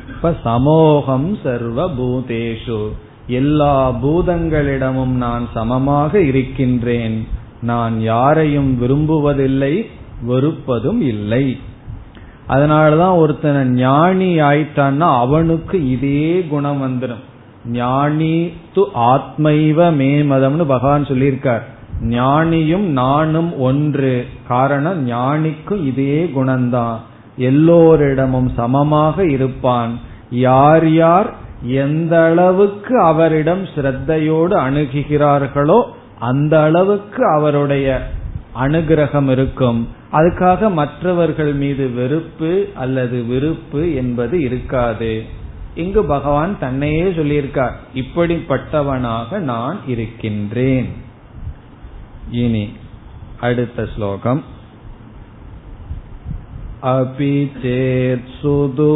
இப்ப 0.08 0.36
சமோகம் 0.44 1.38
சர்வ 1.42 1.90
பூதேஷு. 1.90 2.92
எல்லா 3.26 3.90
பூதங்களிடமும் 3.90 5.14
நான் 5.16 5.48
சமமாக 5.54 6.20
இருக்கின்றேன். 6.20 7.28
நான் 7.62 8.00
யாரையும் 8.00 8.82
விரும்புவதில்லை 8.82 9.86
வெறுப்பதும் 10.28 11.00
இல்லை. 11.00 11.58
அதனாலதான் 12.48 13.16
ஒருத்தனை 13.16 13.68
ஞானி 13.68 14.40
ஆயிட்டான்னா 14.40 15.18
அவனுக்கு 15.18 15.90
இதே 15.90 16.46
குணம் 16.48 16.82
வந்துடும் 16.82 17.24
ஞானி 17.66 18.52
து 18.74 18.82
ஆத்மைவ 18.94 19.92
மேமதம்னு 19.94 20.64
பகவான் 20.64 21.04
சொல்லியிருக்கார். 21.04 21.62
ஞானியும் 22.02 22.86
நானும் 23.02 23.58
ஒன்று. 23.60 24.26
காரணம் 24.48 25.10
ஞானிக்கும் 25.10 25.86
இதே 25.86 26.30
குணம்தான். 26.36 26.96
எல்லோரிடமும் 27.36 28.48
சமமாக 28.48 29.30
இருப்பான். 29.30 29.98
யார் 30.30 30.92
யார் 30.92 31.44
எந்த 31.66 32.24
அளவுக்கு 32.24 33.00
அவரிடம் 33.00 33.64
ஸ்ரத்தையோடு 33.64 34.54
அணுகுகிறார்களோ 34.56 35.82
அந்த 36.18 36.62
அளவுக்கு 36.62 37.26
அவருடைய 37.26 38.10
அனுகிரகம் 38.60 39.30
இருக்கும். 39.30 39.88
அதுக்காக 40.12 40.72
மற்றவர்கள் 40.72 41.52
மீது 41.52 41.90
வெறுப்பு 41.90 42.66
அல்லது 42.74 43.22
விருப்பு 43.22 43.94
என்பது 43.94 44.40
இருக்காது. 44.40 45.24
இங்கு 45.74 46.04
பகவான் 46.04 46.58
தன்னையே 46.58 47.02
சொல்லியிருக்கார் 47.02 47.72
இப்படிப்பட்டவனாக 47.94 49.38
நான் 49.38 49.78
இருக்கின்றேன். 49.86 50.92
இனி 52.30 52.72
அடுத்த 53.40 53.86
ஸ்லோகம். 53.96 54.44
अपि 56.89 57.33
चेत् 57.55 58.29
सुदुराचारः 58.41 58.95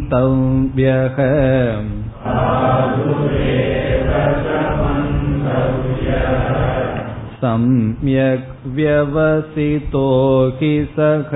सम्यक् 7.40 8.46
व्यवसितो 8.74 10.08
हि 10.58 10.74
सः 10.96 11.32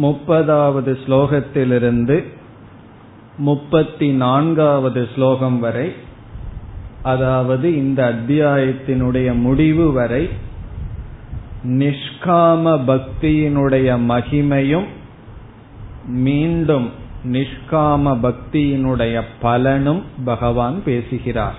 முப்பதாவது 0.00 0.92
ஸ்லோகத்திலிருந்து 1.02 2.16
முப்பத்தி 3.38 4.08
நான்காவது 4.14 5.08
ஸ்லோகம் 5.14 5.58
வரை 5.60 5.86
அதாவது 7.02 7.76
இந்த 7.76 8.00
அத்தியாயத்தினுடைய 8.04 9.28
முடிவு 9.40 9.86
வரை 9.92 10.24
நிஷ்காம 11.78 12.74
பக்தியினுடைய 12.86 13.88
மகிமையும் 14.08 14.88
மீண்டும் 16.09 16.91
நிஷ்காம 17.25 18.19
பக்தியினுடைய 18.19 19.21
பலனும் 19.41 20.03
பகவான் 20.25 20.83
பேசுகிறார். 20.83 21.55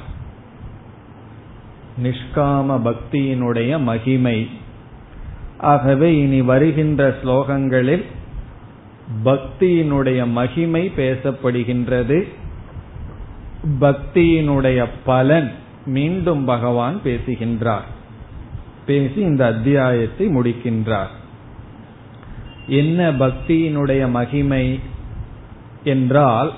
நிஷ்காம 2.03 2.80
பக்தியினுடைய 2.82 3.80
மகிமை. 3.80 4.48
ஆகவே 5.59 6.18
இனி 6.18 6.42
வருகின்ற 6.42 7.16
ஸ்லோகங்களில் 7.24 8.05
பக்தியினுடைய 9.24 10.26
மகிமை 10.26 10.92
பேசப்படுகின்றது. 10.96 12.28
பக்தியினுடைய 13.80 14.86
பலன் 15.05 15.53
மீண்டும் 15.86 16.44
பகவான் 16.44 17.03
பேசுகின்றார். 17.03 17.84
பேசி 18.86 19.20
இந்த 19.20 19.46
அத்தியாயத்தை 19.46 20.28
முடிக்கின்றார். 20.28 21.18
என்ன 22.70 23.10
பக்தியினுடைய 23.10 24.10
மகிமை 24.10 24.80
என்றால் 25.84 26.52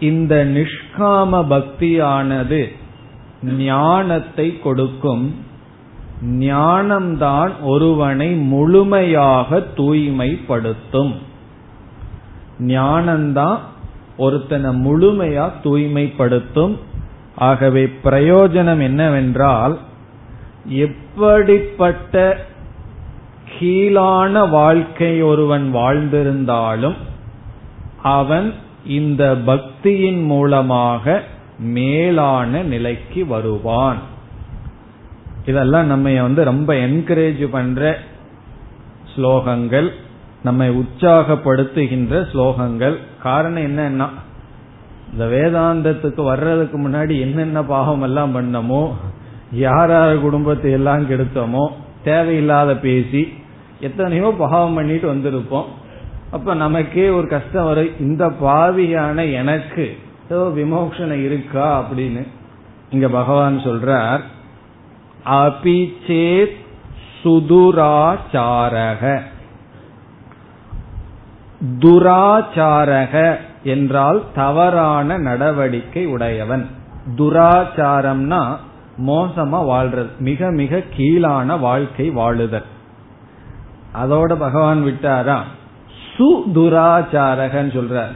இந்த 0.00 0.34
நிஷ்காம 0.54 1.40
பக்தியானது 1.50 2.60
ஞானத்தை 3.42 4.60
கொடுக்கும். 4.60 5.34
ஞானம்தான் 6.24 7.52
ஒருவனை 7.62 8.28
முழுமையாக 8.32 9.60
தூய்மைப்படுத்தும். 9.76 11.14
ஞானம்தான் 12.60 13.58
ஒருத்தனை 14.16 14.70
முழுமையா 14.86 15.46
தூய்மைப்படுத்தும். 15.62 16.76
ஆகவே 17.36 17.84
பிரயோஜனம் 18.04 18.82
என்னவென்றால் 18.82 19.78
எப்படிப்பட்ட 20.64 22.44
கீழான 23.58 24.48
வாழ்க்கை 24.48 25.22
ஒருவன் 25.22 25.74
வாழ்ந்திருந்தாலும் 25.74 26.96
அவன் 28.02 28.52
இந்த 28.86 29.36
பக்தியின் 29.46 30.22
மூலமாக 30.24 31.22
மேலான 31.58 32.62
நிலைக்கு 32.62 33.26
வருவான். 33.26 34.00
இதெல்லாம் 35.46 35.86
நம்ம 35.86 36.22
வந்து 36.22 36.44
ரொம்ப 36.44 36.74
என்கரேஜ் 36.74 37.44
பண்ற 37.50 37.98
ஸ்லோகங்கள் 39.12 39.88
நம்மை 40.42 40.68
உற்சாகப்படுத்துகின்ற 40.70 42.14
ஸ்லோகங்கள். 42.32 42.96
காரணம் 43.22 43.62
என்னன்னா 43.62 44.08
இந்த 45.12 45.24
வேதாந்தத்துக்கு 45.24 46.22
வர்றதுக்கு 46.24 46.76
முன்னாடி 46.78 47.20
என்னென்ன 47.20 47.62
பாவம் 47.62 48.02
எல்லாம் 48.02 48.32
பண்ணமோ 48.36 48.82
யார் 49.52 49.90
யார் 49.90 50.20
குடும்பத்தை 50.20 50.70
எல்லாம் 50.72 51.10
கெடுத்தோமோ 51.10 51.64
தேவையில்லாத 52.04 52.76
பேசி 52.76 53.22
எத்தனையோ 53.80 54.34
பாவம் 54.38 54.74
பண்ணிட்டு 54.74 55.14
வந்திருப்போம். 55.14 55.64
அப்ப 56.30 56.54
நமக்கே 56.54 57.08
ஒரு 57.08 57.28
கஷ்டம் 57.28 57.64
வரும். 57.64 58.00
இந்த 58.00 58.26
பாவியான 58.26 59.32
எனக்கு 59.32 59.98
ஏதோ 60.30 60.44
விமோசனம் 60.44 61.24
இருக்கா 61.24 61.84
அப்படின்னு 61.84 62.28
இங்க 62.90 63.08
பகவான் 63.08 63.58
சொல்றார். 63.58 64.20
அபிச்சேத் 65.26 66.56
சுதுராச்சாரக. 67.22 69.20
துராச்சாரக 71.78 73.36
என்றால் 73.62 74.22
தவறான 74.34 75.18
நடவடிக்கை 75.18 76.06
உடையவன். 76.06 76.68
துராச்சாரம்னா 77.16 78.56
மோசமா 79.06 79.58
வாழ்றது. 79.64 80.08
மிக 80.18 80.50
மிக 80.50 80.82
கீழான 80.96 81.56
வாழ்க்கை 81.56 82.10
வாழுதல். 82.10 82.74
அதோட 84.02 84.34
பகவான் 84.34 84.84
விட்டாரா? 84.84 85.38
சுதுராச்சாரகன்னு 86.18 87.72
சொல்றார். 87.78 88.14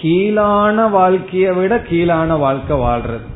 கீழான 0.00 0.90
வாழ்க்கையை 0.90 1.52
விட 1.52 1.78
கீழான 1.78 2.38
வாழ்க்கை 2.38 2.76
வாழ்றது. 2.76 3.28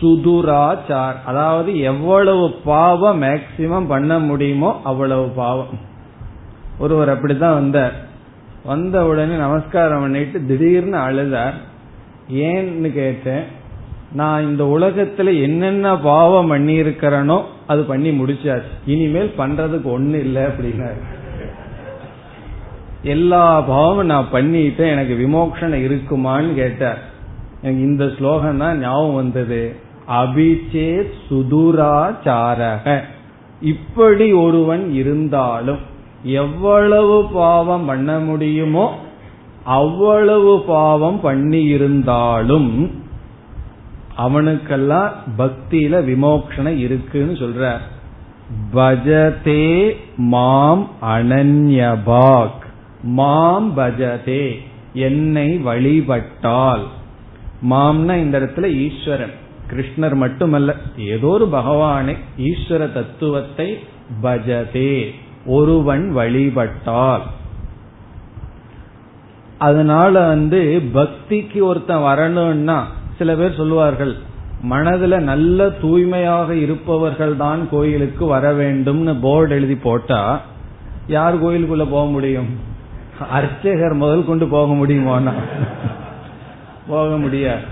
சுதுராச்சார் 0.00 1.14
அதாவது 1.24 1.80
எவ்வளவு 1.80 2.50
பாவம் 2.50 3.22
மேக்சிமம் 3.22 3.88
பண்ண 3.88 4.18
முடியுமோ 4.18 4.80
அவ்வளவு 4.84 5.28
பாவம். 5.28 5.78
ஒருவர் 6.78 7.08
அப்படித்தான் 7.08 7.54
வந்தார். 7.54 7.92
வந்த 8.64 9.06
உடனே 9.06 9.34
நமஸ்காரம் 9.34 10.00
பண்ணிட்டு 10.00 10.46
திடீர்னு 10.46 10.98
அழுதார். 10.98 11.54
ஏன்னு 12.32 12.92
கேட்டேன் 12.92 13.44
நான் 14.12 14.42
இந்த 14.42 14.64
உலகத்துல 14.64 15.42
என்னென்ன 15.42 15.98
பாவம் 15.98 16.52
பண்ணியிருக்கிறேனோ 16.52 17.42
அது 17.72 17.82
பண்ணி 17.90 18.10
முடிச்சாச்சு. 18.18 18.72
இனிமேல் 18.86 19.38
பண்றதுக்கு 19.38 19.88
ஒண்ணு 19.96 20.18
இல்லை 20.26 20.42
அப்படின்னாரு. 20.42 21.00
எல்லா 23.14 23.44
பாவமும் 23.60 24.10
நான் 24.12 24.32
பண்ணிட்டேன் 24.32 24.92
எனக்கு 24.94 25.14
விமோக்ஷனம் 25.24 25.84
இருக்குமான்னு 25.86 26.52
கேட்டார். 26.54 27.00
எனக்கு 27.62 27.82
இந்த 27.82 28.04
ஸ்லோகம் 28.18 28.60
தான் 28.64 28.80
ஞாபகம் 28.80 29.14
வந்தது. 29.14 29.62
அபிச்சே 30.20 30.90
சுதுராச்சாரக. 31.28 32.86
இப்படி 33.72 34.26
ஒருவன் 34.44 34.84
இருந்தாலும் 34.94 35.82
எவ்வளவு 36.24 37.16
பாவம் 37.32 37.84
பண்ண 37.84 38.12
முடியுமோ 38.28 38.86
அவ்வளவு 39.64 40.52
பாவம் 40.66 41.20
பண்ணி 41.20 41.60
இருந்தாலும் 41.74 42.70
அவனுக்கெல்லாம் 44.22 45.10
பக்தியில 45.38 45.94
விமோக்ஷனம் 46.10 46.78
இருக்குன்னு 46.78 47.32
சொல்ற. 47.32 47.76
பஜதே 48.74 49.96
மாம் 50.16 50.90
அனன்யபாக். 51.02 52.60
மாம் 53.02 53.76
பஜதே 53.76 54.58
என்னை 54.94 55.58
வழிபட்டால். 55.58 56.84
மாம்னா 57.70 58.14
இந்த 58.16 58.40
இடத்துல 58.40 58.66
ஈஸ்வரன் 58.76 59.34
கிருஷ்ணர் 59.70 60.14
மட்டுமல்ல 60.14 60.74
ஏதோ 60.96 61.26
ஒரு 61.26 61.46
பகவானை 61.48 62.16
ஈஸ்வர 62.38 62.92
தத்துவத்தை 62.92 63.78
பஜதே 64.22 65.10
ஒருவன் 65.46 66.12
வழிபட்டால். 66.12 67.22
அதனால 69.58 70.26
வந்து 70.26 70.82
பக்திக்கு 70.94 71.60
ஒருத்தன் 71.60 72.02
வரணும்னா 72.02 72.78
சில 73.18 73.34
பேர் 73.34 73.58
சொல்லுவார்கள் 73.60 74.12
மனதுல 74.70 75.18
நல்ல 75.20 75.68
தூய்மையாக 75.82 76.54
இருப்பவர்கள் 76.54 77.36
தான் 77.36 77.68
கோயிலுக்கு 77.70 78.24
வர 78.26 78.52
வேண்டும்னு 78.52 79.14
போர்டு 79.20 79.54
எழுதி 79.54 79.74
போட்டா 79.74 80.40
யார் 81.06 81.42
கோயிலுக்குள்ள 81.44 81.86
போக 81.90 82.04
முடியும்? 82.10 82.50
அர்ச்சகர் 83.30 83.94
முதல் 83.94 84.24
கொண்டு 84.24 84.46
போக 84.48 84.72
முடியுமோனா 84.72 85.32
போக 86.88 87.16
முடியாது. 87.16 87.66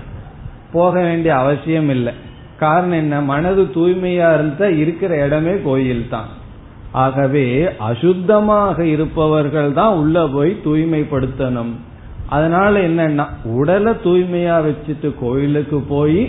போக 0.71 0.93
வேண்டிய 1.01 1.35
அவசியம் 1.35 1.89
இல்லை. 1.89 2.13
காரணம் 2.59 2.97
என்ன? 2.97 3.21
மனது 3.21 3.63
தூய்மையா 3.75 4.33
இருந்தா 4.33 4.67
இருக்கிற 4.81 5.25
இடமே 5.25 5.61
கோயில் 5.61 6.09
தான். 6.09 6.29
ஆகவே 6.91 7.45
அசுத்தமாக 7.89 8.79
இருப்பவர்கள் 8.79 9.73
தான் 9.73 9.95
உள்ள 9.95 10.27
போய் 10.27 10.61
தூய்மைப்படுத்தணும். 10.65 11.73
அதனால 12.35 12.73
என்னன்னா 12.87 13.25
உடலை 13.43 13.93
தூய்மையா 14.03 14.55
வச்சுட்டு 14.65 15.09
கோயிலுக்கு 15.19 15.79
போய் 15.93 16.21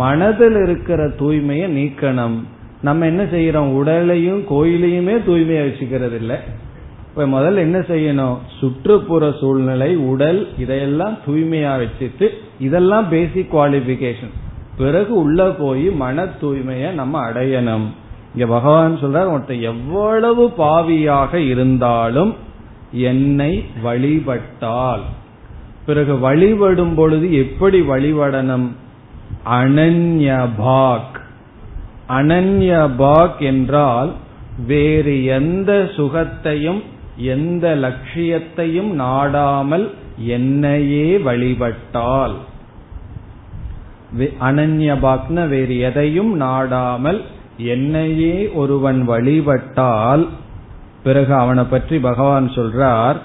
மனதில் 0.00 0.58
இருக்கிற 0.62 1.00
தூய்மையை 1.20 1.68
நீக்கணும். 1.78 2.36
நம்ம 2.82 3.06
என்ன 3.06 3.22
செய்யறோம்? 3.32 3.70
உடலையும் 3.80 4.40
கோயிலையுமே 4.50 5.14
தூய்மையா 5.28 5.62
வச்சுக்கிறது 5.66 6.14
இல்லை 6.14 6.36
இப்ப 7.08 7.24
முதல்ல 7.26 7.64
என்ன 7.66 7.78
செய்யணும்? 7.78 8.36
சுற்றுப்புற 8.58 9.32
சூழ்நிலை 9.40 9.90
உடல் 10.10 10.40
இதையெல்லாம் 10.58 11.16
தூய்மையா 11.26 11.72
வச்சுட்டு 11.82 12.28
இதெல்லாம் 12.60 13.08
பேசிக் 13.08 13.52
குவாலிபிகேஷன் 13.56 14.34
பிறகு 14.76 15.14
உள்ள 15.14 15.48
போய் 15.62 15.86
மன 16.02 16.26
தூய்மையை 16.42 16.90
நம்ம 16.92 17.14
அடையணும். 17.30 17.86
இங்க 18.34 18.46
பகவான் 18.46 19.00
சொல்றார் 19.02 19.32
ஒருத்தன் 19.32 19.66
எவ்வளவு 19.72 20.44
பாவியாக 20.58 21.34
இருந்தாலும் 21.52 22.32
என்னை 22.92 23.52
வழிபட்டால் 23.82 25.04
பிறகு 25.90 26.14
வழிபடும் 26.18 26.94
பொழுது 26.94 27.26
எப்படி 27.36 27.78
வழிபடணும்? 27.80 28.68
அனன்யபாக். 29.50 31.16
அனன்யபாக் 32.08 33.38
என்றால் 33.50 34.10
வேறு 34.66 35.14
எந்த 35.38 35.72
சுகத்தையும் 35.96 36.80
எந்த 37.32 37.66
லட்சியத்தையும் 37.76 38.90
நாடாமல் 39.00 39.86
என்னையே 40.34 41.08
வழிபட்டால். 41.18 42.36
அனன்யபாக்ன 44.48 45.46
வேறு 45.48 45.74
எதையும் 45.88 46.32
நாடாமல் 46.40 47.20
என்னையே 47.72 48.36
ஒருவன் 48.54 49.00
வழிபட்டால் 49.04 50.24
பிறகு 51.02 51.32
அவனை 51.34 51.64
பற்றி 51.64 51.98
பகவான் 51.98 52.48
சொல்றார் 52.48 53.18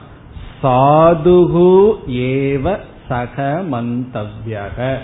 சாதுகு 0.66 1.94
ஏவ 2.10 2.78
சக 3.10 3.62
மந்தவ்யக. 3.72 4.98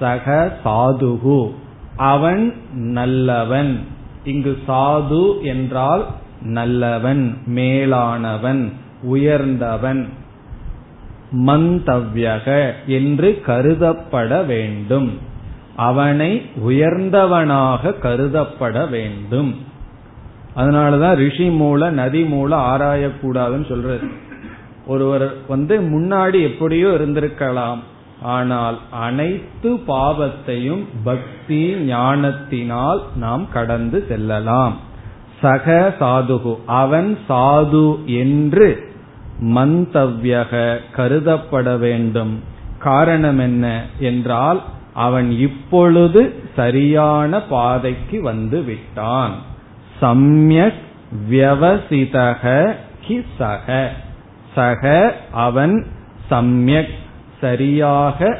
சக 0.00 0.56
சாதுகு. 0.64 1.50
அவன் 1.96 2.54
நல்லவன். 2.72 3.80
இங்கு 4.24 4.58
சாது 4.68 5.40
என்றால் 5.42 6.06
நல்லவன் 6.40 7.36
மேலானவன் 7.46 8.72
உயர்ந்தவன். 9.02 10.08
மந்தவ்யக 11.32 12.72
என்று 12.86 13.42
கருதப்பட 13.46 14.46
வேண்டும். 14.46 15.18
அவனை 15.76 16.42
உயர்ந்தவனாக 16.68 17.98
கருதப்பட 17.98 18.88
வேண்டும். 18.88 19.54
அதனாலதான் 20.56 21.14
ரிஷி 21.14 21.48
மூல 21.48 21.90
நதி 21.90 22.24
மூல 22.24 22.76
ஆராயக்கூடாதுன்னு 22.76 23.68
சொல்றது 23.68 24.23
ஒருவர் 24.86 25.26
வந்து 25.48 25.74
முன்னாடி 25.94 26.38
எப்படியோ 26.42 26.88
இருந்திருக்கலாம். 26.88 27.80
ஆனால் 28.34 28.76
அனைத்து 28.90 29.70
பாவத்தையும் 29.86 30.82
பக்தி 31.04 31.62
ஞானத்தினால் 31.86 33.00
நாம் 33.16 33.44
கடந்து 33.52 33.98
செல்லலாம். 34.08 34.74
சக 35.40 35.94
சாதுகு 36.00 36.52
அவன் 36.80 37.10
சாது 37.28 37.86
என்று 38.20 38.68
மந்தவ்யக 39.54 40.52
கருதப்பட 40.96 41.68
வேண்டும். 41.78 42.34
காரணம் 42.78 43.38
என்ன 43.38 43.66
என்றால் 43.98 44.60
அவன் 45.06 45.28
இப்பொழுது 45.38 46.22
சரியான 46.56 47.40
பாதைக்கு 47.48 48.18
வந்து 48.22 48.58
விட்டான். 48.62 49.34
சம்யக் 50.02 50.82
வியவசிதக 51.30 52.42
கி 53.06 53.16
சக. 53.38 53.68
சக 54.54 55.14
அவன் 55.30 55.86
சம்யக் 56.30 56.94
சரியாக 57.40 58.38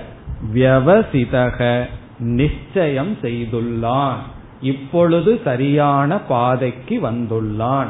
வியவசிதக 0.55 1.85
நிச்சயம் 2.19 3.17
செய்துள்ளான். 3.23 4.17
இப்பொழுது 4.61 5.41
சரியான 5.45 6.19
பாதைக்கு 6.19 7.01
வந்துள்ளான். 7.01 7.87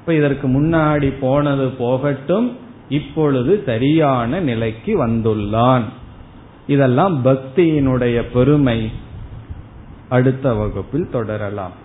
இப்ப 0.00 0.14
இதற்கு 0.14 0.48
முன்னாடி 0.48 1.14
போனது 1.20 1.68
போகட்டும் 1.68 2.56
இப்பொழுது 2.88 3.62
சரியான 3.66 4.40
நிலைக்கு 4.40 5.06
வந்துள்ளான். 5.06 5.82
இதெல்லாம் 6.66 7.24
பக்தியினுடைய 7.24 8.22
பெருமை. 8.32 8.90
அடுத்த 10.08 10.54
வகுப்பில் 10.54 11.10
தொடரலாம். 11.10 11.84